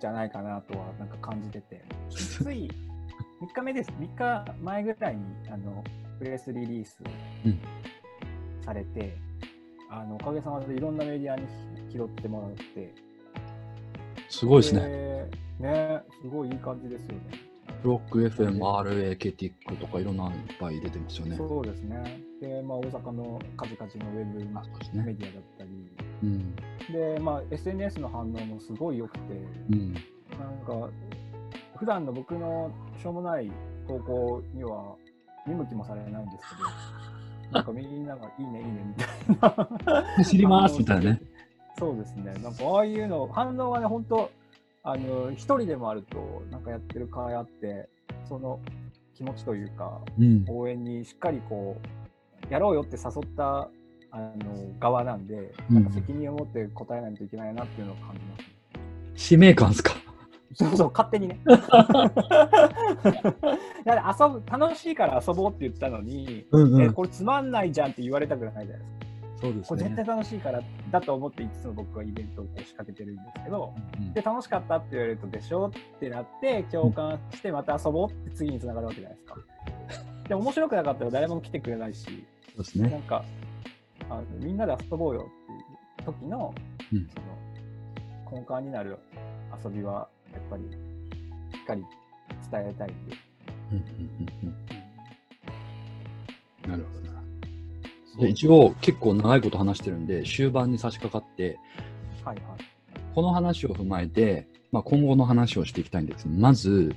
[0.00, 2.70] じゃないかなとは、なんか感じてて、つい
[3.40, 5.84] 3日目です、3日前ぐらいに、あの、
[6.18, 6.98] プレスリリース
[7.44, 7.58] うん
[8.64, 9.16] されて、
[9.90, 11.42] あの、おかげさまでいろんなメディアに
[11.90, 12.94] 拾ってもらって、
[14.28, 14.80] すごいですね。
[14.80, 15.28] で
[15.60, 17.54] ね、すごいいい感じですよね。
[17.82, 21.36] ブロック FM、RA、ケティックとかいろんなのいっぱい出てますよね。
[21.36, 22.20] そうですね。
[22.40, 24.38] で、まあ、大阪のカジカジのウェブ。
[24.38, 25.70] メディアだったり、
[26.22, 26.56] うん。
[26.90, 29.34] で、まあ、SNS の反応もすごい良くて、
[29.70, 29.92] うん。
[29.92, 30.02] なん
[30.66, 30.88] か、
[31.76, 33.50] 普段の僕のしょうもない
[33.86, 34.96] 投稿には
[35.46, 38.94] 見向きもされないんですけど、なんかみんながいいね、いいね
[39.36, 40.02] みたいな。
[40.16, 41.20] 走りますみたいなね。
[41.78, 42.32] そうですね。
[42.42, 44.30] なんかああいうの、反応はね、本当
[44.82, 47.88] あの、一人でもあると、なんかやってる甲斐あって、
[48.28, 48.60] その
[49.14, 50.44] 気持ちというか、うん。
[50.48, 51.76] 応援にしっかりこ
[52.50, 53.68] う、やろうよって誘った
[54.10, 58.44] あの側なんで、うんなんか責任を持って答えないといけないなっていうのを感じます、ね。
[59.16, 59.94] 使命感ですか？
[60.54, 61.40] そうそう、勝手にね。
[61.44, 61.58] だっ
[62.14, 62.20] て
[64.22, 68.90] 遊ぶ楽しいから遊ぼうって言ったのに、うんえこれつまんないじゃんって言われたくないじゃないですか。
[69.42, 70.10] そうですこれ絶対ね。
[70.10, 75.68] 楽しいからだと思っていつも僕はイベントを仕掛けてるんですけど、うんで楽しかったって言われるとでしょ？
[75.68, 75.70] っ
[76.00, 79.36] てなって共感してまた遊ぼうって次につながるわけじゃないですか。
[80.28, 82.10] で面白くなかったら誰も来てくれないし、そ
[82.54, 82.88] うですね。
[82.90, 83.24] なんか
[84.08, 85.52] あのみんなで遊ぼうよって
[86.10, 86.54] いう時の,、
[86.92, 87.26] うんその
[88.32, 88.98] 根幹になる
[89.62, 90.62] 遊びはやっぱり
[91.52, 91.84] しっかり
[92.50, 93.16] 伝えたいんで。
[93.72, 94.54] うんうんうんうん
[96.70, 97.22] なるほどな。
[98.20, 101.58] で一応結構長いこと話してるんで終盤に差し掛かって
[102.24, 102.44] はいはい。
[103.14, 106.94] この話を踏まえて、まあ、今後の話をしていきたいんですまず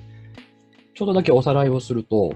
[0.94, 2.34] ちょっとだけおさらいをすると、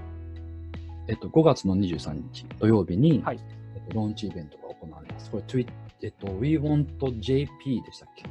[1.08, 3.40] えっと、5月の23日土曜日に、はい
[3.74, 5.30] えっと、ローンチイベントが行われます。
[5.30, 5.66] これ、
[6.02, 8.24] えっと、WeWantJP でしたっけ？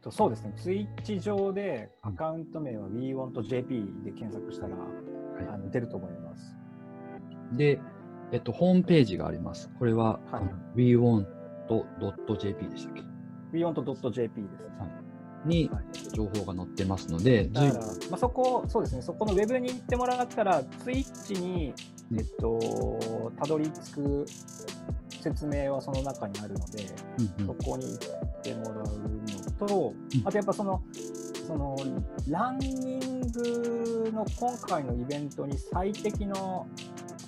[0.00, 4.76] とそうですね、ツイッチ上でアカウント名は WeWantJP で検索したら、
[5.52, 6.54] あの出ると思います。
[7.52, 7.80] で、
[8.32, 9.70] えっと、ホームページがあります。
[9.78, 10.40] これは、は
[10.76, 10.80] い。
[10.80, 13.02] wewant.jp でしたっけ
[13.52, 14.68] ？WeWant.jp ですね。
[15.44, 15.84] にはい。
[16.14, 21.72] 情報が載ってますので、随だから、まあ、そこ、そうですね、そこのウェブに行ってもらったら、ツイッチに、
[22.10, 22.18] うん。
[22.18, 24.26] えっと、たどり着く
[25.08, 26.84] 説明はその中にあるので、
[27.18, 27.56] うんうん。
[27.58, 29.17] そこに行ってもらうの
[29.58, 30.28] と、うん。
[30.28, 30.82] あとやっぱその、
[31.46, 31.76] その
[32.28, 36.66] ランニングの今回のイベントに最適の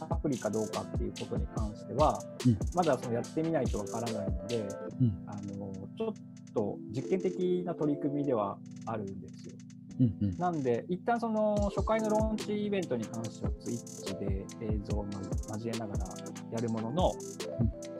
[0.09, 2.59] アプリかどうかっていうことに関しては、うん。
[2.75, 4.69] まだそのやってみないとわからないので、
[5.01, 5.25] うん。
[5.27, 6.13] あのちょっ
[6.55, 9.55] と実験的な取り組みではあるんですよ。
[10.01, 10.37] うんうん。
[10.39, 15.07] なんで、一旦その初回のローンチイベントに関しては、ツイッチで映像を
[15.53, 16.07] 交えながら
[16.53, 17.13] やるものの、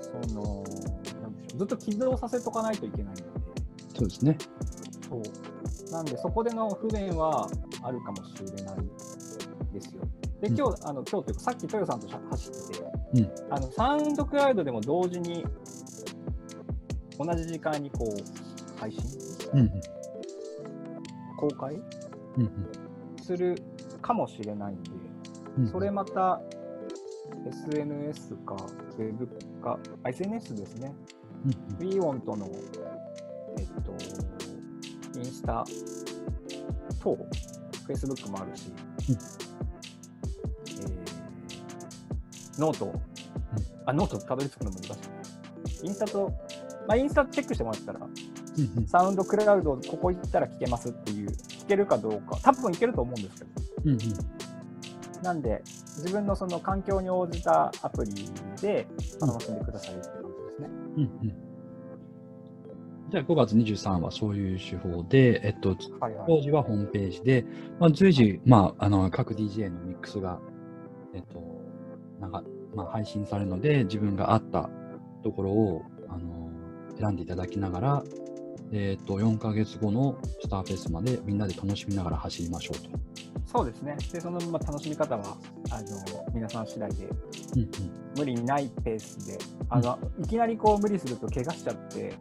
[0.01, 0.65] その、
[1.23, 3.23] なんでしょう、ずっと起動させとかないといけないので、
[4.01, 4.39] そうですね。
[5.09, 5.93] そう。
[5.93, 7.47] なんで、そこでの不便は
[7.83, 8.77] あるかもしれない
[9.75, 10.01] ですよ。
[10.41, 13.21] で、うん今日、あの、今日というか、さっき豊さんと走ってて、う
[13.51, 15.45] んあの、サウンドクラウドでも同時に、
[17.19, 19.03] 同じ時間にこう、配信？
[19.53, 19.71] うんうん
[21.37, 21.75] 公開？
[21.75, 21.79] う
[22.41, 22.53] んうん
[23.23, 23.55] する
[24.01, 24.91] かもしれないんで、
[25.59, 26.41] うんそれまた
[27.47, 28.57] SNS か、
[28.99, 29.27] ウェブ
[29.63, 30.95] か、あ SNS ですね。
[31.45, 32.49] うん WeWant の、
[33.59, 35.65] えっと、インスタ
[37.03, 37.19] と、
[37.87, 38.73] Facebook もあるし、
[39.09, 39.15] うん。
[39.15, 41.21] えー
[42.61, 42.93] note、
[43.87, 44.89] あ、ノートたどり着くの難し
[45.83, 45.87] い。
[45.87, 46.31] インスタと、
[46.87, 48.03] まあ、インスタチェックしてもらったら、う
[48.61, 48.87] んうん。
[48.87, 53.51] SoundCloud、ここ行ったら聞けますっていう、聞けるかどうか、多分いけると思うんですけど、
[53.85, 53.99] うんうん。
[55.23, 58.13] なんで、自分のその環境に応じたアプリ
[58.61, 58.87] で
[59.21, 60.69] 楽しんでくださいって感じですね。
[60.97, 61.07] うんう
[61.47, 61.50] ん
[63.11, 65.77] じゃあ5月23はそういう手法で、えっと。
[66.27, 67.45] 当時はホームページで、
[67.79, 70.39] まあ、随時、まあ、あの各 DJ のミックスが、
[71.15, 71.61] えっと
[72.21, 74.71] なんかまあ、配信されるので、自分があった
[75.25, 76.51] ところをあの
[76.99, 78.05] 選んでいただきながら、
[78.73, 82.91] えっと4ヶ月後のスターフェスまでみんなで楽しみながら走りましょうと。
[83.47, 83.97] そうですね。
[84.13, 85.37] で、そのまま楽しみ方は、
[85.73, 87.71] あの、皆さん次第で、うんうん
[88.17, 89.39] 無理ないペースで、
[89.71, 92.13] あの、いきなりこう無理すると怪我しちゃって、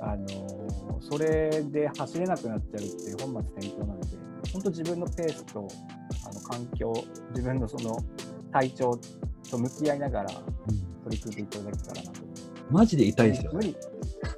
[0.00, 4.16] あの、それで走れなくなっちゃうっていう本末転倒なので、
[4.52, 5.68] 本当自分のペースと、
[6.26, 6.92] あの、環境、
[7.30, 7.96] 自分のその
[8.50, 8.98] 体調
[9.48, 10.30] と向き合いながら
[10.68, 12.20] うん取り組んでいただけたらなと。
[12.70, 13.56] マジで痛いですよね。
[13.56, 13.68] 無理。
[13.70, 13.74] い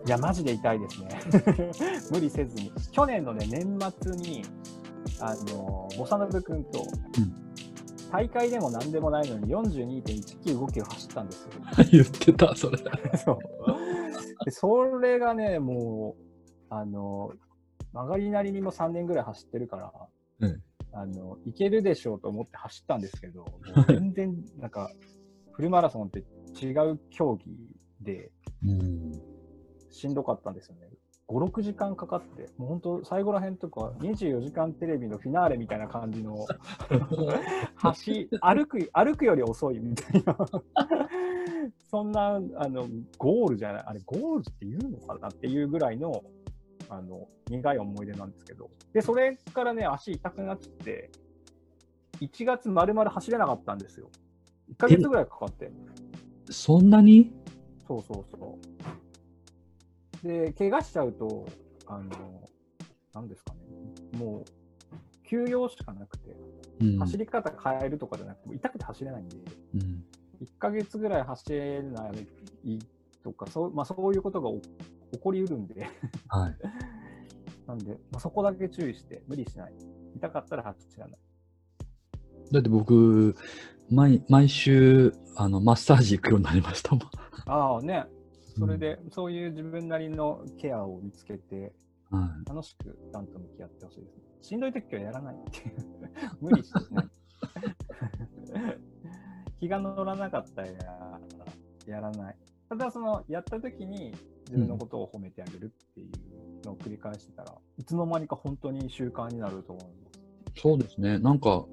[0.06, 1.70] や、マジで痛いですね。
[2.12, 2.72] 無理せずに。
[2.90, 4.42] 去年のね、年末に、
[5.20, 6.84] あの、ボサノブ君と、
[8.14, 11.50] 大会でも何でもないのに42.195キロ走ったんですよ。
[11.90, 12.78] 言ってた、それ。
[13.16, 13.38] そう。
[14.44, 16.22] で、それがね、もう、
[16.68, 17.32] あの、
[17.92, 19.92] 曲がりなりにも3年ぐらい走ってるから、
[20.38, 20.62] うん
[20.92, 23.46] あの、いけるでしょうと思って走ったんですけど、
[23.88, 24.92] 全然、なんか、
[25.50, 26.20] フルマラソンって
[26.64, 27.52] 違う競技
[28.00, 28.30] で、
[28.62, 29.12] うん
[29.90, 30.88] しんどかったんですよね。
[31.28, 36.46] 5、6時間かかって、もう本当、最後らへんとか、24時間テレビのフィナーレみたいな感じの、
[37.76, 40.36] 走、歩く、歩くより遅いみたいな、
[41.90, 42.88] そんな、あの、
[43.18, 46.22] ゴールじゃない、あれ、ゴールって言うのかなっていうぐらいの、
[46.90, 51.10] あの、苦い思い出なんですけど、で、それからね、足痛くなって、
[52.20, 54.10] 1月丸々走れなかったんですよ。
[54.70, 55.70] 1ヶ月ぐらいかかって。
[56.50, 57.32] そんなに？
[57.86, 59.03] そうそうそう。
[60.24, 61.46] で、怪我しちゃうと、
[61.86, 62.10] あの、
[63.12, 64.44] なんですかね、もう、
[65.28, 66.34] 休養しかなくて、
[66.80, 69.36] うん走り方変えるとかじゃなくて、痛くて走れないんで、
[69.74, 70.04] うん
[70.42, 72.78] 1ヶ月ぐらい走れない
[73.22, 74.68] とか、そう,、まあ、そういうことが起
[75.12, 75.86] 起こりうるんで、
[76.28, 76.56] はい。
[77.68, 79.74] なんで、まあ、そこだけ注意して、無理しない。
[80.16, 81.18] 痛かったら走らない。
[82.50, 83.34] だって僕、
[83.90, 87.10] 毎毎週あのマッサージ行くようになりましたもん。
[87.46, 88.06] ああね、
[88.58, 91.72] それで、そういう自分なりのケアを見つけて、
[92.10, 94.22] は楽しくちゃんと向き合ってほしいですね。
[94.42, 95.76] しんどい時はやらないっていう。
[96.40, 97.08] 無理してね。
[99.58, 101.20] 気が乗らなかったらや
[101.86, 102.36] やらない。
[102.68, 104.12] ただそのやった時に
[104.46, 110.20] 自分のことを褒めてあげるっていうのを繰り返してたら、いつの間にか本当に習慣になると思います。
[110.56, 110.60] い。
[110.60, 111.18] そうですね。
[111.18, 111.66] なんか、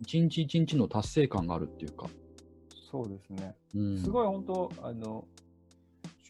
[0.00, 2.06] 一日一日の達成感があるっていうか。
[2.90, 3.54] そうですね。
[3.74, 5.26] うん、すごい本当、あの、思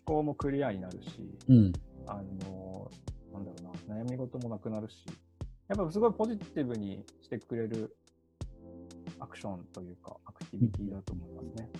[0.09, 1.73] 考もクリアになるし、うん。
[2.07, 2.91] あの、
[3.33, 5.05] なんだろうな、悩み事もなくなるし、
[5.69, 7.95] やっぱすごいポジティブにしてくれる
[9.21, 11.71] アクションというか、アクティビティだと思いますね。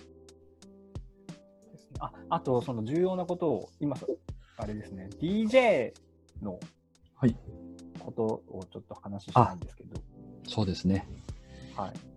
[1.71, 3.97] ですねああと、その重要なことを、今、
[4.57, 5.93] あれですね、DJ
[6.43, 6.59] の
[7.15, 7.35] はい。
[7.97, 9.99] ことをちょっと話したいんですけど、
[10.47, 11.07] そうですね。
[11.75, 12.08] はい。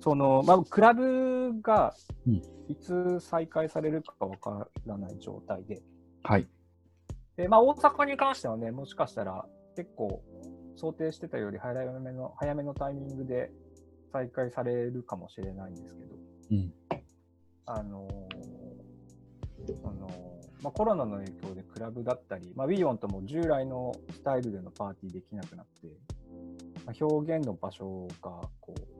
[0.00, 1.94] その、まあ、クラブが
[2.26, 5.82] うんいつ再開されるかわからない状態で、
[6.22, 6.46] はい。
[7.36, 9.44] で、まあ、大阪に関してはね、もしかしたら
[9.74, 10.22] 結構
[10.76, 13.50] 想定してたより早めの、早めのタイミングで
[14.12, 16.14] 再開されるかもしれないんですけど、
[16.52, 16.72] うん。
[17.66, 18.60] あのー
[19.82, 20.10] その
[20.62, 25.88] まあ、コロナの影響でクラブだったり、まあ、ウィーオンとも従来のスタイルでのパーティーできなくなって、
[26.86, 28.99] まあ、表現の場所がこう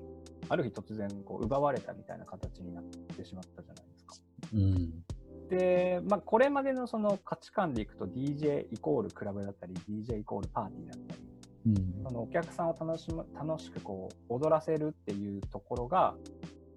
[0.50, 4.16] ある日突然こう奪われたみたいな形になってしまったじゃないですか。
[4.52, 5.04] うん。
[5.48, 11.20] で、まあ、これまでのその価値観でいくと DJ イコールクラブだったり DJ イコールパーティーだったり
[11.66, 16.14] うんそのお客さんを楽しむ楽しくこう踊らせるっていうところが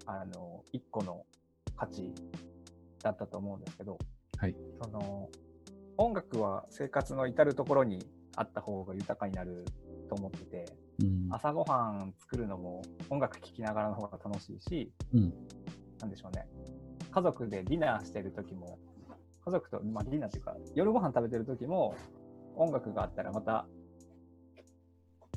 [0.06, 1.24] あの一個の
[1.76, 2.14] 価値
[3.02, 3.98] だったと思うんですけど、
[4.38, 5.28] はいその
[5.96, 8.04] 音楽は生活の至るところに
[8.36, 9.64] あった方が豊かになる
[10.08, 10.66] と思ってて
[11.00, 11.28] うん。
[11.30, 15.32] 朝ごはん作るのも音楽聴きながらの方が楽しいしうん。
[16.00, 16.46] なんでしょうね
[17.10, 18.78] 家族でディナーしてる時も
[19.44, 21.94] 家族と、まあ、ディナーっていうか夜ご飯食べてる時も
[22.56, 23.66] 音楽があったらまた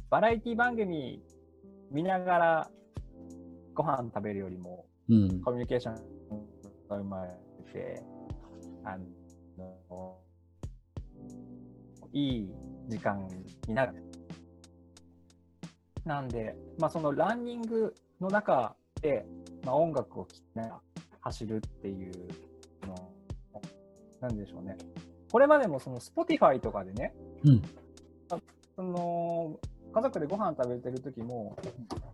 [0.10, 1.22] バラエティ番組
[1.92, 2.70] 見ながら
[3.74, 5.42] ご飯食べるよりもうん。
[5.42, 5.94] コミュニケーション
[6.90, 7.30] が生まれ
[7.72, 8.02] て
[8.84, 10.18] あの
[12.14, 12.50] いい
[12.88, 13.28] 時間
[13.68, 14.07] になる。
[16.08, 19.26] なんで、まあ、そのランニングの中で、
[19.64, 20.82] まあ、音楽を聴きながら
[21.20, 22.28] 走るっていう
[22.88, 23.12] の、
[24.22, 24.78] なんでしょうね。
[25.32, 27.14] これまでもその Spotify とかでね、
[27.44, 27.62] うん。
[28.76, 29.60] その
[29.94, 31.58] 家族でご飯食べてる時も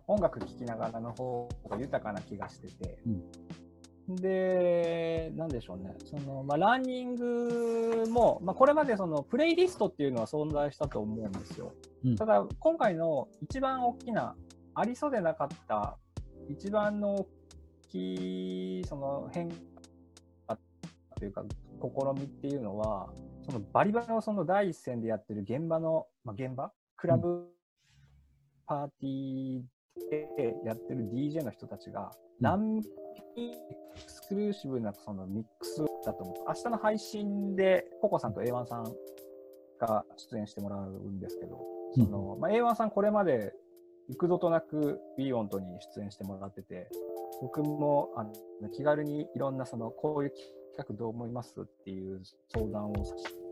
[0.06, 2.98] 音楽聴きながらの方が豊かな気がしてて、
[4.08, 11.72] で、なんでしょうね、そのまあ、ランニングも、まあ、これまでそのプレイリストっていうのは存在したと思うんですよ。
[12.04, 12.16] うん。
[12.16, 14.36] ただ、今回の一番大きな、
[14.74, 15.96] ありそうでなかった、
[16.50, 17.28] 一番の大
[17.88, 20.58] きいその変化
[21.16, 21.42] というか、
[21.80, 23.08] 試みっていうのは、
[23.46, 27.46] そのバリバリのその第一線でやってる現場の、まあ、現場、クラブ、
[28.66, 29.62] パーティー
[30.10, 32.10] でやってる DJ の人たちが、
[32.40, 32.82] 何エ
[33.94, 36.34] クスクルーシブなそのミックスだと思う。
[36.48, 38.84] 明日の配信で、ココさんと A1 さん
[39.78, 41.64] が出演してもらうんですけど、
[41.94, 43.54] そのまあ、A1 さんこれまで
[44.08, 46.88] 幾度となく b オントに出演してもらってて、
[47.40, 52.20] 僕もあの気軽にいろんなそのこういう企画どう思いますっていう
[52.52, 53.43] 相談をさせて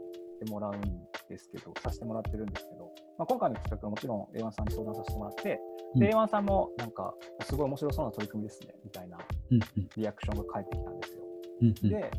[0.44, 0.81] もらうん
[1.28, 5.60] ですけど、させてもらってるんですけど、まあ、今回の企画はもちろん A1 さんに相談させてもらって、
[5.97, 7.14] で、A1 さんもなんか、
[7.44, 9.19] すごい面白そうな取り組みですね、みたいな
[9.51, 9.60] うん。
[9.97, 11.23] リアクションが返ってきたんですよ。
[11.60, 11.69] うん。
[11.69, 11.89] うん。
[11.89, 12.10] で、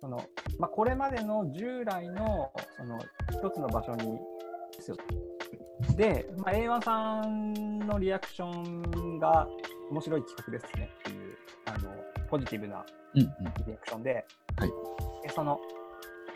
[0.00, 0.18] その
[0.58, 2.98] まあ、これまでの従来のその
[3.30, 4.18] 一つの場所に
[4.76, 4.96] ですよ。
[5.96, 9.48] で、まあ、A1 さんのリアクションが
[9.90, 11.36] 面白い企画ですねっていう
[11.66, 11.90] あの
[12.28, 12.84] ポジティブな
[13.14, 13.22] うん。
[13.22, 13.28] うん。
[13.66, 14.26] リアクションで、
[14.56, 14.70] はい
[15.22, 15.58] でその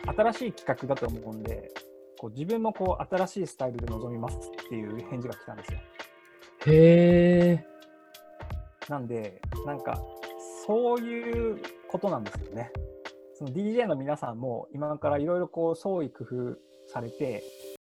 [0.05, 1.71] 新しい企画だと思うんで、
[2.17, 5.79] こう自分もこう新しいスタイルで臨みますっていう返事が来たんですよ。
[6.65, 7.65] へえ。
[8.89, 10.01] なんで、なんか、
[10.65, 12.71] そういうことなんですよね。
[13.35, 16.57] その DJ の皆さんも今からいろいろこう創意工夫
[16.87, 17.43] されて、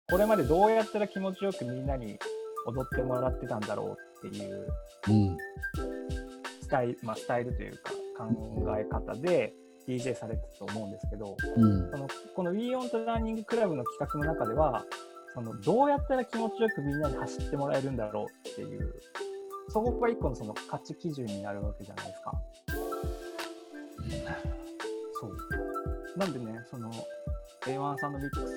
[0.09, 2.19] これまでどうやったら気持ちよくみんなに
[2.65, 4.67] 踊ってもらってたんだろうっていう
[5.07, 5.37] うん。
[6.61, 9.53] スタイル、まあ、スタイルというか考え方で
[9.89, 11.89] DJ されてたと思うんですけど、うん。
[11.89, 14.85] そのこの We On とランニングクラブの企画の中では、
[15.33, 18.93] そのどうやったら気持ちよくみんなに走ってもらえるんだろうっていう、
[19.69, 22.31] そこが一個のその価値基準になるわけじゃないですか。
[25.19, 26.17] そう。
[26.17, 26.91] なんでね、その
[27.61, 28.47] A1 さんのミック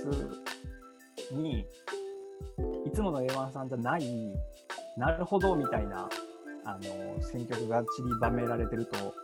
[1.31, 1.61] スに、
[2.87, 4.35] いつもの A1 さんじゃない、
[4.97, 6.09] なるほどみたいな、
[6.65, 9.15] あの、選曲が散りばめられてると、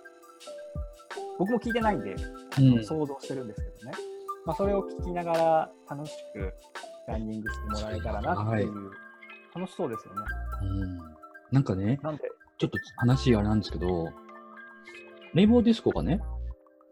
[1.38, 2.16] 僕も聞いてないんで、
[2.58, 2.84] うん。
[2.84, 3.96] 想像してるんですけどね。
[4.44, 6.52] まあ、それを聞きながら楽しく
[7.06, 8.90] ランニングしてもらえたらなっていう、
[9.54, 10.20] 楽しそうですよね。
[10.62, 10.98] うん。
[11.52, 12.22] なんかね、なんで、
[12.58, 14.08] ちょっと話あれなんですけど、
[15.34, 16.20] レイボーディスコがね、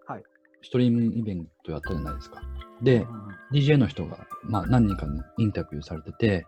[0.07, 0.23] はい。
[0.63, 2.41] ストリームイベントやったじゃないですか。
[2.83, 6.47] で、うんうん DJ の人が、まあ、何人かにインタビューされてて、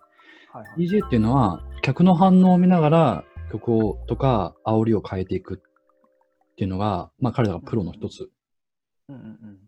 [0.52, 5.62] はいはい、DJ っていうのは、客の反応を見ながら曲をとか煽りを変えていく
[6.58, 8.30] っていうのが、まあ、彼らがプロの一つ。
[9.08, 9.14] じ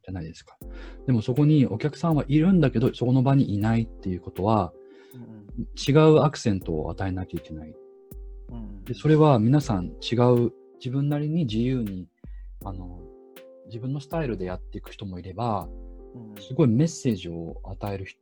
[0.09, 0.59] ゃないですか。
[1.07, 4.73] でもそこにお客さんはいるんだけど、そこの場にいないっていうことは、
[5.89, 7.73] 違うアクセントを与えなきゃいけない。
[8.51, 8.83] うん。
[8.83, 12.09] で、それは皆さん違う、自分なりに自由に、
[12.65, 13.01] あの、
[13.67, 15.69] 自分のスタイルでやっていく人もいれば、
[16.15, 16.43] うん。
[16.43, 18.21] すごいメッセージを与える人、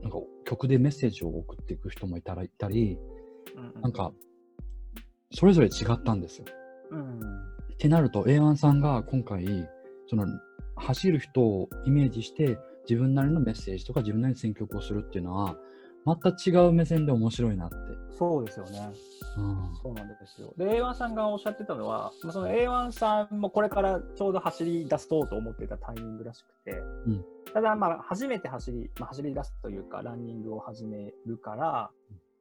[0.00, 0.16] なんか
[0.46, 2.96] 曲でメッセージを送っていく人もいたらいたり、
[3.54, 4.12] うんなんか、
[5.32, 6.46] それぞれ違ったんですよ。
[6.92, 7.49] うん
[7.80, 9.66] ってなると A1 さんが今回
[10.06, 10.26] その
[10.76, 15.56] 走る人をイメージして自分なりのメッセージとか自分なりの選曲をするっていうのは
[16.04, 17.76] また違う目線で面白いなって。
[18.18, 18.90] そうですよね。
[19.38, 20.52] うんそうなんですよ。
[20.58, 27.24] で、A1 さんがおっしゃってたのは、まあその A1 さんもこれからちょうど走り出そうと思っていたタイミングらしくて、ん
[27.54, 31.90] ただ、まあ、初めて走り、まあ、走り出すというか、ランニングを始めるから、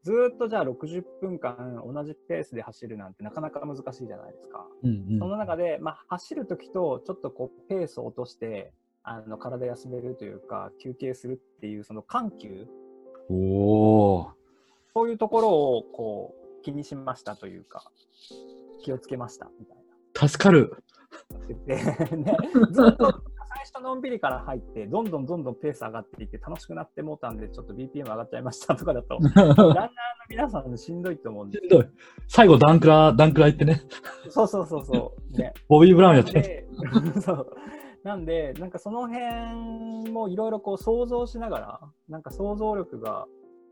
[0.03, 4.65] ずーっとじゃあ60分間同じペースで走るなんてなかなか難しいじゃないですか。
[4.83, 8.71] うんうんその中で、まあ、走るときとちょっとこうペースを落として、
[9.03, 12.67] あの体休めるというか、休憩するっていう、その緩急、
[13.29, 14.27] おー
[14.93, 17.83] そういうところをこう気にしましたというか、
[18.83, 19.77] 気をつけましたみたい
[20.21, 20.27] な。
[20.27, 20.83] 助かる。
[21.65, 21.95] ね、
[22.71, 23.23] ずっと
[23.59, 29.93] 最初のんびりから入って、どんどんどんどんペース上がっていって、楽しくなってもうたんで、ちょっと BPM 上がっちゃいましたとかだと、 ランナーの
[30.29, 31.89] 皆さんしんどいと思うんでしんどい。
[32.27, 33.81] 最後ダンクラ、ダンクラ言ってね、
[34.29, 35.37] そうそうそうそう。
[35.37, 36.67] ね、 ボビー・ブラウンやって。
[36.81, 37.47] なんでそう
[38.03, 43.27] なんで、なんかその辺もいろいろこう想像しながら、なんか想像力が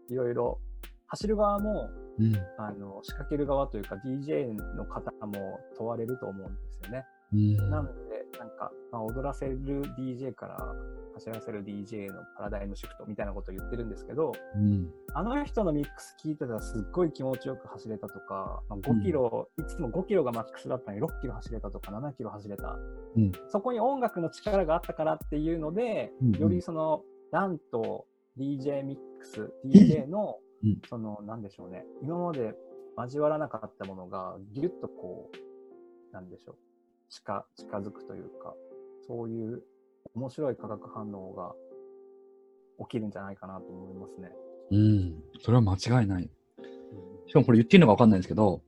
[0.10, 0.60] いろいろ
[1.08, 1.90] 走る側も
[2.20, 7.06] うんあの仕掛ける側というか DJ の方も問われると思うんですよね。
[7.32, 9.60] うんなので、なんか、まあ、踊らせる
[9.98, 10.58] DJ から
[11.16, 14.90] 走らせる DJ のパラダイムシフトみたいなことを言ってるんですけど、うん。
[15.14, 22.78] あの人のミックス聞いてたらすっごい気持ちよく走れたとか、まあ、5キロ、いつも5キロがマックスだったのに6キロ走れたとか7キロ走れた。
[23.16, 23.32] うん。
[23.50, 26.42] そこに音楽の力があったからっていうので、うんうん。
[26.42, 27.02] よりその
[27.32, 28.06] ランと
[28.40, 32.56] DJ ミックス、 DJ のうん、その、なんでしょうね、今まで
[32.98, 36.56] 交わらなかったものが、ぎゅっとこう、なんでしょう、
[37.10, 38.54] 近近づくというか、
[39.08, 39.64] そういう
[40.16, 41.54] 面白い化学反応が
[42.80, 44.32] 起きるんじゃないかなと思いますね。
[44.72, 46.30] うん、それは間違いない。
[47.28, 48.62] しかもこれ言っていいのか分かんないんですけど、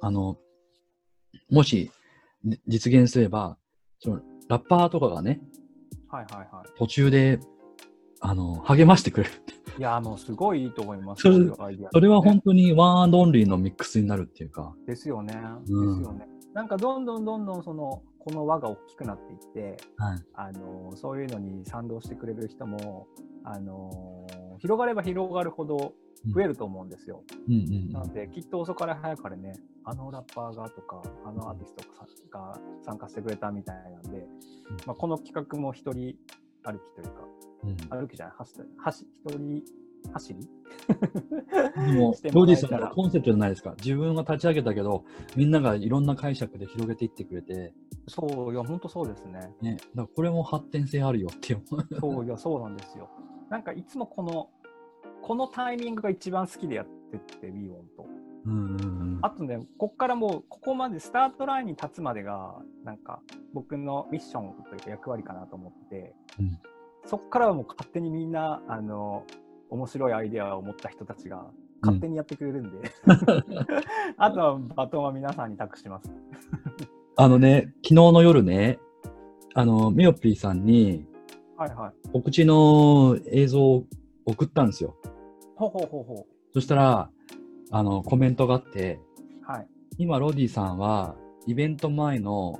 [0.00, 0.38] あの、
[1.50, 1.90] もし
[2.44, 3.56] じ実現すれば、
[3.98, 5.40] そのラッパーとかがね、
[6.08, 7.38] はいはいは途中で、
[8.20, 9.32] あの、励ましてくれる。
[9.76, 9.80] い。
[9.80, 11.22] いやー、もうすごいいいと思います。
[11.22, 11.36] それ
[11.92, 14.74] それは本当にワンアンドオンリーのミックスになるっていうか。
[14.86, 15.34] ですよね。
[15.68, 16.26] うんですよね。
[16.54, 20.18] なんかどんどんどんどんその、この輪が大きくなっていって、はい。
[20.34, 23.06] あのそういうのに賛同してくれる人も、
[23.44, 24.26] あの
[24.58, 25.94] 広がれば広がるほど
[26.34, 27.22] 増えると思うんですよ。
[27.48, 29.54] うんうんなので、きっと遅かれ早かれね、
[29.84, 31.84] あのラッパーがとか、あのアーティスト
[32.30, 34.26] が参加してくれたみたいなんで、
[34.86, 36.16] まあ、この企画も一人
[36.62, 37.24] 歩きというか、
[37.64, 37.76] うん。
[38.00, 39.62] 歩きじゃない、走った走一人
[40.12, 40.48] 走り？
[41.86, 43.74] でも して、もロディさんのコンセプトじゃないですか。
[43.82, 45.04] 自分が立ち上げたけど、
[45.36, 47.72] みんながいろんな解釈で広げていってくれて、
[48.08, 49.54] そう、いや、本当そうですね。
[49.60, 51.62] ね、だからこれも発展性あるよっていう。
[52.00, 53.08] そう、いや、そうなんですよ。
[53.48, 54.50] なんかいつもこの、
[55.22, 58.06] このタイミングが一番好きでやってって、ウィーオンと。
[58.46, 58.84] うんうんう
[59.16, 59.18] ん。
[59.22, 63.20] あとね、こっからもう、ここまでスタートラインに立つまでが、なんか、
[63.52, 66.58] 僕のミッションというか役割かなと思って、うん
[67.06, 69.24] そこからはもう勝手にみんな、あの、
[69.70, 71.46] 面白いアイデアを持った人たちが、
[71.82, 72.90] 勝手にやってくれるんで、
[74.18, 76.12] あとはバトンは皆さんに託します。
[77.16, 78.78] あのね、昨日の夜ね、
[79.54, 81.06] あの、ミオピーさんに
[81.60, 82.08] はいはい。
[82.10, 83.84] 告知の映像を
[84.24, 84.96] 送ったんですよ。
[85.56, 87.10] ほうほうほうほそしたら、
[87.70, 88.98] あの、コメントがあって、
[89.46, 89.52] う。
[89.52, 89.66] はい。
[89.98, 91.16] 今、ロディさんは、
[91.46, 92.58] イベント前の、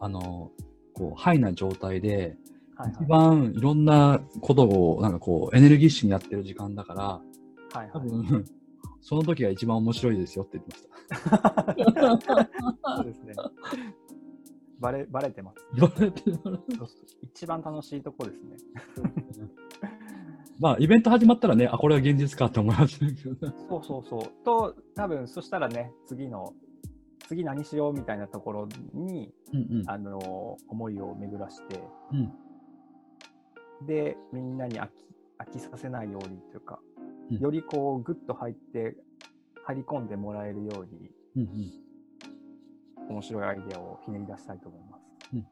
[0.00, 0.50] あの、
[0.92, 2.36] こう、ハイな状態で、
[2.76, 7.22] はい一番いろんなことを、なんかこう、エネルギッシュにやってる時間だから、は
[7.74, 7.76] い。
[7.78, 7.90] はい。
[7.92, 8.44] 多分、
[9.00, 12.48] その時が一番面白いですよって言ってました。
[12.96, 13.34] そうですね。
[14.82, 15.64] バレ、バレてます。
[15.74, 16.88] 言われてるそうそう
[17.22, 18.56] 一番楽しいとこですね。
[20.58, 23.50] まあ、イベント始まったらね、あ、これは現実かって思いますけど。
[23.68, 24.44] そうそうそう。
[24.44, 26.52] と、多分そしたらね、次の、
[27.26, 29.90] 次何しようみたいなところに、うんうん。
[29.90, 31.82] あの、思いを巡らして、
[32.12, 32.32] うん。
[33.86, 34.90] で、みんなに飽き
[35.38, 36.80] 飽きさせないようにというか、
[37.30, 38.96] うんよりこう、ぐっと入って、
[39.64, 41.44] 入り込んでもらえるように、うんう
[43.06, 43.10] ん。
[43.10, 45.02] 面白いアイデアをひねり出したいと思います。
[45.32, 45.46] うんうん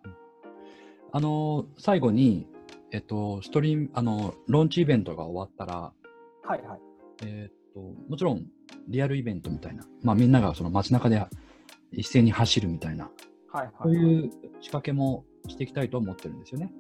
[1.12, 2.47] あのー最後に、
[2.93, 5.93] えっと、ストリーム、あの、ローンチイベントが終わったら、
[6.44, 6.81] はいはい。
[7.24, 8.47] えっと、もちろん、
[8.89, 11.24] リアルイベントみたいな、まあ、みんながその街中で
[11.93, 13.11] 一斉に走るみたいな、
[13.52, 14.31] はいはい、そういう
[14.61, 16.73] 仕掛けもしていきたいと思ってるんですよね。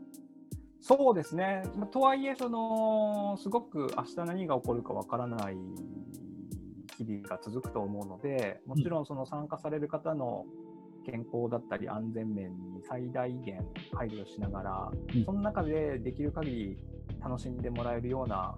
[0.80, 1.62] そうですね。
[1.76, 5.56] まあとはいえ、その、すごく明日何が起こるかわからない
[6.96, 10.46] 日々が続くと思うので、もちろんその参加される方の
[11.04, 16.78] 健康だったり安全面に最大限配慮しながら、うんその中でできる限り
[17.20, 18.54] 楽しんでもらえるような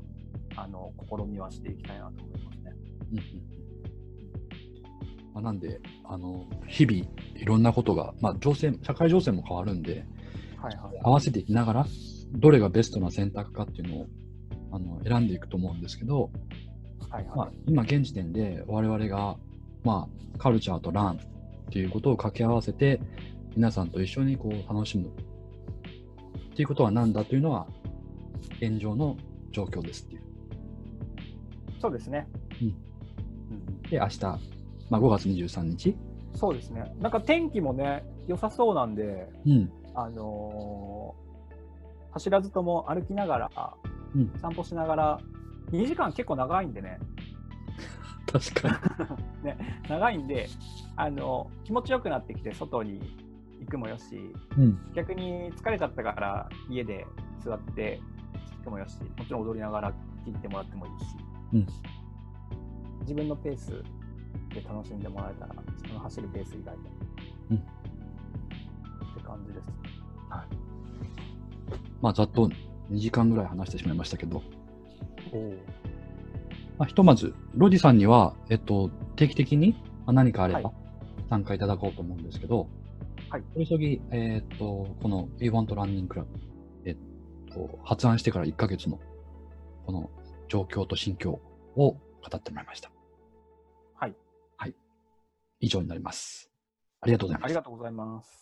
[0.57, 2.73] あの試みはしていきたいなと思いますね。
[3.13, 3.63] うんうん
[5.35, 6.99] まあ、なんで、あの、日々、
[7.37, 10.05] いろんなことが、まあ、情勢、社会情勢も変わるんで、
[10.59, 11.01] はいはい。
[11.03, 11.87] 合わせていきながら、
[12.33, 14.07] どれがベストな選択かっていうのを、
[14.73, 16.31] あの、選んでいくと思うんですけど、
[17.11, 19.37] はいはいまあ、今現時点で我々が、
[19.85, 21.19] まあ、カルチャーとランっ
[21.71, 23.01] ていうことを掛け合わせて、
[23.55, 27.67] 皆さんと一緒にこう楽しむっていうことは何だというのは、
[28.61, 29.17] 現状の
[29.51, 30.23] 状況ですっていう。
[31.81, 32.27] そうですね。
[32.61, 34.21] うんうんで、明日、
[34.89, 35.97] まあ、5月23日、
[36.35, 36.95] そうですね。
[36.99, 41.32] なんか天気もね、良さそうなんで、うん、あのー
[42.13, 43.51] 走らずとも歩きながら、
[44.15, 44.33] うん。
[44.41, 45.21] 散歩しながら、
[45.71, 46.99] 2時間結構長いんでね、
[48.31, 48.81] 確か
[49.89, 50.49] 長いんで、
[50.97, 53.01] あの気持ちよくなってきて、外に
[53.61, 54.35] 行くもよし、に。
[54.59, 57.07] うん、逆に疲れちゃったから家で
[57.39, 58.01] 座って
[58.61, 59.93] 聞くもよし、もちろん踊りながら
[60.25, 61.17] 聞いてもらってもいいし、
[61.55, 61.67] うん。
[63.01, 63.83] 自分のペース
[64.51, 66.83] で楽しんでもらえたら、自分の走るペース以外で。
[67.51, 67.57] うん。
[67.57, 67.61] っ
[69.15, 69.83] て感じです。
[72.03, 72.51] まあ、ざっと
[72.91, 74.43] 2時間ぐらい話してしまいましたけど。
[76.79, 79.73] まあ、ひとまず、ロディさんには、えっと、定期的に
[80.05, 80.73] まあ何かあれはいば
[81.31, 82.69] 参加いただこうと思うんですけど、
[83.31, 83.45] はい。
[83.55, 86.27] お急ぎ、えっと、この We Want Running Club、
[86.85, 86.97] えっ
[87.55, 88.99] と、発案してから1ヶ月の、
[89.87, 90.11] この
[90.49, 91.41] 状況と心境
[91.77, 91.99] を語
[92.37, 92.91] ってもらいました。
[93.95, 94.15] はい。
[94.57, 94.75] はい。
[95.61, 96.51] 以上になります。
[97.01, 97.47] ありがとうございます。
[97.47, 98.33] ありがとうございます。